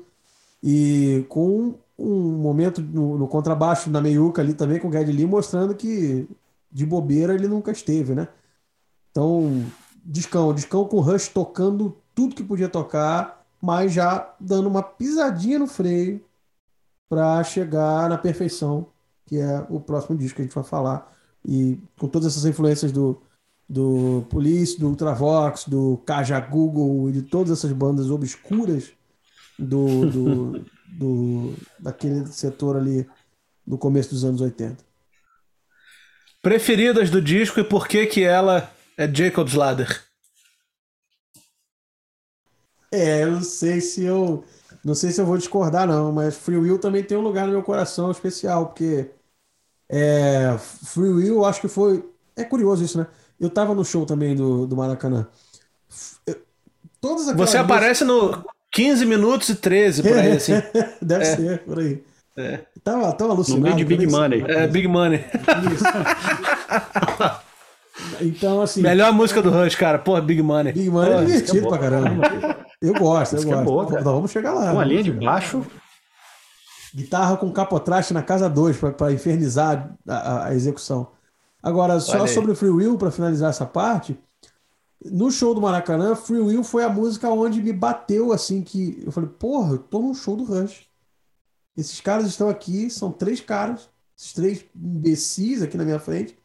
e 0.62 1.24
com 1.28 1.74
um 1.98 2.33
momento 2.38 2.81
no, 2.83 3.18
no 3.18 3.26
contrabaixo 3.26 3.90
na 3.90 4.00
meiuca 4.00 4.42
ali 4.42 4.54
também 4.54 4.78
com 4.78 4.88
o 4.88 4.92
Geddy 4.92 5.12
Lee 5.12 5.26
mostrando 5.26 5.74
que 5.74 6.28
de 6.70 6.85
bobeira 6.85 7.35
ele 7.35 7.48
nunca 7.48 7.72
esteve, 7.72 8.14
né? 8.14 8.28
Então, 9.11 9.64
discão, 10.04 10.52
discão 10.54 10.85
com 10.85 11.00
Rush 11.00 11.28
tocando 11.28 11.96
tudo 12.14 12.35
que 12.35 12.44
podia 12.44 12.68
tocar, 12.68 13.44
mas 13.61 13.92
já 13.92 14.35
dando 14.38 14.68
uma 14.68 14.83
pisadinha 14.83 15.59
no 15.59 15.66
freio 15.66 16.20
para 17.09 17.42
chegar 17.42 18.09
na 18.09 18.18
perfeição, 18.18 18.87
que 19.26 19.38
é 19.38 19.64
o 19.70 19.81
próximo 19.81 20.16
disco 20.16 20.37
que 20.37 20.42
a 20.42 20.44
gente 20.44 20.54
vai 20.54 20.64
falar. 20.64 21.11
E 21.44 21.78
com 21.98 22.07
todas 22.07 22.28
essas 22.28 22.44
influências 22.44 22.92
do, 22.92 23.18
do 23.68 24.26
Police, 24.31 24.78
do 24.78 24.88
Ultravox, 24.88 25.64
do 25.66 25.98
Kaja 26.07 26.40
Google 26.40 27.11
e 27.11 27.12
de 27.12 27.22
todas 27.22 27.59
essas 27.59 27.72
bandas 27.72 28.11
obscuras 28.11 28.90
do, 29.59 30.07
do, 30.07 30.64
do, 30.98 31.54
daquele 31.78 32.26
setor 32.26 32.76
ali 32.76 33.07
do 33.66 33.76
começo 33.76 34.11
dos 34.11 34.24
anos 34.24 34.40
80. 34.40 34.83
Preferidas 36.40 37.11
do 37.11 37.20
disco 37.20 37.61
e 37.61 37.64
por 37.64 37.87
que 37.87 38.07
que 38.07 38.22
ela 38.22 38.72
é 38.96 39.12
Jacob's 39.12 39.54
Ladder? 39.54 40.02
É, 42.90 43.24
eu 43.24 43.33
não 43.33 43.42
sei 43.42 43.83
se 43.83 44.02
eu 44.02 44.44
não 44.83 44.94
sei 44.94 45.11
se 45.11 45.20
eu 45.20 45.26
vou 45.26 45.37
discordar, 45.37 45.87
não, 45.87 46.11
mas 46.12 46.37
Free 46.37 46.57
Will 46.57 46.78
também 46.78 47.02
tem 47.02 47.18
um 47.18 47.22
lugar 47.22 47.46
no 47.46 47.52
meu 47.52 47.62
coração 47.62 48.11
especial, 48.11 48.66
porque 48.66 49.11
é, 49.88 50.57
Free 50.59 51.09
Will, 51.09 51.37
eu 51.37 51.44
acho 51.44 51.61
que 51.61 51.68
foi. 51.68 52.09
É 52.37 52.44
curioso 52.44 52.85
isso, 52.85 52.98
né? 52.98 53.07
Eu 53.40 53.51
tava 53.51 53.74
no 53.74 53.85
show 53.85 54.05
também 54.05 54.35
do, 54.35 54.66
do 54.66 54.77
Maracanã. 54.77 55.27
Todas 57.01 57.33
Você 57.35 57.57
aparece 57.57 58.05
no 58.05 58.44
15 58.72 59.07
minutos 59.07 59.48
e 59.48 59.55
13, 59.55 60.03
por 60.03 60.18
aí, 60.18 60.33
assim. 60.33 60.53
Deve 61.01 61.24
é. 61.24 61.37
ser, 61.37 61.59
por 61.61 61.79
aí. 61.79 62.03
É. 62.37 62.61
Tava, 62.83 63.12
tava 63.12 63.33
alucinado. 63.33 63.61
No 63.61 63.74
meio 63.74 63.77
de 63.77 63.85
Big 63.85 64.07
Money. 64.07 64.44
É, 64.46 64.66
Big 64.66 64.88
Money. 64.88 65.24
Então, 68.20 68.62
assim. 68.62 68.81
Melhor 68.81 69.12
música 69.12 69.42
do 69.42 69.51
Rush, 69.51 69.74
cara. 69.74 69.98
Porra, 69.98 70.20
Big 70.20 70.40
Money. 70.40 70.72
Big 70.72 70.90
Money 70.90 71.12
é 71.12 71.24
divertido 71.24 71.66
é 71.66 71.68
pra 71.68 71.79
caramba. 71.79 72.66
Eu 72.81 72.94
gosto, 72.94 73.37
eu 73.37 73.42
gosto. 73.42 73.61
É 73.61 73.64
boa, 73.64 73.90
Nós 73.90 74.05
vamos 74.05 74.31
chegar 74.31 74.53
lá. 74.53 74.72
Uma 74.72 74.85
linha 74.85 75.03
de 75.03 75.12
baixo. 75.12 75.64
Guitarra 76.94 77.37
com 77.37 77.53
capotraste 77.53 78.14
na 78.14 78.22
casa 78.22 78.48
2 78.48 78.79
para 78.96 79.12
infernizar 79.12 79.90
a, 80.09 80.14
a, 80.14 80.46
a, 80.46 80.55
execução. 80.55 81.09
Agora, 81.62 81.99
só 82.01 82.27
sobre 82.27 82.53
o 82.53 82.55
Free 82.55 82.71
Will, 82.71 82.97
para 82.97 83.11
finalizar 83.11 83.51
essa 83.51 83.66
parte, 83.66 84.18
no 85.05 85.31
show 85.31 85.55
do 85.55 85.61
Maracanã, 85.61 86.14
Free 86.14 86.40
Will 86.40 86.64
foi 86.64 86.85
a 86.85 86.88
música 86.88 87.29
onde 87.31 87.62
me 87.62 87.73
bateu 87.73 88.33
assim 88.33 88.62
que 88.62 89.03
eu 89.05 89.12
falei, 89.12 89.31
porra, 89.38 89.73
eu 89.73 89.79
tô 89.79 90.01
num 90.01 90.14
show 90.14 90.37
do 90.37 90.44
Rush. 90.44 90.87
Esses 91.77 92.01
caras 92.01 92.27
estão 92.27 92.49
aqui, 92.49 92.90
são 92.90 93.12
três 93.12 93.40
caras, 93.40 93.88
esses 94.16 94.33
três 94.33 94.64
imbecis 94.75 95.62
aqui 95.62 95.77
na 95.77 95.85
minha 95.85 96.01
frente, 96.01 96.37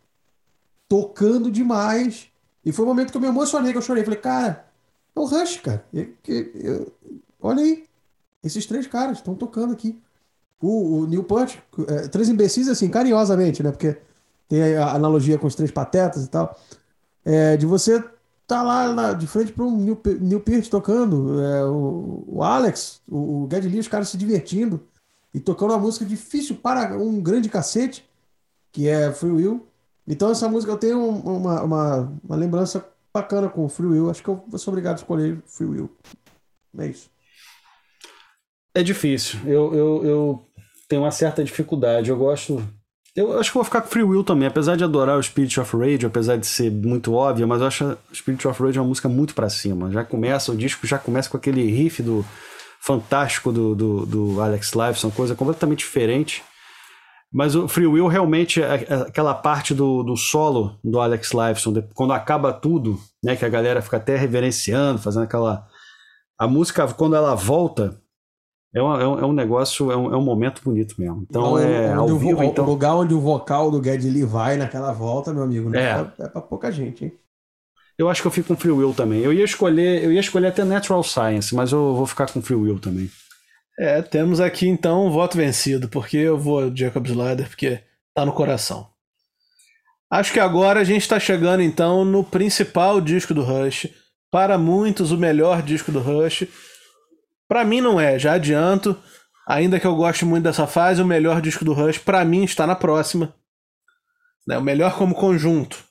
tocando 0.88 1.50
demais. 1.50 2.28
E 2.64 2.72
foi 2.72 2.86
o 2.86 2.88
momento 2.88 3.12
que 3.12 3.18
eu 3.18 3.22
me 3.22 3.28
emocionei, 3.28 3.72
que 3.72 3.78
eu 3.78 3.82
chorei. 3.82 4.04
Falei, 4.04 4.20
cara, 4.20 4.68
é 5.16 5.20
o 5.20 5.26
Rush, 5.26 5.58
cara. 5.58 5.84
Eu, 5.92 6.14
eu, 6.28 6.94
olha 7.42 7.64
aí, 7.64 7.86
esses 8.44 8.66
três 8.66 8.86
caras 8.86 9.18
estão 9.18 9.34
tocando 9.34 9.74
aqui. 9.74 10.00
O, 10.62 11.00
o 11.00 11.08
Neil 11.08 11.24
Punch, 11.24 11.62
é, 11.88 12.08
três 12.08 12.30
imbecis 12.30 12.70
assim, 12.70 12.90
carinhosamente, 12.90 13.62
né? 13.62 13.72
Porque 13.72 13.98
tem 14.54 14.78
a 14.78 14.94
analogia 14.94 15.40
com 15.40 15.48
os 15.48 15.56
três 15.56 15.72
patetas 15.72 16.26
e 16.26 16.30
tal. 16.30 16.56
É, 17.26 17.58
de 17.58 17.66
você 17.66 18.04
tá 18.46 18.62
lá, 18.62 18.86
lá 18.86 19.14
de 19.14 19.26
frente 19.26 19.52
para 19.52 19.64
um 19.64 19.76
Neil, 19.76 20.00
Neil 20.22 20.40
Peart 20.42 20.68
tocando, 20.70 21.42
é, 21.42 21.66
o, 21.66 22.24
o, 22.28 22.44
Alex, 22.44 23.02
o, 23.08 23.46
o 23.46 23.50
Geddy 23.52 23.68
Lee, 23.68 23.80
os 23.80 23.88
caras 23.88 24.10
se 24.10 24.18
divertindo 24.18 24.86
e 25.34 25.40
tocando 25.40 25.72
uma 25.72 25.80
música 25.80 26.06
difícil 26.06 26.58
para 26.58 26.96
um 27.00 27.20
grande 27.20 27.50
cacete, 27.50 28.08
que 28.72 28.88
é 28.88 29.12
Free 29.12 29.32
Will. 29.32 29.66
Então 30.08 30.30
essa 30.30 30.48
música 30.48 30.72
eu 30.72 30.78
tenho 30.78 31.04
uma, 31.04 31.64
uma, 31.64 32.14
uma 32.24 32.36
lembrança 32.36 32.88
bacana 33.12 33.50
com 33.50 33.68
Free 33.68 33.88
Will. 33.88 34.12
Acho 34.12 34.22
que 34.22 34.30
eu 34.30 34.44
vou 34.48 34.60
ser 34.60 34.70
obrigado 34.70 34.98
a 34.98 35.00
escolher 35.00 35.42
Free 35.48 35.66
Will. 35.68 35.90
É 36.78 36.86
isso. 36.86 37.10
É 38.76 38.84
difícil. 38.84 39.40
Eu, 39.48 39.74
eu, 39.74 40.06
eu 40.06 40.46
tenho 40.88 41.02
uma 41.02 41.12
certa 41.12 41.44
dificuldade. 41.44 42.12
Eu 42.12 42.18
gosto 42.18 42.64
eu 43.16 43.40
acho 43.40 43.52
que 43.52 43.56
vou 43.56 43.64
ficar 43.64 43.82
com 43.82 43.90
Free 43.90 44.04
Will 44.04 44.24
também, 44.24 44.48
apesar 44.48 44.76
de 44.76 44.84
adorar 44.84 45.18
o 45.18 45.24
Spirit 45.24 45.60
of 45.60 45.78
Rage, 45.78 46.06
apesar 46.06 46.36
de 46.36 46.48
ser 46.48 46.72
muito 46.72 47.14
óbvio, 47.14 47.48
mas 47.48 47.62
eu 47.62 47.68
acho 47.68 47.98
Spirit 48.14 48.48
of 48.48 48.62
Rage 48.62 48.80
uma 48.80 48.88
música 48.88 49.08
muito 49.08 49.36
para 49.36 49.50
cima. 49.50 49.92
Já 49.92 50.04
começa, 50.04 50.52
o 50.52 50.58
disco 50.58 50.88
já 50.88 50.98
começa 50.98 51.30
com 51.30 51.38
aquele 51.38 51.64
riff 51.70 52.02
do 52.02 52.26
fantástico 52.82 53.52
do, 53.52 53.76
do, 53.76 54.06
do 54.06 54.42
Alex 54.42 54.74
Lifeson, 54.74 55.12
coisa 55.12 55.36
completamente 55.36 55.80
diferente. 55.80 56.44
Mas 57.32 57.56
o 57.56 57.68
Free 57.68 57.88
Will 57.88 58.08
realmente 58.08 58.62
é, 58.62 58.86
é 58.88 58.94
aquela 59.08 59.34
parte 59.34 59.74
do, 59.74 60.04
do 60.04 60.16
solo 60.16 60.78
do 60.84 61.00
Alex 61.00 61.32
Lifeson, 61.32 61.74
quando 61.96 62.14
acaba 62.14 62.52
tudo, 62.52 63.00
né, 63.24 63.36
que 63.36 63.46
a 63.46 63.50
galera 63.50 63.82
fica 63.82 63.98
até 63.98 64.16
reverenciando, 64.16 65.00
fazendo 65.00 65.24
aquela 65.24 65.66
a 66.38 66.48
música 66.48 66.88
quando 66.88 67.16
ela 67.16 67.36
volta, 67.36 68.00
é, 68.74 68.82
um, 68.82 68.94
é, 69.00 69.08
um, 69.08 69.20
é 69.20 69.26
um 69.26 69.34
negócio, 69.34 69.92
é 69.92 69.96
um, 69.96 70.14
é 70.14 70.18
um 70.18 70.24
momento 70.24 70.62
bonito 70.64 70.96
mesmo. 71.00 71.26
Então, 71.30 71.58
é 71.60 71.94
ao 71.94 72.18
vivo, 72.18 72.40
o, 72.40 72.44
então... 72.44 72.66
O 72.66 72.70
lugar 72.70 72.96
onde 72.96 73.14
o 73.14 73.20
vocal 73.20 73.70
do 73.70 73.84
Geddy 73.84 74.10
Lee 74.10 74.24
vai 74.24 74.58
naquela 74.58 74.92
volta, 74.92 75.32
meu 75.32 75.44
amigo, 75.44 75.70
né? 75.70 76.12
é. 76.20 76.24
é 76.24 76.28
pra 76.28 76.42
pouca 76.42 76.72
gente, 76.72 77.06
hein? 77.06 77.14
Eu 77.98 78.10
acho 78.10 78.22
que 78.22 78.28
eu 78.28 78.32
fico 78.32 78.48
com 78.48 78.56
Free 78.56 78.72
Will 78.72 78.94
também. 78.94 79.22
Eu 79.22 79.32
ia 79.32 79.46
escolher, 79.46 80.04
eu 80.04 80.12
ia 80.12 80.20
escolher 80.20 80.48
até 80.48 80.64
Natural 80.64 81.04
Science, 81.04 81.54
mas 81.54 81.72
eu 81.72 81.96
vou 81.96 82.08
ficar 82.08 82.32
com 82.32 82.42
Free 82.42 82.56
Will 82.56 82.80
também. 82.80 83.10
É, 83.78 84.02
temos 84.02 84.40
aqui 84.40 84.68
então 84.68 85.06
um 85.06 85.12
voto 85.12 85.38
vencido, 85.38 85.88
porque 85.88 86.18
eu 86.18 86.38
vou 86.38 86.76
Jacob's 86.76 87.16
Ladder, 87.16 87.48
porque 87.48 87.80
tá 88.14 88.26
no 88.26 88.34
coração. 88.34 88.88
Acho 90.12 90.34
que 90.34 90.40
agora 90.40 90.80
a 90.80 90.84
gente 90.84 91.02
está 91.02 91.20
chegando 91.20 91.62
então 91.62 92.04
no 92.04 92.24
principal 92.24 93.00
disco 93.00 93.34
do 93.34 93.44
Rush. 93.44 93.88
Para 94.32 94.58
muitos, 94.58 95.12
o 95.12 95.18
melhor 95.18 95.62
disco 95.62 95.92
do 95.92 96.00
Rush 96.00 96.48
para 97.48 97.64
mim 97.64 97.82
não 97.82 98.00
é, 98.00 98.18
já 98.18 98.34
adianto. 98.34 98.98
Ainda 99.48 99.80
que 99.80 99.88
eu 99.88 99.96
goste 99.96 100.26
muito 100.26 100.44
dessa 100.44 100.66
fase, 100.66 101.02
o 101.02 101.06
melhor 101.06 101.42
disco 101.42 101.66
do 101.66 101.74
Rush 101.74 101.98
para 101.98 102.24
mim 102.24 102.44
está 102.44 102.66
na 102.66 102.76
próxima. 102.76 103.34
Né? 104.48 104.58
O 104.58 104.62
melhor 104.62 104.98
como 104.98 105.14
conjunto. 105.14 105.84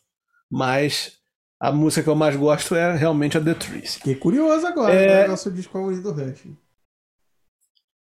Mas 0.51 1.12
a 1.61 1.71
música 1.71 2.03
que 2.03 2.09
eu 2.09 2.15
mais 2.15 2.35
gosto 2.35 2.75
é 2.75 2.97
realmente 2.97 3.37
a 3.37 3.41
The 3.41 3.55
Trees. 3.55 3.97
Fiquei 3.97 4.15
curioso 4.15 4.67
agora, 4.67 4.95
é... 4.95 5.23
né? 5.23 5.29
Nosso 5.29 5.51
disco 5.51 5.73
favorito 5.73 6.03
do 6.03 6.12
Rush. 6.12 6.47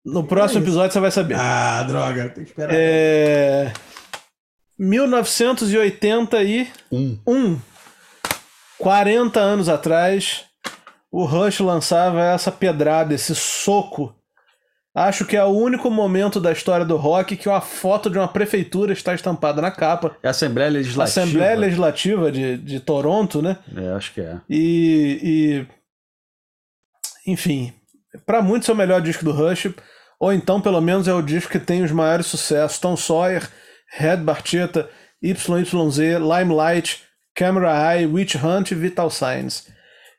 No 0.05 0.25
próximo 0.25 0.61
é 0.61 0.63
episódio 0.63 0.93
você 0.93 0.99
vai 0.99 1.11
saber. 1.11 1.35
Ah, 1.37 1.83
droga, 1.83 2.29
tem 2.29 2.43
que 2.43 2.51
esperar. 2.51 2.73
É... 2.73 3.71
1981. 4.77 7.19
Um. 7.25 7.59
40 8.77 9.39
anos 9.39 9.69
atrás, 9.69 10.46
o 11.17 11.25
Rush 11.25 11.61
lançava 11.61 12.23
essa 12.23 12.51
pedrada, 12.51 13.11
esse 13.11 13.33
soco. 13.33 14.15
Acho 14.93 15.25
que 15.25 15.35
é 15.35 15.43
o 15.43 15.47
único 15.47 15.89
momento 15.89 16.39
da 16.39 16.51
história 16.51 16.85
do 16.85 16.95
rock 16.95 17.35
que 17.35 17.49
uma 17.49 17.59
foto 17.59 18.07
de 18.07 18.19
uma 18.19 18.27
prefeitura 18.27 18.93
está 18.93 19.15
estampada 19.15 19.59
na 19.59 19.71
capa. 19.71 20.15
É 20.21 20.27
a 20.27 20.29
Assembleia 20.29 20.69
Legislativa. 20.69 21.21
Assembleia 21.21 21.55
Legislativa 21.55 22.31
de, 22.31 22.57
de 22.57 22.79
Toronto, 22.79 23.41
né? 23.41 23.57
É, 23.75 23.93
acho 23.93 24.13
que 24.13 24.21
é. 24.21 24.39
E. 24.47 25.65
e... 27.25 27.31
Enfim, 27.31 27.73
para 28.23 28.43
muitos 28.43 28.69
é 28.69 28.73
o 28.73 28.75
melhor 28.75 29.01
disco 29.01 29.25
do 29.25 29.31
Rush, 29.31 29.73
ou 30.19 30.31
então 30.31 30.61
pelo 30.61 30.81
menos 30.81 31.07
é 31.07 31.13
o 31.15 31.23
disco 31.23 31.51
que 31.51 31.59
tem 31.59 31.81
os 31.81 31.91
maiores 31.91 32.27
sucessos: 32.27 32.77
Tom 32.77 32.95
Sawyer, 32.95 33.49
Red 33.89 34.17
Barchetta, 34.17 34.87
YYZ, 35.23 35.97
Limelight, 35.97 37.03
Camera 37.33 37.95
Eye, 37.95 38.05
Witch 38.05 38.35
Hunt 38.35 38.69
e 38.69 38.75
Vital 38.75 39.09
Signs. 39.09 39.75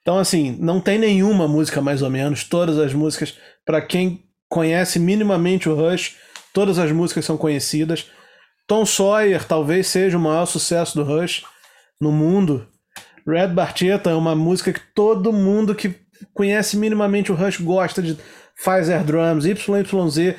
Então, 0.09 0.18
assim, 0.18 0.57
não 0.59 0.81
tem 0.81 0.99
nenhuma 0.99 1.47
música 1.47 1.83
mais 1.83 2.01
ou 2.01 2.09
menos. 2.09 2.42
Todas 2.42 2.79
as 2.79 2.94
músicas, 2.94 3.37
para 3.62 3.83
quem 3.83 4.25
conhece 4.49 4.99
minimamente 4.99 5.68
o 5.68 5.75
Rush, 5.75 6.16
todas 6.55 6.79
as 6.79 6.90
músicas 6.90 7.27
são 7.27 7.37
conhecidas. 7.37 8.07
Tom 8.66 8.87
Sawyer 8.87 9.44
talvez 9.44 9.87
seja 9.87 10.16
o 10.16 10.21
maior 10.21 10.47
sucesso 10.47 10.97
do 10.97 11.05
Rush 11.05 11.44
no 12.01 12.11
mundo. 12.11 12.66
Red 13.27 13.49
Barchetta 13.49 14.09
é 14.09 14.14
uma 14.14 14.35
música 14.35 14.73
que 14.73 14.81
todo 14.94 15.31
mundo 15.31 15.75
que 15.75 15.94
conhece 16.33 16.79
minimamente 16.79 17.31
o 17.31 17.35
Rush 17.35 17.61
gosta 17.61 18.01
de. 18.01 18.16
Faz 18.57 18.88
air 18.88 19.05
drums, 19.05 19.44
YYZ. 19.44 20.37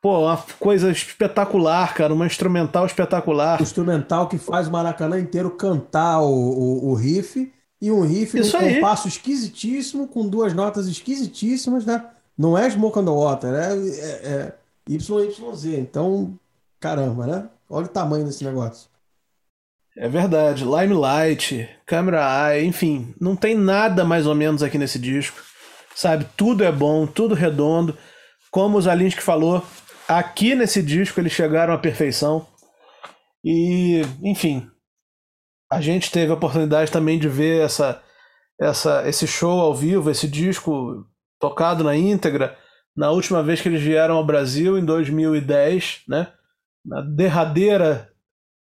Pô, 0.00 0.26
uma 0.26 0.36
coisa 0.60 0.92
espetacular, 0.92 1.92
cara. 1.92 2.14
Uma 2.14 2.24
instrumental 2.26 2.86
espetacular. 2.86 3.58
O 3.58 3.64
instrumental 3.64 4.28
que 4.28 4.38
faz 4.38 4.68
o 4.68 4.70
Maracanã 4.70 5.18
inteiro 5.18 5.50
cantar 5.56 6.20
o, 6.20 6.30
o, 6.30 6.90
o 6.90 6.94
riff 6.94 7.57
e 7.80 7.90
um 7.90 8.02
riff 8.02 8.38
Isso 8.38 8.56
um 8.56 8.74
compasso 8.74 9.06
esquisitíssimo, 9.06 10.08
com 10.08 10.28
duas 10.28 10.52
notas 10.52 10.88
esquisitíssimas, 10.88 11.86
né? 11.86 12.04
Não 12.36 12.56
é 12.56 12.68
Smoke 12.70 12.98
on 12.98 13.04
the 13.04 13.10
Water, 13.10 13.54
é, 13.54 13.72
é, 13.72 14.32
é 14.32 14.54
YYZ. 14.88 15.64
Então, 15.78 16.38
caramba, 16.80 17.26
né? 17.26 17.48
Olha 17.68 17.86
o 17.86 17.88
tamanho 17.88 18.24
desse 18.24 18.44
negócio. 18.44 18.88
É 19.96 20.08
verdade. 20.08 20.64
Limelight, 20.64 21.68
Camera 21.84 22.54
Eye, 22.54 22.64
enfim, 22.64 23.14
não 23.20 23.34
tem 23.34 23.56
nada 23.56 24.04
mais 24.04 24.26
ou 24.26 24.34
menos 24.34 24.62
aqui 24.62 24.78
nesse 24.78 24.98
disco. 24.98 25.42
Sabe? 25.94 26.26
Tudo 26.36 26.62
é 26.62 26.70
bom, 26.70 27.06
tudo 27.06 27.34
redondo. 27.34 27.96
Como 28.50 28.78
o 28.78 28.80
Zalinski 28.80 29.20
falou, 29.20 29.64
aqui 30.06 30.54
nesse 30.54 30.80
disco 30.82 31.20
eles 31.20 31.32
chegaram 31.32 31.74
à 31.74 31.78
perfeição. 31.78 32.46
E, 33.44 34.02
enfim, 34.22 34.70
a 35.70 35.80
gente 35.80 36.10
teve 36.10 36.30
a 36.30 36.34
oportunidade 36.34 36.90
também 36.90 37.18
de 37.18 37.28
ver 37.28 37.62
essa, 37.62 38.02
essa, 38.60 39.06
esse 39.08 39.26
show 39.26 39.60
ao 39.60 39.74
vivo, 39.74 40.10
esse 40.10 40.26
disco 40.26 41.06
tocado 41.38 41.84
na 41.84 41.96
íntegra, 41.96 42.56
na 42.96 43.10
última 43.10 43.42
vez 43.42 43.60
que 43.60 43.68
eles 43.68 43.82
vieram 43.82 44.16
ao 44.16 44.26
Brasil, 44.26 44.78
em 44.78 44.84
2010, 44.84 46.02
né? 46.08 46.32
Na 46.84 47.00
derradeira 47.02 48.10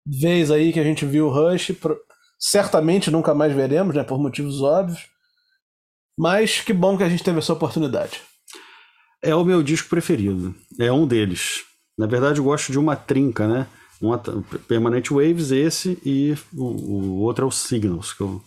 vez 0.05 0.51
aí 0.51 0.71
que 0.71 0.79
a 0.79 0.83
gente 0.83 1.05
viu 1.05 1.27
o 1.27 1.29
Rush, 1.29 1.73
certamente 2.39 3.11
nunca 3.11 3.33
mais 3.33 3.53
veremos, 3.53 3.95
né? 3.95 4.03
Por 4.03 4.19
motivos 4.19 4.61
óbvios. 4.61 5.07
Mas 6.17 6.61
que 6.61 6.71
bom 6.71 6.97
que 6.97 7.03
a 7.03 7.09
gente 7.09 7.23
teve 7.23 7.39
essa 7.39 7.53
oportunidade. 7.53 8.21
É 9.23 9.35
o 9.35 9.43
meu 9.43 9.61
disco 9.61 9.89
preferido. 9.89 10.55
É 10.79 10.91
um 10.91 11.07
deles. 11.07 11.63
Na 11.97 12.07
verdade, 12.07 12.39
eu 12.39 12.43
gosto 12.43 12.71
de 12.71 12.79
uma 12.79 12.95
trinca, 12.95 13.47
né? 13.47 13.67
Um 14.01 14.17
Permanent 14.67 15.09
Waves, 15.09 15.51
esse, 15.51 15.97
e 16.03 16.35
o, 16.53 16.63
o, 16.63 17.19
outro 17.19 17.45
é 17.45 17.47
o 17.47 17.51
Signals. 17.51 18.13
Que 18.13 18.21
eu, 18.21 18.41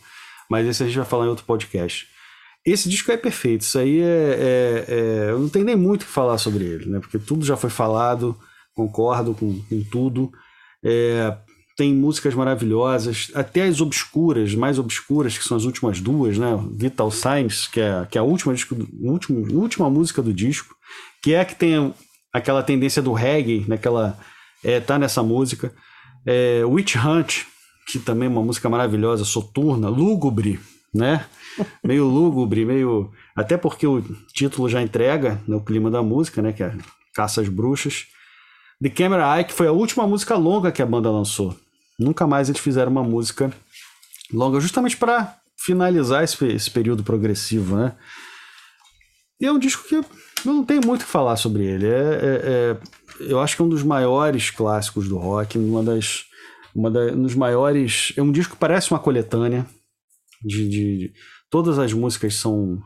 mas 0.50 0.66
esse 0.66 0.82
a 0.82 0.86
gente 0.86 0.96
vai 0.96 1.06
falar 1.06 1.26
em 1.26 1.28
outro 1.28 1.44
podcast. 1.44 2.06
esse 2.66 2.88
disco 2.88 3.12
é 3.12 3.16
perfeito. 3.16 3.62
Isso 3.62 3.78
aí 3.78 4.00
é, 4.00 4.04
é, 4.04 4.84
é, 4.88 5.30
Eu 5.30 5.38
não 5.38 5.48
tenho 5.48 5.64
nem 5.64 5.76
muito 5.76 6.02
o 6.02 6.06
que 6.06 6.10
falar 6.10 6.38
sobre 6.38 6.64
ele, 6.64 6.86
né? 6.86 7.00
Porque 7.00 7.18
tudo 7.18 7.44
já 7.44 7.56
foi 7.56 7.70
falado, 7.70 8.36
concordo 8.74 9.34
com, 9.34 9.60
com 9.60 9.82
tudo. 9.84 10.32
É, 10.82 11.36
tem 11.76 11.92
músicas 11.92 12.34
maravilhosas, 12.34 13.30
até 13.34 13.62
as 13.62 13.80
obscuras, 13.80 14.54
mais 14.54 14.78
obscuras, 14.78 15.36
que 15.36 15.44
são 15.44 15.56
as 15.56 15.64
últimas 15.64 16.00
duas, 16.00 16.38
né? 16.38 16.58
Vital 16.72 17.10
Signs, 17.10 17.66
que 17.66 17.80
é, 17.80 18.06
que 18.08 18.16
é 18.16 18.20
a 18.20 18.24
última, 18.24 18.54
disco, 18.54 18.76
último, 19.00 19.60
última 19.60 19.90
música 19.90 20.22
do 20.22 20.32
disco, 20.32 20.74
que 21.22 21.34
é 21.34 21.40
a 21.40 21.44
que 21.44 21.54
tem 21.54 21.92
aquela 22.32 22.62
tendência 22.62 23.02
do 23.02 23.12
reggae, 23.12 23.64
naquela. 23.66 24.18
É, 24.64 24.80
tá 24.80 24.98
nessa 24.98 25.22
música. 25.22 25.72
É, 26.26 26.64
Witch 26.64 26.96
Hunt, 26.96 27.42
que 27.86 27.98
também 27.98 28.26
é 28.26 28.30
uma 28.30 28.42
música 28.42 28.68
maravilhosa, 28.68 29.24
soturna, 29.24 29.88
lúgubre, 29.88 30.58
né? 30.92 31.26
meio 31.84 32.06
lúgubre, 32.06 32.64
meio. 32.64 33.12
Até 33.36 33.56
porque 33.56 33.86
o 33.86 34.02
título 34.32 34.68
já 34.68 34.80
entrega 34.80 35.40
né, 35.46 35.54
o 35.54 35.60
clima 35.60 35.90
da 35.90 36.02
música, 36.02 36.40
né? 36.40 36.52
Que 36.52 36.62
é 36.62 36.74
Caça 37.14 37.40
às 37.40 37.48
Bruxas. 37.48 38.06
The 38.82 38.88
Camera 38.88 39.36
Eye, 39.36 39.44
que 39.44 39.52
foi 39.52 39.68
a 39.68 39.72
última 39.72 40.06
música 40.06 40.36
longa 40.36 40.72
que 40.72 40.82
a 40.82 40.86
banda 40.86 41.10
lançou. 41.10 41.56
Nunca 41.98 42.26
mais 42.26 42.48
eles 42.48 42.60
fizeram 42.60 42.90
uma 42.90 43.04
música 43.04 43.52
longa, 44.32 44.60
justamente 44.60 44.96
para 44.96 45.36
finalizar 45.56 46.24
esse, 46.24 46.44
esse, 46.46 46.70
período 46.70 47.02
progressivo, 47.02 47.76
né? 47.76 47.92
E 49.44 49.46
é 49.46 49.52
um 49.52 49.58
disco 49.58 49.86
que 49.86 49.96
eu 49.96 50.04
não 50.42 50.64
tenho 50.64 50.80
muito 50.86 51.02
o 51.02 51.04
que 51.04 51.10
falar 51.10 51.36
sobre 51.36 51.66
ele. 51.66 51.86
É, 51.86 51.90
é, 51.90 52.40
é, 52.46 52.78
eu 53.20 53.38
acho 53.38 53.54
que 53.54 53.60
é 53.60 53.64
um 53.66 53.68
dos 53.68 53.82
maiores 53.82 54.48
clássicos 54.48 55.06
do 55.06 55.18
rock, 55.18 55.58
uma 55.58 55.82
das, 55.82 56.24
uma 56.74 56.90
da, 56.90 57.12
um 57.12 57.20
dos 57.20 57.34
maiores. 57.34 58.14
É 58.16 58.22
um 58.22 58.32
disco 58.32 58.54
que 58.54 58.58
parece 58.58 58.90
uma 58.90 58.98
coletânea 58.98 59.66
de, 60.42 60.66
de 60.66 61.12
todas 61.50 61.78
as 61.78 61.92
músicas 61.92 62.36
são. 62.36 62.82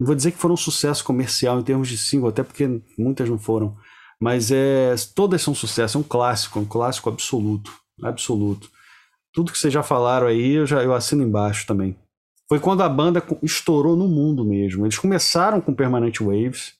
Não 0.00 0.06
vou 0.08 0.16
dizer 0.16 0.32
que 0.32 0.38
foram 0.38 0.54
um 0.54 0.56
sucesso 0.56 1.04
comercial 1.04 1.60
em 1.60 1.62
termos 1.62 1.86
de 1.86 1.96
single, 1.96 2.30
até 2.30 2.42
porque 2.42 2.82
muitas 2.98 3.28
não 3.28 3.38
foram. 3.38 3.76
Mas 4.20 4.50
é, 4.50 4.96
todas 5.14 5.40
são 5.40 5.54
sucesso, 5.54 5.96
é 5.96 6.00
um 6.00 6.04
clássico, 6.04 6.58
um 6.58 6.66
clássico 6.66 7.08
absoluto. 7.08 7.72
Absoluto. 8.02 8.68
Tudo 9.32 9.52
que 9.52 9.58
vocês 9.58 9.72
já 9.72 9.84
falaram 9.84 10.26
aí, 10.26 10.54
eu, 10.54 10.66
já, 10.66 10.82
eu 10.82 10.92
assino 10.92 11.22
embaixo 11.22 11.68
também. 11.68 11.96
Foi 12.50 12.58
quando 12.58 12.82
a 12.82 12.88
banda 12.88 13.22
estourou 13.44 13.96
no 13.96 14.08
mundo 14.08 14.44
mesmo. 14.44 14.84
Eles 14.84 14.98
começaram 14.98 15.60
com 15.60 15.72
Permanent 15.72 16.18
Waves, 16.20 16.72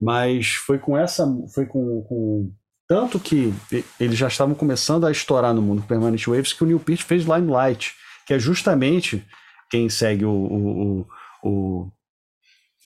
mas 0.00 0.54
foi 0.54 0.78
com 0.78 0.96
essa. 0.96 1.26
Foi 1.54 1.66
com, 1.66 2.02
com 2.08 2.50
tanto 2.88 3.20
que 3.20 3.52
eles 4.00 4.16
já 4.16 4.26
estavam 4.26 4.54
começando 4.54 5.04
a 5.04 5.10
estourar 5.10 5.52
no 5.52 5.60
mundo 5.60 5.82
Permanent 5.86 6.26
Waves 6.26 6.54
que 6.54 6.64
o 6.64 6.66
Neil 6.66 6.80
Peart 6.80 7.02
fez 7.02 7.24
Limelight, 7.24 7.92
que 8.26 8.32
é 8.32 8.38
justamente 8.38 9.22
quem 9.70 9.90
segue 9.90 10.24
o, 10.24 10.30
o, 10.30 11.02
o, 11.02 11.06
o, 11.42 11.92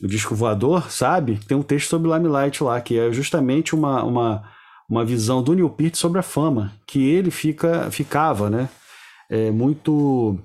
o 0.03 0.09
disco 0.09 0.35
voador, 0.35 0.91
sabe? 0.91 1.39
Tem 1.47 1.57
um 1.57 1.63
texto 1.63 1.91
sobre 1.91 2.11
Limelight 2.11 2.65
lá, 2.65 2.81
que 2.81 2.99
é 2.99 3.13
justamente 3.13 3.73
uma, 3.73 4.03
uma, 4.03 4.51
uma 4.89 5.05
visão 5.05 5.45
do 5.45 5.55
Neil 5.55 5.71
Peart 5.71 5.95
sobre 5.95 6.19
a 6.19 6.25
fama, 6.25 6.73
que 6.89 7.09
ele 7.09 7.31
fica, 7.31 7.89
ficava, 7.93 8.51
né? 8.51 8.69
É, 9.29 9.53
muito 9.53 10.41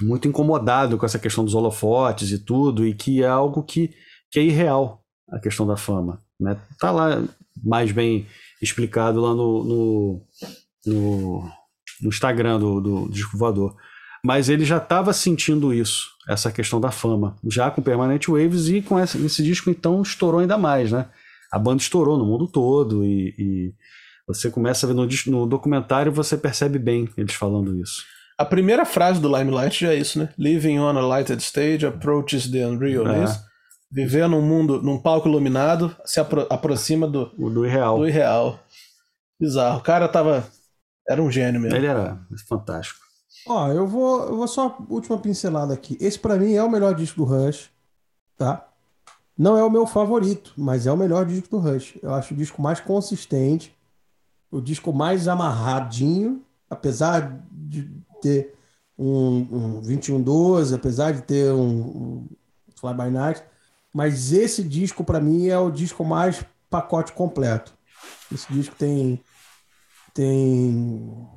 muito 0.00 0.28
incomodado 0.28 0.96
com 0.96 1.06
essa 1.06 1.18
questão 1.18 1.44
dos 1.44 1.54
holofotes 1.54 2.30
e 2.30 2.38
tudo, 2.38 2.86
e 2.86 2.94
que 2.94 3.22
é 3.22 3.28
algo 3.28 3.62
que, 3.62 3.94
que 4.30 4.38
é 4.38 4.42
irreal, 4.42 5.04
a 5.30 5.38
questão 5.38 5.66
da 5.66 5.76
fama. 5.76 6.22
Né? 6.38 6.56
Tá 6.78 6.90
lá 6.90 7.22
mais 7.62 7.92
bem 7.92 8.26
explicado 8.60 9.20
lá 9.20 9.34
no, 9.34 9.64
no, 9.64 10.22
no, 10.86 11.50
no 12.02 12.08
Instagram 12.08 12.58
do, 12.58 12.80
do 12.80 13.08
Disco 13.10 13.36
Voador 13.36 13.76
mas 14.22 14.48
ele 14.48 14.64
já 14.64 14.76
estava 14.76 15.12
sentindo 15.12 15.72
isso, 15.72 16.08
essa 16.28 16.52
questão 16.52 16.80
da 16.80 16.90
fama, 16.90 17.36
já 17.48 17.70
com 17.70 17.82
Permanent 17.82 18.26
Waves 18.28 18.68
e 18.68 18.82
com 18.82 18.98
esse, 18.98 19.18
esse 19.24 19.42
disco 19.42 19.70
então 19.70 20.02
estourou 20.02 20.40
ainda 20.40 20.58
mais, 20.58 20.92
né? 20.92 21.08
A 21.50 21.58
banda 21.58 21.82
estourou 21.82 22.18
no 22.18 22.26
mundo 22.26 22.46
todo 22.46 23.04
e, 23.04 23.34
e 23.38 23.74
você 24.26 24.50
começa 24.50 24.86
a 24.86 24.88
ver 24.88 24.94
no, 24.94 25.06
no 25.26 25.46
documentário 25.46 26.12
você 26.12 26.36
percebe 26.36 26.78
bem 26.78 27.08
eles 27.16 27.34
falando 27.34 27.76
isso. 27.80 28.04
A 28.40 28.44
primeira 28.46 28.86
frase 28.86 29.20
do 29.20 29.28
Limelight 29.28 29.84
já 29.84 29.92
é 29.92 29.96
isso, 29.96 30.18
né? 30.18 30.30
Living 30.38 30.78
on 30.78 30.96
a 30.96 31.02
lighted 31.02 31.42
stage 31.42 31.84
approaches 31.84 32.50
the 32.50 32.66
unreal, 32.66 33.06
é. 33.06 33.24
isso? 33.24 33.38
Viver 33.92 34.26
num 34.30 34.40
mundo, 34.40 34.80
num 34.80 34.98
palco 34.98 35.28
iluminado, 35.28 35.94
se 36.06 36.18
apro 36.18 36.46
aproxima 36.48 37.06
do, 37.06 37.26
do 37.26 37.66
irreal. 37.66 37.98
Do 37.98 38.08
irreal. 38.08 38.58
Bizarro. 39.38 39.80
O 39.80 39.82
cara 39.82 40.08
tava. 40.08 40.48
Era 41.06 41.22
um 41.22 41.30
gênio 41.30 41.60
mesmo. 41.60 41.76
Ele 41.76 41.86
era 41.86 42.18
fantástico. 42.48 42.98
Ó, 43.46 43.68
eu 43.68 43.86
vou, 43.86 44.22
eu 44.22 44.36
vou 44.38 44.48
só 44.48 44.74
última 44.88 45.18
pincelada 45.18 45.74
aqui. 45.74 45.98
Esse 46.00 46.18
para 46.18 46.36
mim 46.36 46.54
é 46.54 46.62
o 46.62 46.70
melhor 46.70 46.94
disco 46.94 47.18
do 47.18 47.24
Rush, 47.24 47.68
tá? 48.38 48.66
Não 49.36 49.58
é 49.58 49.62
o 49.62 49.70
meu 49.70 49.86
favorito, 49.86 50.54
mas 50.56 50.86
é 50.86 50.92
o 50.92 50.96
melhor 50.96 51.26
disco 51.26 51.50
do 51.50 51.58
Rush. 51.58 51.98
Eu 52.02 52.14
acho 52.14 52.32
o 52.32 52.36
disco 52.38 52.62
mais 52.62 52.80
consistente, 52.80 53.76
o 54.50 54.62
disco 54.62 54.94
mais 54.94 55.28
amarradinho, 55.28 56.42
apesar 56.70 57.38
de 57.52 58.00
ter 58.20 58.54
um, 58.98 59.38
um 59.50 59.80
2112, 59.80 60.74
apesar 60.74 61.12
de 61.12 61.22
ter 61.22 61.52
um, 61.52 61.80
um 61.80 62.28
Fly 62.76 62.94
By 62.94 63.10
Night, 63.10 63.42
mas 63.92 64.32
esse 64.32 64.62
disco 64.62 65.02
para 65.02 65.20
mim 65.20 65.48
é 65.48 65.58
o 65.58 65.70
disco 65.70 66.04
mais 66.04 66.44
pacote 66.68 67.12
completo. 67.12 67.74
Esse 68.32 68.52
disco 68.52 68.74
tem 68.76 69.20
tem 70.14 71.28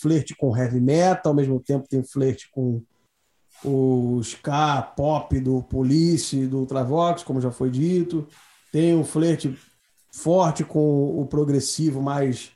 flerte 0.00 0.34
com 0.34 0.56
heavy 0.56 0.80
metal, 0.80 1.30
ao 1.30 1.36
mesmo 1.36 1.60
tempo 1.60 1.88
tem 1.88 2.02
flerte 2.02 2.50
com 2.50 2.82
o 3.64 4.20
ska 4.22 4.82
pop 4.82 5.38
do 5.40 5.62
Police, 5.62 6.46
do 6.46 6.58
Ultravox, 6.58 7.22
como 7.22 7.40
já 7.40 7.50
foi 7.50 7.70
dito. 7.70 8.26
Tem 8.72 8.94
um 8.94 9.04
flerte 9.04 9.58
forte 10.12 10.64
com 10.64 11.20
o 11.20 11.26
progressivo 11.26 12.02
mais 12.02 12.55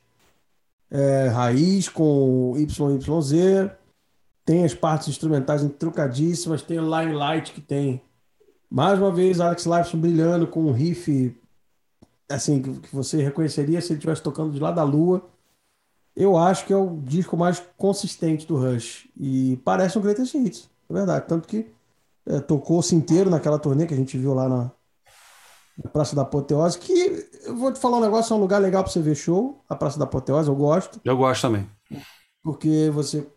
é, 0.91 1.27
raiz, 1.29 1.89
com 1.89 2.53
YYZ. 2.57 3.71
Tem 4.45 4.65
as 4.65 4.73
partes 4.73 5.07
instrumentais 5.07 5.65
trucadíssimas. 5.79 6.61
Tem 6.61 6.79
o 6.79 6.99
Line 6.99 7.13
Light, 7.13 7.53
que 7.53 7.61
tem, 7.61 8.01
mais 8.69 8.99
uma 8.99 9.11
vez, 9.11 9.39
Alex 9.39 9.65
Lifeson 9.65 9.97
brilhando 9.97 10.45
com 10.45 10.65
um 10.65 10.71
riff 10.71 11.35
assim, 12.29 12.61
que 12.61 12.95
você 12.95 13.21
reconheceria 13.21 13.81
se 13.81 13.87
ele 13.87 13.97
estivesse 13.97 14.21
tocando 14.21 14.53
de 14.53 14.59
lá 14.59 14.71
da 14.71 14.83
lua 14.83 15.29
eu 16.15 16.37
acho 16.37 16.65
que 16.65 16.73
é 16.73 16.77
o 16.77 16.97
disco 17.03 17.37
mais 17.37 17.63
consistente 17.77 18.45
do 18.45 18.57
Rush. 18.57 19.07
E 19.17 19.57
parece 19.63 19.97
um 19.97 20.01
Greatest 20.01 20.35
Hits, 20.35 20.69
é 20.89 20.93
verdade. 20.93 21.25
Tanto 21.27 21.47
que 21.47 21.71
é, 22.25 22.39
tocou-se 22.39 22.93
inteiro 22.95 23.29
naquela 23.29 23.59
turnê 23.59 23.85
que 23.85 23.93
a 23.93 23.97
gente 23.97 24.17
viu 24.17 24.33
lá 24.33 24.47
na, 24.47 24.71
na, 25.83 25.89
Praça 25.89 26.15
da 26.15 26.23
Apoteose. 26.23 26.79
Que 26.79 27.29
eu 27.51 27.57
vou 27.57 27.71
te 27.71 27.79
falar 27.79 27.97
um 27.97 28.01
negócio: 28.01 28.33
é 28.33 28.37
um 28.37 28.39
lugar 28.39 28.59
legal 28.59 28.83
para 28.83 28.91
você 28.91 29.01
ver 29.01 29.15
show. 29.15 29.63
A 29.67 29.75
Praça 29.75 29.99
da 29.99 30.05
Apoteose, 30.05 30.49
eu 30.49 30.55
gosto. 30.55 30.99
Eu 31.03 31.17
gosto 31.17 31.41
também. 31.41 31.69
Porque 32.41 32.89
você, 32.91 33.27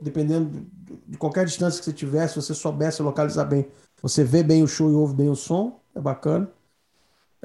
dependendo 0.00 0.66
de 1.06 1.18
qualquer 1.18 1.44
distância 1.44 1.78
que 1.78 1.84
você 1.84 1.92
tiver, 1.92 2.26
se 2.28 2.36
você 2.36 2.54
soubesse 2.54 3.02
localizar 3.02 3.44
bem, 3.44 3.66
você 4.00 4.24
vê 4.24 4.42
bem 4.42 4.62
o 4.62 4.68
show 4.68 4.90
e 4.90 4.94
ouve 4.94 5.14
bem 5.14 5.28
o 5.28 5.36
som. 5.36 5.80
É 5.94 6.00
bacana. 6.00 6.48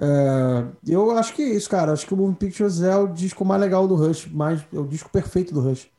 É, 0.02 0.66
eu 0.88 1.12
acho 1.12 1.34
que 1.34 1.42
é 1.42 1.50
isso, 1.50 1.70
cara. 1.70 1.92
Acho 1.92 2.08
que 2.08 2.14
o 2.14 2.18
Moving 2.18 2.36
Pictures 2.36 2.82
é 2.82 2.96
o 2.96 3.08
disco 3.08 3.44
mais 3.44 3.60
legal 3.60 3.88
do 3.88 3.96
Rush, 3.96 4.28
mais, 4.28 4.66
é 4.74 4.80
o 4.80 4.88
disco 4.88 5.10
perfeito 5.10 5.54
do 5.54 5.60
Rush. 5.60 5.90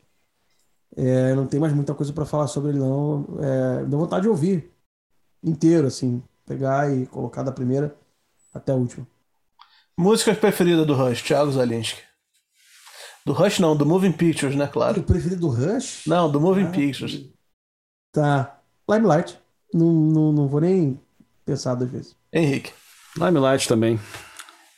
É, 0.95 1.33
não 1.35 1.45
tem 1.45 1.59
mais 1.59 1.71
muita 1.73 1.93
coisa 1.93 2.11
para 2.11 2.25
falar 2.25 2.47
sobre 2.47 2.71
ele, 2.71 2.79
não. 2.79 3.25
É, 3.39 3.85
deu 3.85 3.99
vontade 3.99 4.23
de 4.23 4.29
ouvir 4.29 4.71
inteiro, 5.43 5.87
assim. 5.87 6.21
Pegar 6.45 6.91
e 6.91 7.05
colocar 7.07 7.43
da 7.43 7.51
primeira 7.51 7.95
até 8.53 8.71
a 8.71 8.75
última. 8.75 9.07
Música 9.97 10.33
preferida 10.33 10.85
do 10.85 10.93
Rush, 10.93 11.21
Thiago 11.21 11.51
Zalinski. 11.51 12.01
Do 13.25 13.33
Rush 13.33 13.59
não, 13.59 13.75
do 13.75 13.85
Moving 13.85 14.13
Pictures, 14.13 14.55
né, 14.55 14.67
claro. 14.67 15.01
O 15.01 15.03
preferido 15.03 15.41
do 15.41 15.49
Rush? 15.49 16.03
Não, 16.07 16.31
do 16.31 16.39
Moving 16.41 16.65
ah, 16.65 16.71
Pictures. 16.71 17.25
Tá. 18.11 18.59
Limelight. 18.89 19.37
Não, 19.73 19.87
não, 19.87 20.31
não 20.33 20.47
vou 20.47 20.59
nem 20.59 20.99
pensar 21.45 21.75
duas 21.75 21.91
vezes. 21.91 22.15
Henrique. 22.33 22.71
Limelight 23.17 23.67
também. 23.67 23.99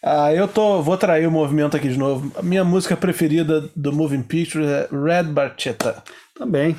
Ah, 0.03 0.33
eu 0.33 0.47
tô, 0.49 0.81
vou 0.81 0.97
trair 0.97 1.25
o 1.25 1.31
movimento 1.31 1.77
aqui 1.77 1.87
de 1.87 1.97
novo. 1.97 2.31
A 2.37 2.41
minha 2.41 2.63
música 2.63 2.97
preferida 2.97 3.69
do 3.73 3.93
Moving 3.93 4.23
Pictures 4.23 4.67
é 4.67 4.89
Red 4.91 5.31
Barchetta. 5.31 6.03
Também. 6.35 6.75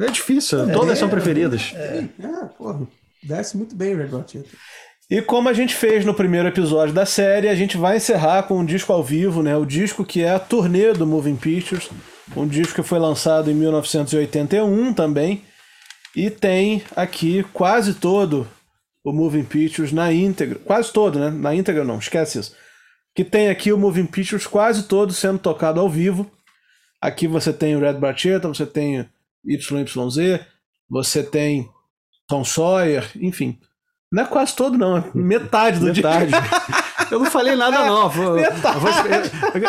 É 0.00 0.10
difícil, 0.10 0.68
é, 0.68 0.72
todas 0.72 0.98
são 0.98 1.08
preferidas. 1.08 1.72
É, 1.76 2.08
é 2.18 2.44
porra. 2.58 2.86
Desce 3.22 3.56
muito 3.56 3.76
bem 3.76 3.94
Red 3.94 4.08
Barchetta. 4.08 4.48
E 5.08 5.22
como 5.22 5.48
a 5.48 5.52
gente 5.52 5.72
fez 5.72 6.04
no 6.04 6.12
primeiro 6.12 6.48
episódio 6.48 6.92
da 6.92 7.06
série, 7.06 7.48
a 7.48 7.54
gente 7.54 7.76
vai 7.76 7.98
encerrar 7.98 8.42
com 8.42 8.58
um 8.58 8.64
disco 8.64 8.92
ao 8.92 9.04
vivo, 9.04 9.40
né? 9.40 9.56
O 9.56 9.64
disco 9.64 10.04
que 10.04 10.22
é 10.22 10.30
a 10.30 10.40
turnê 10.40 10.92
do 10.92 11.06
Moving 11.06 11.36
Pictures, 11.36 11.88
um 12.36 12.46
disco 12.46 12.82
que 12.82 12.88
foi 12.88 12.98
lançado 12.98 13.48
em 13.48 13.54
1981 13.54 14.92
também, 14.92 15.44
e 16.14 16.28
tem 16.28 16.82
aqui 16.96 17.44
quase 17.52 17.94
todo 17.94 18.48
o 19.04 19.12
Moving 19.12 19.44
Pictures 19.44 19.92
na 19.92 20.12
íntegra, 20.12 20.58
quase 20.58 20.92
todo, 20.92 21.20
né? 21.20 21.30
Na 21.30 21.54
íntegra 21.54 21.84
não, 21.84 21.98
esquece 21.98 22.40
isso. 22.40 22.56
Que 23.14 23.22
tem 23.22 23.48
aqui 23.48 23.72
o 23.72 23.78
Moving 23.78 24.06
Pictures 24.06 24.48
quase 24.48 24.88
todo 24.88 25.12
sendo 25.12 25.38
tocado 25.38 25.78
ao 25.78 25.88
vivo. 25.88 26.28
Aqui 27.00 27.28
você 27.28 27.52
tem 27.52 27.76
o 27.76 27.80
Red 27.80 27.94
Barchetta, 27.94 28.48
você 28.48 28.66
tem 28.66 29.08
YYZ, 29.44 30.40
você 30.90 31.22
tem 31.22 31.70
Tom 32.26 32.44
Sawyer, 32.44 33.08
enfim. 33.20 33.56
Não 34.16 34.22
é 34.22 34.26
quase 34.26 34.56
todo, 34.56 34.78
não. 34.78 34.96
é 34.96 35.04
Metade 35.14 35.78
do 35.78 35.86
Metade. 35.92 36.32
Eu 37.12 37.18
não 37.20 37.30
falei 37.30 37.54
nada, 37.54 37.84
não. 37.84 38.08
Vou, 38.08 38.36
eu 38.38 38.52
vou, 38.52 38.90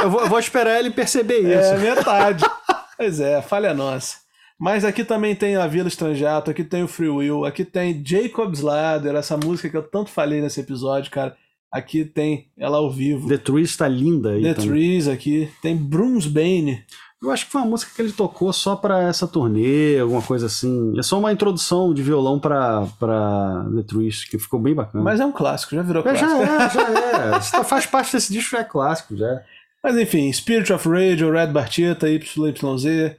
eu 0.02 0.10
vou- 0.10 0.22
eu 0.22 0.28
vou 0.30 0.40
esperar 0.40 0.80
ele 0.80 0.90
perceber 0.90 1.44
dia. 1.44 1.60
isso. 1.60 1.70
É, 1.74 1.78
metade. 1.78 2.44
pois 2.98 3.20
é, 3.20 3.42
falha 3.44 3.76
nossa. 3.76 4.18
Mas 4.58 4.84
aqui 4.84 5.04
também 5.04 5.36
tem 5.36 5.56
a 5.56 5.68
Vila 5.68 5.88
Estranjato, 5.88 6.50
aqui 6.50 6.64
tem 6.64 6.82
o 6.82 6.88
Free 6.88 7.10
Will, 7.10 7.46
aqui 7.46 7.64
tem 7.64 8.02
Jacob's 8.04 8.62
Ladder, 8.62 9.14
essa 9.16 9.38
música 9.38 9.70
que 9.70 9.78
eu 9.78 9.84
tanto 9.84 10.10
falei 10.10 10.42
nesse 10.42 10.62
episódio, 10.62 11.12
cara. 11.12 11.36
Aqui 11.72 12.06
tem 12.06 12.48
ela 12.58 12.78
ao 12.78 12.90
vivo. 12.90 13.28
The 13.28 13.38
Tree 13.38 13.64
está 13.64 13.88
linda 13.88 14.32
aí 14.32 14.42
The 14.42 14.54
também. 14.56 14.70
Trees 14.72 15.08
aqui, 15.08 15.48
tem 15.62 15.76
Brunsbane. 15.76 16.84
Eu 17.22 17.32
acho 17.32 17.46
que 17.48 17.52
foi 17.52 17.62
uma 17.62 17.70
música 17.72 17.92
que 17.96 18.02
ele 18.02 18.12
tocou 18.12 18.54
só 18.54 18.76
pra 18.76 19.02
essa 19.02 19.28
turnê, 19.28 19.98
alguma 20.00 20.22
coisa 20.22 20.46
assim. 20.46 20.94
É 20.98 21.02
só 21.02 21.18
uma 21.18 21.32
introdução 21.32 21.92
de 21.94 22.04
violão 22.04 22.40
pra, 22.40 22.86
pra 23.00 23.66
The 23.76 23.82
Trees, 23.84 24.24
que 24.24 24.38
ficou 24.38 24.60
bem 24.60 24.76
bacana. 24.76 25.04
Mas 25.04 25.20
é 25.20 25.26
um 25.26 25.32
clássico, 25.32 25.74
já 25.76 25.82
virou 25.82 26.02
É, 26.02 26.04
clássico. 26.04 26.30
já 26.30 26.38
é, 26.44 26.70
já 26.70 27.36
é. 27.38 27.40
Tá- 27.52 27.64
faz 27.64 27.86
parte 27.88 28.12
desse 28.14 28.32
disco, 28.32 28.52
já 28.52 28.60
é 28.60 28.64
clássico, 28.64 29.16
já 29.18 29.28
é. 29.28 29.44
Mas 29.84 29.98
enfim, 29.98 30.32
Spirit 30.32 30.72
of 30.72 30.88
Radio, 30.88 31.32
Red 31.32 31.48
Bartita, 31.48 32.08
YYZ, 32.08 33.16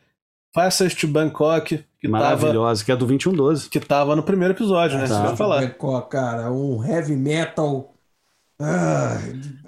Fastest 0.55 1.01
to 1.01 1.09
Bangkok, 1.09 1.79
que 2.01 2.09
tava, 2.09 2.23
Maravilhosa, 2.25 2.85
que 2.85 2.93
é 2.93 2.97
do 2.97 3.05
2112. 3.07 3.69
que 3.69 3.81
tava 3.81 4.15
no 4.15 4.23
primeiro 4.23 4.55
episódio, 4.55 4.97
né? 4.97 5.09
Tá. 5.09 5.15
Você 5.17 5.23
vai 5.23 5.37
falar. 5.37 5.61
Bangkok, 5.61 6.09
cara, 6.11 6.53
um 6.53 6.85
heavy 6.85 7.17
metal. 7.17 7.95
Ah, 8.61 9.19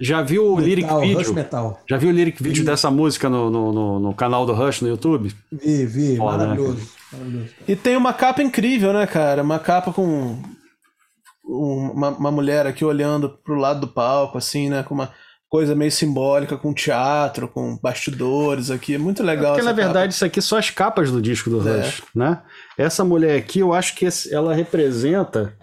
Já 0.01 0.21
viu 0.23 0.53
o 0.55 0.59
lyric 0.59 0.83
metal, 0.87 1.01
Rush 1.01 1.17
video? 1.19 1.35
metal. 1.35 1.81
Já 1.89 1.97
viu 1.97 2.09
o 2.11 2.13
lyric 2.13 2.43
video 2.43 2.65
dessa 2.65 2.91
música 2.91 3.29
no, 3.29 3.49
no, 3.49 3.73
no, 3.73 4.01
no 4.01 4.15
canal 4.15 4.45
do 4.45 4.53
Rush 4.53 4.81
no 4.81 4.89
YouTube? 4.89 5.33
Vi, 5.53 5.87
vi, 5.87 6.17
Foda, 6.17 6.39
né, 6.39 6.45
maravilhoso. 6.49 6.89
maravilhoso. 7.13 7.49
E 7.69 7.77
tem 7.77 7.97
uma 7.97 8.13
capa 8.13 8.43
incrível, 8.43 8.93
né, 8.93 9.07
cara? 9.07 9.43
Uma 9.43 9.59
capa 9.61 9.93
com 9.93 10.05
um- 10.05 11.91
uma, 11.93 12.09
uma 12.11 12.31
mulher 12.33 12.67
aqui 12.67 12.85
olhando 12.85 13.29
pro 13.45 13.55
lado 13.55 13.81
do 13.81 13.89
palco, 13.89 14.37
assim, 14.39 14.69
né? 14.69 14.83
Com 14.83 14.95
uma 14.95 15.11
coisa 15.49 15.75
meio 15.75 15.91
simbólica, 15.93 16.57
com 16.57 16.73
teatro, 16.75 17.47
com 17.49 17.77
bastidores 17.83 18.71
aqui. 18.71 18.95
É 18.95 18.99
muito 18.99 19.23
legal. 19.23 19.53
Porque 19.53 19.61
essa 19.61 19.71
na 19.71 19.75
verdade 19.77 20.15
isso 20.15 20.25
aqui 20.25 20.41
são 20.43 20.57
as 20.59 20.71
capas 20.71 21.11
do 21.13 21.21
disco 21.23 21.49
do 21.51 21.69
É. 21.69 21.81
Rush, 21.83 22.03
né? 22.15 22.41
Essa 22.79 23.05
mulher 23.05 23.37
aqui, 23.39 23.61
eu 23.61 23.73
acho 23.73 23.95
que 23.95 24.09
ela 24.33 24.55
representa 24.55 25.55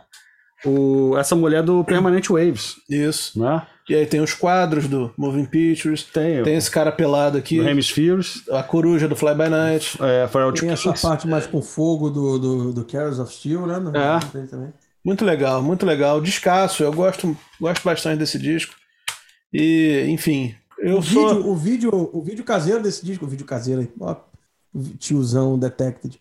o, 0.65 1.15
essa 1.17 1.35
mulher 1.35 1.63
do 1.63 1.83
Permanent 1.83 2.27
Waves. 2.29 2.75
Isso. 2.89 3.39
né? 3.39 3.65
E 3.89 3.95
aí 3.95 4.05
tem 4.05 4.19
os 4.19 4.33
quadros 4.33 4.87
do 4.87 5.13
Moving 5.17 5.45
Pictures. 5.45 6.03
Tem, 6.03 6.43
Tem 6.43 6.55
esse 6.55 6.69
cara 6.69 6.91
pelado 6.91 7.37
aqui. 7.37 7.59
o 7.59 7.67
Hemispheres, 7.67 8.43
A 8.51 8.61
coruja 8.61 9.07
do 9.07 9.15
Fly 9.15 9.33
By 9.33 9.49
Night. 9.49 9.97
é, 10.01 10.27
Pharrell 10.27 10.51
Tem 10.53 10.69
essa 10.71 10.93
parte 10.93 11.25
mais 11.27 11.45
com 11.47 11.61
fogo 11.61 12.09
do, 12.09 12.37
do, 12.37 12.73
do 12.73 12.83
Carols 12.85 13.19
of 13.19 13.33
Steel, 13.33 13.65
né? 13.65 13.79
No- 13.79 13.95
É. 13.95 14.19
também. 14.47 14.73
Muito 15.05 15.23
legal, 15.23 15.63
muito 15.63 15.85
legal. 15.85 16.19
Descasso, 16.19 16.83
eu 16.83 16.91
gosto, 16.91 17.37
gosto 17.61 17.81
bastante 17.83 18.19
desse 18.19 18.37
disco. 18.37 18.73
E, 19.53 20.05
enfim, 20.09 20.53
eu 20.79 20.97
o, 20.97 21.01
sou. 21.03 21.29
vídeo, 21.29 21.47
o, 21.49 21.55
vídeo, 21.55 22.09
o 22.13 22.21
vídeo 22.21 22.43
caseiro 22.43 22.83
desse 22.83 23.05
disco, 23.05 23.23
o 23.23 23.27
vídeo 23.29 23.45
caseiro 23.45 23.79
aí, 23.81 23.89
ó, 24.01 24.15
tiozão 24.99 25.57
detected. 25.57 26.19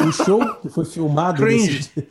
O 0.00 0.12
show 0.12 0.54
que 0.62 0.68
foi 0.70 0.84
filmado 0.86 1.42
Cringe. 1.42 1.78
desse, 1.94 2.08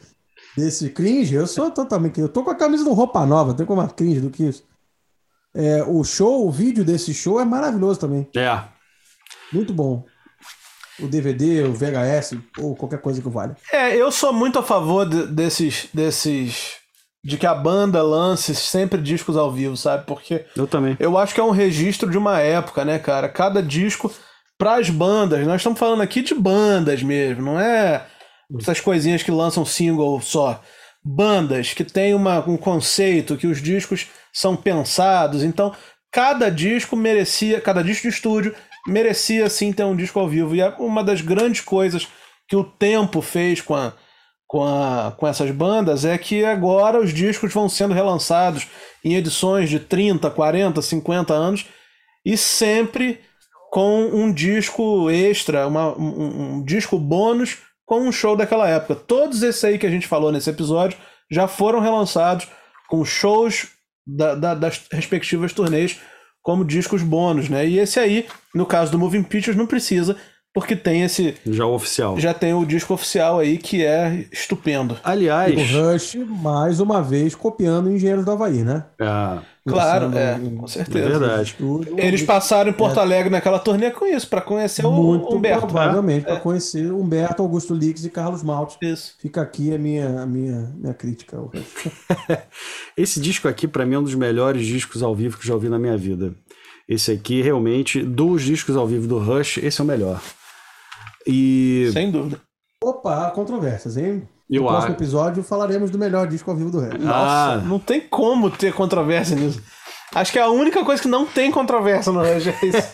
desse 0.58 0.90
cringe, 0.90 1.34
eu 1.36 1.48
sou 1.48 1.72
totalmente. 1.72 2.20
Eu 2.20 2.30
tô 2.30 2.44
com 2.44 2.52
a 2.52 2.56
camisa 2.56 2.84
do 2.84 2.94
Roupa 2.94 3.26
Nova, 3.26 3.54
tem 3.54 3.66
como 3.66 3.82
mais 3.82 3.94
cringe 3.94 4.20
do 4.22 4.30
que 4.30 4.44
isso. 4.44 4.64
É, 5.54 5.84
o 5.84 6.04
show, 6.04 6.48
o 6.48 6.52
vídeo 6.52 6.84
desse 6.86 7.14
show 7.14 7.40
é 7.40 7.46
maravilhoso 7.46 8.00
também. 8.00 8.28
É, 8.36 8.60
Muito 9.52 9.74
bom. 9.74 10.06
O 11.00 11.08
DVD, 11.08 11.64
o 11.64 11.74
VHS, 11.74 12.38
ou 12.60 12.76
qualquer 12.76 13.00
coisa 13.02 13.22
que 13.22 13.30
valha. 13.30 13.56
É, 13.72 13.96
eu 13.96 14.12
sou 14.12 14.32
muito 14.32 14.60
a 14.60 14.64
favor 14.64 15.06
de- 15.08 15.28
desses, 15.28 15.88
desses. 15.94 16.74
de 17.24 17.38
que 17.38 17.46
a 17.46 17.54
banda 17.56 18.02
lance 18.04 18.54
sempre 18.56 19.02
discos 19.02 19.36
ao 19.38 19.52
vivo, 19.52 19.76
sabe? 19.78 20.06
Porque 20.06 20.46
eu 20.56 20.68
também. 20.68 20.96
eu 21.00 21.18
acho 21.18 21.34
que 21.34 21.40
é 21.40 21.44
um 21.44 21.50
registro 21.52 22.10
de 22.10 22.18
uma 22.18 22.40
época, 22.40 22.86
né, 22.86 22.98
cara? 23.00 23.28
Cada 23.30 23.62
disco 23.64 24.12
pras 24.58 24.90
bandas. 24.90 25.46
Nós 25.46 25.58
estamos 25.58 25.80
falando 25.80 26.02
aqui 26.02 26.22
de 26.22 26.34
bandas 26.36 27.02
mesmo, 27.04 27.42
não 27.44 27.60
é 27.60 28.06
essas 28.60 28.80
coisinhas 28.80 29.24
que 29.24 29.32
lançam 29.32 29.66
single 29.66 30.20
só. 30.22 30.62
Bandas 31.04 31.74
que 31.74 31.84
têm 31.84 32.14
uma, 32.14 32.40
um 32.48 32.58
conceito, 32.58 33.38
que 33.38 33.48
os 33.48 33.62
discos 33.62 34.08
são 34.32 34.56
pensados. 34.56 35.44
Então, 35.44 35.76
cada 36.12 36.50
disco 36.50 36.96
merecia, 36.96 37.60
cada 37.60 37.84
disco 37.84 38.04
de 38.04 38.14
estúdio 38.14 38.54
merecia 38.88 39.50
sim 39.50 39.72
ter 39.74 39.84
um 39.84 39.96
disco 39.96 40.20
ao 40.20 40.28
vivo. 40.28 40.56
E 40.56 40.62
é 40.62 40.70
uma 40.80 41.04
das 41.04 41.22
grandes 41.22 41.62
coisas 41.62 42.08
que 42.48 42.56
o 42.56 42.64
tempo 42.64 43.22
fez 43.22 43.62
com, 43.62 43.76
a, 43.76 43.94
com, 44.48 44.64
a, 44.64 45.14
com 45.18 45.28
essas 45.28 45.50
bandas 45.52 46.04
é 46.06 46.18
que 46.18 46.44
agora 46.46 47.00
os 47.00 47.14
discos 47.14 47.54
vão 47.54 47.70
sendo 47.70 47.94
relançados 47.94 48.68
em 49.04 49.16
edições 49.16 49.70
de 49.70 49.80
30, 49.80 50.30
40, 50.30 50.82
50 50.82 51.34
anos 51.34 51.66
e 52.26 52.38
sempre 52.38 53.20
com 53.72 54.04
um 54.04 54.32
disco 54.32 55.10
extra, 55.10 55.66
uma- 55.66 55.98
um, 55.98 56.58
um 56.58 56.64
disco 56.64 57.00
bônus 57.00 57.58
com 57.92 58.08
um 58.08 58.12
show 58.12 58.38
daquela 58.38 58.70
época. 58.70 58.96
Todos 58.96 59.44
esses 59.44 59.62
aí 59.66 59.78
que 59.78 59.86
a 59.86 59.90
gente 59.90 60.08
falou 60.08 60.32
nesse 60.32 60.50
episódio 60.50 60.98
já 61.30 61.46
foram 61.46 61.82
relançados 61.82 62.48
com 62.88 63.04
shows 63.04 63.68
da- 64.08 64.34
da- 64.34 64.56
das 64.56 64.82
respectivas 64.90 65.52
turnês 65.52 66.00
como 66.42 66.64
discos 66.64 67.04
bônus, 67.04 67.50
né? 67.50 67.68
E 67.68 67.78
esse 67.78 68.00
aí, 68.00 68.30
no 68.56 68.66
caso 68.66 68.94
do 68.94 68.98
Moving 68.98 69.24
Pictures, 69.24 69.58
não 69.58 69.68
precisa, 69.68 70.16
porque 70.54 70.76
tem 70.76 71.02
esse. 71.04 71.36
Já 71.46 71.66
o 71.66 71.74
oficial. 71.74 72.20
Já 72.20 72.34
tem 72.34 72.54
o 72.54 72.66
disco 72.66 72.94
oficial 72.94 73.40
aí 73.40 73.58
que 73.58 73.84
é 73.86 74.26
estupendo. 74.32 74.98
Aliás, 75.04 75.54
O 75.56 75.92
Rush, 75.92 76.16
mais 76.28 76.80
uma 76.80 77.02
vez, 77.02 77.34
copiando 77.36 77.92
Engenheiros 77.92 78.26
do 78.26 78.32
Havaí, 78.32 78.64
né? 78.64 78.86
é, 79.00 79.52
Claro, 79.68 80.12
é, 80.18 80.40
com 80.58 80.66
é 80.66 80.68
certeza. 80.68 81.08
verdade. 81.20 81.52
Estúdio, 81.52 81.96
Eles 82.00 82.24
passaram 82.24 82.72
em 82.72 82.74
Porto 82.74 83.00
Alegre 83.00 83.30
naquela 83.30 83.60
turnê 83.60 83.92
com 83.92 84.08
isso, 84.08 84.28
para 84.28 84.42
conhecer 84.42 84.84
o 84.86 84.92
muito 84.92 85.36
Humberto. 85.36 85.62
né? 85.68 85.72
provavelmente 85.72 86.24
para 86.26 86.38
conhecer 86.38 86.92
Humberto, 86.92 87.44
Augusto 87.44 87.76
Lix 87.76 88.04
e 88.04 88.10
Carlos 88.10 88.42
Malte. 88.42 88.76
Isso. 88.82 89.14
Fica 89.22 89.40
aqui 89.42 89.72
a 89.74 89.78
minha, 89.78 90.22
a 90.22 90.26
minha, 90.26 90.74
minha 90.76 90.94
crítica. 90.96 91.38
ao 91.38 91.46
Rush. 91.54 92.38
Esse 92.98 93.20
disco 93.22 93.48
aqui, 93.48 93.68
pra 93.68 93.86
mim, 93.86 93.96
é 93.96 94.00
um 94.00 94.04
dos 94.04 94.16
melhores 94.16 94.66
discos 94.66 95.04
ao 95.04 95.16
vivo 95.16 95.38
que 95.38 95.46
já 95.48 95.54
ouvi 95.54 95.70
na 95.70 95.78
minha 95.80 95.96
vida. 95.96 96.34
Esse 96.90 97.12
aqui, 97.12 97.42
realmente, 97.42 98.02
dos 98.02 98.42
discos 98.42 98.76
ao 98.76 98.88
vivo 98.88 99.08
do 99.08 99.20
Rush, 99.20 99.58
esse 99.60 99.80
é 99.80 99.84
o 99.84 99.88
melhor. 99.88 100.20
E 101.28 101.90
Sem 101.94 102.10
dúvida. 102.12 102.40
Opa, 102.84 103.28
há 103.28 103.32
controvérsias, 103.32 103.98
hein? 103.98 104.28
Eu 104.50 104.64
no 104.64 104.68
próximo 104.68 104.94
acho. 104.94 105.02
episódio 105.04 105.44
falaremos 105.44 105.90
do 105.92 105.98
melhor 105.98 106.28
disco 106.28 106.50
ao 106.52 106.58
vivo 106.58 106.72
do 106.72 106.80
Rush. 106.80 107.00
Nossa, 107.00 107.54
Ah. 107.54 107.58
não 107.58 107.80
tem 107.80 108.02
como 108.02 108.50
ter 108.50 108.74
controvérsia 108.74 109.36
nisso. 109.36 109.62
Acho 110.14 110.32
que 110.32 110.40
é 110.40 110.42
a 110.42 110.50
única 110.50 110.84
coisa 110.84 111.02
que 111.02 111.08
não 111.08 111.26
tem 111.26 111.52
controvérsia 111.52 112.12
no 112.12 112.20
Rush 112.20 112.48
é 112.48 112.66
isso. 112.66 112.94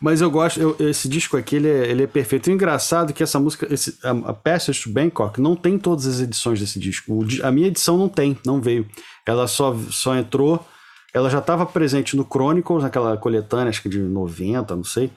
Mas 0.00 0.20
eu 0.20 0.30
gosto, 0.30 0.60
eu- 0.60 0.76
esse 0.78 1.08
disco 1.08 1.36
aqui, 1.36 1.56
ele 1.56 1.68
é, 1.68 1.86
ele 1.90 2.04
é 2.04 2.06
perfeito. 2.06 2.46
O 2.48 2.52
engraçado 2.52 3.10
é 3.10 3.12
que 3.12 3.22
essa 3.22 3.40
música, 3.40 3.66
esse, 3.72 3.98
a, 4.04 4.10
a 4.30 4.32
Passage 4.32 4.82
to 4.84 4.90
Bangkok, 4.90 5.40
não 5.40 5.56
tem 5.56 5.76
todas 5.76 6.06
as 6.06 6.20
edições 6.20 6.60
desse 6.60 6.78
disco. 6.78 7.12
O 7.12 7.26
a 7.44 7.50
minha 7.50 7.66
edição 7.66 7.96
não 7.98 8.08
tem, 8.08 8.38
não 8.46 8.60
veio. 8.60 8.86
Ela 9.26 9.48
só, 9.48 9.74
só 9.90 10.14
entrou, 10.14 10.64
ela 11.12 11.28
já 11.28 11.38
estava 11.38 11.66
presente 11.66 12.16
no 12.16 12.24
Chronicles, 12.24 12.84
naquela 12.84 13.16
coletânea, 13.16 13.70
acho 13.70 13.82
que 13.82 13.88
de 13.88 13.98
90, 13.98 14.76
não 14.76 14.84
sei, 14.84 15.10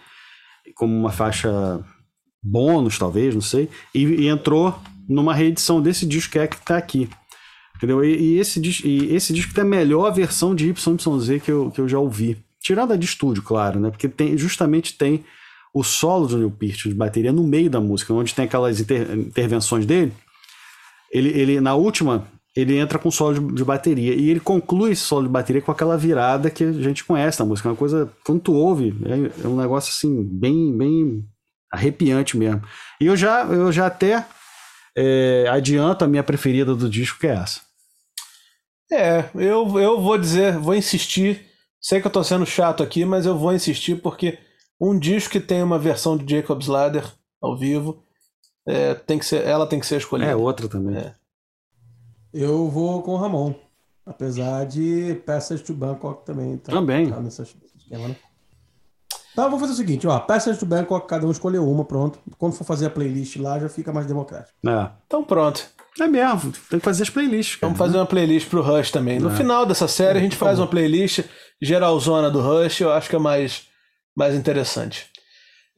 como 0.75 0.95
uma 0.97 1.11
faixa 1.11 1.83
bônus, 2.43 2.97
talvez, 2.97 3.33
não 3.33 3.41
sei, 3.41 3.69
e, 3.93 4.03
e 4.03 4.27
entrou 4.27 4.77
numa 5.07 5.33
reedição 5.33 5.81
desse 5.81 6.05
disco 6.05 6.33
que 6.33 6.39
é 6.39 6.47
que 6.47 6.57
tá 6.61 6.77
aqui. 6.77 7.09
Entendeu? 7.75 8.03
E, 8.03 8.15
e 8.15 8.39
esse, 8.39 8.61
e 8.85 9.15
esse 9.15 9.33
disco 9.33 9.53
tem 9.53 9.63
a 9.63 9.67
melhor 9.67 10.11
versão 10.13 10.53
de 10.53 10.67
YYZ 10.67 11.43
que 11.43 11.51
eu, 11.51 11.71
que 11.71 11.81
eu 11.81 11.87
já 11.87 11.97
ouvi. 11.97 12.37
Tirando 12.59 12.93
a 12.93 12.95
de 12.95 13.05
estúdio, 13.05 13.41
claro, 13.41 13.79
né? 13.79 13.89
Porque 13.89 14.07
tem, 14.07 14.37
justamente 14.37 14.95
tem 14.95 15.23
o 15.73 15.83
solo 15.83 16.27
do 16.27 16.37
Neil 16.37 16.51
Peart 16.51 16.83
de 16.83 16.93
bateria 16.93 17.31
no 17.31 17.43
meio 17.43 17.69
da 17.69 17.79
música, 17.79 18.13
onde 18.13 18.35
tem 18.35 18.45
aquelas 18.45 18.79
inter- 18.79 19.11
intervenções 19.11 19.85
dele. 19.85 20.13
Ele, 21.11 21.29
ele, 21.29 21.61
na 21.61 21.73
última, 21.73 22.27
ele 22.55 22.77
entra 22.77 22.99
com 22.99 23.09
solo 23.09 23.39
de, 23.39 23.55
de 23.55 23.63
bateria. 23.63 24.13
E 24.13 24.29
ele 24.29 24.39
conclui 24.39 24.91
esse 24.91 25.01
solo 25.01 25.23
de 25.23 25.31
bateria 25.31 25.61
com 25.61 25.71
aquela 25.71 25.97
virada 25.97 26.49
que 26.49 26.63
a 26.63 26.71
gente 26.73 27.03
conhece 27.03 27.39
na 27.39 27.45
música. 27.45 27.69
É 27.69 27.71
uma 27.71 27.77
coisa, 27.77 28.11
quando 28.25 28.41
tu 28.41 28.53
ouve, 28.53 28.95
é, 29.05 29.45
é 29.45 29.47
um 29.47 29.55
negócio 29.55 29.91
assim, 29.91 30.23
bem, 30.23 30.75
bem 30.77 31.25
arrepiante 31.71 32.37
mesmo. 32.37 32.61
E 32.99 33.05
eu 33.05 33.15
já, 33.15 33.43
eu 33.45 33.71
já 33.71 33.87
até 33.87 34.25
é, 34.97 35.45
adianto 35.49 36.03
a 36.03 36.07
minha 36.07 36.23
preferida 36.23 36.75
do 36.75 36.89
disco, 36.89 37.19
que 37.19 37.27
é 37.27 37.35
essa. 37.35 37.61
É, 38.91 39.29
eu, 39.35 39.79
eu 39.79 40.01
vou 40.01 40.17
dizer, 40.17 40.57
vou 40.57 40.75
insistir. 40.75 41.45
Sei 41.79 42.01
que 42.01 42.07
eu 42.07 42.11
tô 42.11 42.23
sendo 42.23 42.45
chato 42.45 42.83
aqui, 42.83 43.05
mas 43.05 43.25
eu 43.25 43.37
vou 43.37 43.53
insistir 43.53 43.95
porque 43.95 44.37
um 44.79 44.99
disco 44.99 45.31
que 45.31 45.39
tem 45.39 45.63
uma 45.63 45.79
versão 45.79 46.17
de 46.17 46.35
Jacob's 46.35 46.67
Ladder 46.67 47.05
ao 47.41 47.57
vivo, 47.57 48.03
é, 48.67 48.93
tem 48.93 49.17
que 49.17 49.25
ser, 49.25 49.43
ela 49.47 49.65
tem 49.65 49.79
que 49.79 49.85
ser 49.85 49.97
escolhida. 49.97 50.29
É 50.29 50.35
outra 50.35 50.67
também. 50.67 50.97
É. 50.97 51.15
Eu 52.33 52.69
vou 52.69 53.01
com 53.01 53.11
o 53.13 53.17
Ramon. 53.17 53.53
Apesar 54.05 54.65
de 54.65 55.21
Passage 55.25 55.63
to 55.63 55.73
Bangkok 55.73 56.25
também. 56.25 56.57
Tá, 56.57 56.71
Também. 56.71 57.09
Tá 57.09 57.19
nessa 57.19 57.43
esquema, 57.43 58.07
né? 58.09 58.15
Tá, 59.35 59.43
eu 59.43 59.49
vou 59.49 59.59
fazer 59.59 59.73
o 59.73 59.75
seguinte, 59.75 60.05
ó. 60.07 60.19
Passage 60.19 60.59
to 60.59 60.65
Bangkok, 60.65 61.07
cada 61.07 61.25
um 61.25 61.31
escolheu 61.31 61.69
uma, 61.69 61.85
pronto. 61.85 62.19
Quando 62.37 62.53
for 62.53 62.63
fazer 62.65 62.87
a 62.87 62.89
playlist 62.89 63.37
lá, 63.37 63.59
já 63.59 63.69
fica 63.69 63.93
mais 63.93 64.05
democrático. 64.07 64.57
É. 64.67 64.89
Então 65.05 65.23
pronto. 65.23 65.65
É 65.99 66.07
mesmo, 66.07 66.51
tem 66.69 66.79
que 66.79 66.85
fazer 66.85 67.03
as 67.03 67.09
playlists. 67.09 67.57
Cara. 67.57 67.67
Vamos 67.67 67.77
fazer 67.77 67.97
uma 67.97 68.05
playlist 68.05 68.49
pro 68.49 68.61
Rush 68.61 68.91
também. 68.91 69.19
No 69.19 69.29
É. 69.29 69.35
final 69.35 69.65
dessa 69.65 69.87
série, 69.87 70.19
a 70.19 70.21
gente 70.21 70.35
faz 70.35 70.57
uma 70.57 70.67
playlist 70.67 71.19
geralzona 71.61 72.29
do 72.31 72.41
Rush, 72.41 72.79
eu 72.81 72.91
acho 72.91 73.09
que 73.09 73.15
é 73.15 73.19
mais, 73.19 73.67
mais 74.15 74.33
interessante. 74.35 75.07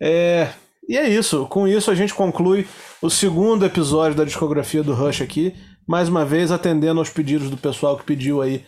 É, 0.02 0.50
e 0.88 0.98
é 0.98 1.08
isso. 1.10 1.46
Com 1.48 1.68
isso, 1.68 1.90
a 1.92 1.96
gente 1.96 2.14
conclui 2.14 2.68
o 3.02 3.10
segundo 3.10 3.66
episódio 3.66 4.16
da 4.18 4.24
discografia 4.24 4.84
do 4.84 4.94
Rush 4.94 5.22
aqui. 5.22 5.56
Mais 5.88 6.08
uma 6.10 6.24
vez, 6.26 6.52
atendendo 6.52 7.00
aos 7.00 7.10
pedidos 7.10 7.50
do 7.50 7.58
pessoal 7.58 7.98
que 7.98 8.04
pediu 8.06 8.42
aí 8.42 8.66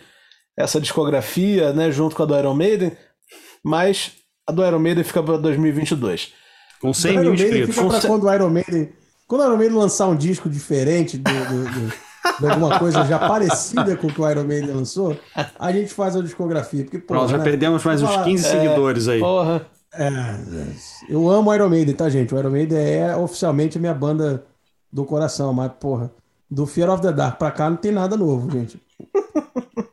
essa 0.56 0.80
discografia, 0.80 1.72
né, 1.72 1.90
junto 1.90 2.14
com 2.16 2.22
a 2.22 2.26
do 2.26 2.38
Iron 2.38 2.54
Maiden. 2.54 2.92
Mas 3.64 4.12
a 4.46 4.52
do 4.52 4.64
Iron 4.64 4.78
Maiden 4.78 5.04
fica 5.04 5.22
para 5.22 5.36
2022. 5.38 6.32
Com 6.80 6.92
100 6.92 7.12
Iron 7.12 7.20
mil 7.22 7.30
Maiden 7.30 7.46
inscritos. 7.46 7.74
fica 7.74 7.88
pra 7.88 8.00
Com 8.00 8.06
quando 8.08 8.24
o 8.24 8.34
Iron 8.34 8.50
Maiden. 8.50 8.92
Quando 9.26 9.40
o 9.40 9.44
Iron 9.44 9.56
Maiden 9.56 9.76
lançar 9.76 10.06
um 10.08 10.16
disco 10.16 10.48
diferente 10.48 11.16
do, 11.18 11.30
do- 11.32 11.64
do- 11.88 12.06
de 12.40 12.46
alguma 12.48 12.78
coisa 12.78 13.04
já 13.04 13.18
parecida 13.18 13.96
com 13.96 14.08
o 14.08 14.12
que 14.12 14.20
o 14.20 14.30
Iron 14.30 14.44
Maiden 14.44 14.70
lançou, 14.74 15.16
a 15.58 15.72
gente 15.72 15.92
faz 15.92 16.14
a 16.16 16.22
discografia. 16.22 16.82
Porque, 16.84 16.98
pô, 16.98 17.14
Pronto, 17.14 17.30
já 17.30 17.38
né? 17.38 17.44
perdemos 17.44 17.82
mais 17.84 18.02
uns 18.02 18.10
Falar- 18.10 18.24
15 18.24 18.44
seguidores 18.44 19.08
aí. 19.08 19.20
Porra. 19.20 19.66
É, 19.94 20.08
é, 20.08 20.66
eu 21.08 21.30
amo 21.30 21.50
o 21.50 21.54
Iron 21.54 21.68
Maiden, 21.70 21.94
tá, 21.94 22.08
gente? 22.10 22.34
O 22.34 22.38
Iron 22.38 22.50
Maiden 22.50 22.78
é 22.78 23.16
oficialmente 23.16 23.78
a 23.78 23.80
minha 23.80 23.94
banda 23.94 24.44
do 24.92 25.04
coração, 25.04 25.52
mas, 25.54 25.72
porra, 25.80 26.10
do 26.50 26.66
Fear 26.66 26.90
of 26.90 27.02
the 27.02 27.12
Dark 27.12 27.38
pra 27.38 27.50
cá 27.50 27.68
não 27.70 27.76
tem 27.76 27.92
nada 27.92 28.16
novo, 28.16 28.50
gente. 28.50 28.80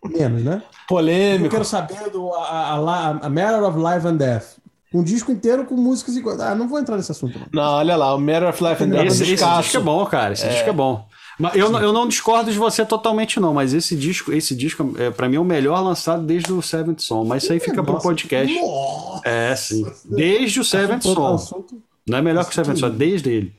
Menos, 0.10 0.43
né? 0.43 0.62
Eu 0.64 0.88
Polêmico. 0.88 1.49
quero 1.49 1.66
saber 1.66 2.10
do 2.12 2.32
a, 2.34 2.74
a, 2.76 3.10
a, 3.26 3.30
Matter 3.30 3.64
of 3.64 3.78
Life 3.78 4.08
and 4.08 4.16
Death. 4.18 4.58
Um 4.93 5.04
disco 5.04 5.32
inteiro 5.32 5.66
com 5.66 5.76
músicas 5.76 6.16
iguais. 6.16 6.39
Ah, 6.39 6.54
não 6.54 6.68
vou 6.68 6.78
entrar 6.80 6.95
nesse 6.97 7.12
assunto, 7.12 7.39
não. 7.39 7.47
Não, 7.64 7.74
olha 7.80 7.95
lá, 7.95 8.14
o 8.14 8.20
Matter 8.20 8.47
of 8.49 8.64
Life 8.64 8.84
and 8.84 8.89
Death 8.89 9.01
é 9.04 9.08
Esse, 9.08 9.24
esse 9.24 9.32
descasso. 9.32 9.62
disco 9.64 9.78
é 9.78 9.80
bom, 9.80 10.06
cara. 10.06 10.34
Esse 10.34 10.47
disco 10.47 10.70
é 10.70 10.74
bom. 10.74 11.08
Mas 11.39 11.56
eu, 11.56 11.72
não- 11.72 11.82
eu 11.82 11.91
não 11.91 12.08
discordo 12.08 12.51
de 12.51 12.58
você 12.60 12.86
totalmente, 12.86 13.39
não. 13.39 13.56
Mas 13.56 13.74
esse 13.74 13.95
disco, 13.95 14.32
esse 14.32 14.56
disco, 14.56 14.93
é, 14.99 15.10
pra 15.10 15.28
mim, 15.28 15.38
é 15.38 15.39
o 15.39 15.43
melhor 15.43 15.82
lançado 15.82 16.24
desde 16.24 16.54
o 16.54 16.62
Seventh 16.62 16.99
Song. 16.99 17.28
Mas 17.28 17.41
isso 17.43 17.54
aí 17.54 17.60
fica 17.60 17.84
pro 17.84 17.97
podcast. 17.99 18.54
Nossa! 18.54 19.22
É, 19.28 19.56
sim. 19.56 19.84
Desde 20.06 20.60
o 20.60 20.64
Seventh 20.64 20.99
Assunto- 20.99 21.16
Song. 21.16 21.34
assunto- 21.36 21.82
Não 22.08 22.20
é 22.20 22.22
melhor 22.22 22.45
que 22.45 22.51
o 22.51 22.54
Seventh 22.54 22.78
Song, 22.78 22.95
desde 22.95 23.32
ele. 23.32 23.54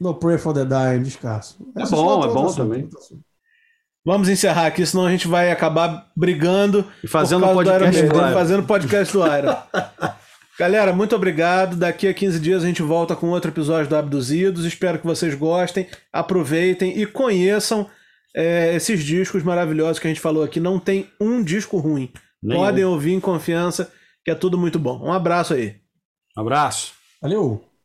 No 0.00 0.14
Pray 0.14 0.38
for 0.38 0.52
the 0.54 0.64
Dying, 0.64 1.02
descasso. 1.02 1.56
É 1.76 1.82
Esse 1.82 1.92
bom, 1.92 2.24
é 2.24 2.28
bom 2.28 2.46
assunto, 2.46 2.56
também. 2.56 2.88
Vamos 4.04 4.28
encerrar 4.28 4.66
aqui, 4.66 4.86
senão 4.86 5.06
a 5.06 5.10
gente 5.10 5.26
vai 5.26 5.50
acabar 5.50 6.06
brigando 6.16 6.86
E 7.02 7.08
fazendo 7.08 7.44
um 7.44 7.48
do 7.48 7.54
podcast 7.54 7.98
Iron 7.98 8.08
do 8.08 8.14
Maiden, 8.14 8.30
Iron. 8.30 8.38
fazendo 8.38 8.62
podcast 8.62 9.12
do 9.12 9.26
Iron. 9.26 9.56
Galera, 10.58 10.92
muito 10.92 11.14
obrigado. 11.16 11.76
Daqui 11.76 12.08
a 12.08 12.14
15 12.14 12.40
dias 12.40 12.62
a 12.62 12.66
gente 12.66 12.82
volta 12.82 13.16
com 13.16 13.28
outro 13.30 13.50
episódio 13.50 13.88
do 13.88 13.96
Abduzidos. 13.96 14.64
Espero 14.64 14.98
que 14.98 15.06
vocês 15.06 15.34
gostem, 15.34 15.86
aproveitem 16.12 16.98
e 16.98 17.04
conheçam 17.04 17.90
é, 18.34 18.74
esses 18.74 19.02
discos 19.04 19.42
maravilhosos 19.42 19.98
que 19.98 20.06
a 20.06 20.10
gente 20.10 20.20
falou 20.20 20.42
aqui. 20.42 20.60
Não 20.60 20.78
tem 20.78 21.10
um 21.20 21.42
disco 21.42 21.76
ruim. 21.78 22.10
Nenhum. 22.42 22.60
Podem 22.60 22.84
ouvir 22.84 23.12
em 23.12 23.20
confiança, 23.20 23.92
que 24.24 24.30
é 24.30 24.34
tudo 24.34 24.56
muito 24.56 24.78
bom. 24.78 25.02
Um 25.04 25.12
abraço 25.12 25.52
aí. 25.52 25.76
Um 26.36 26.42
abraço. 26.42 26.94
Valeu! 27.20 27.75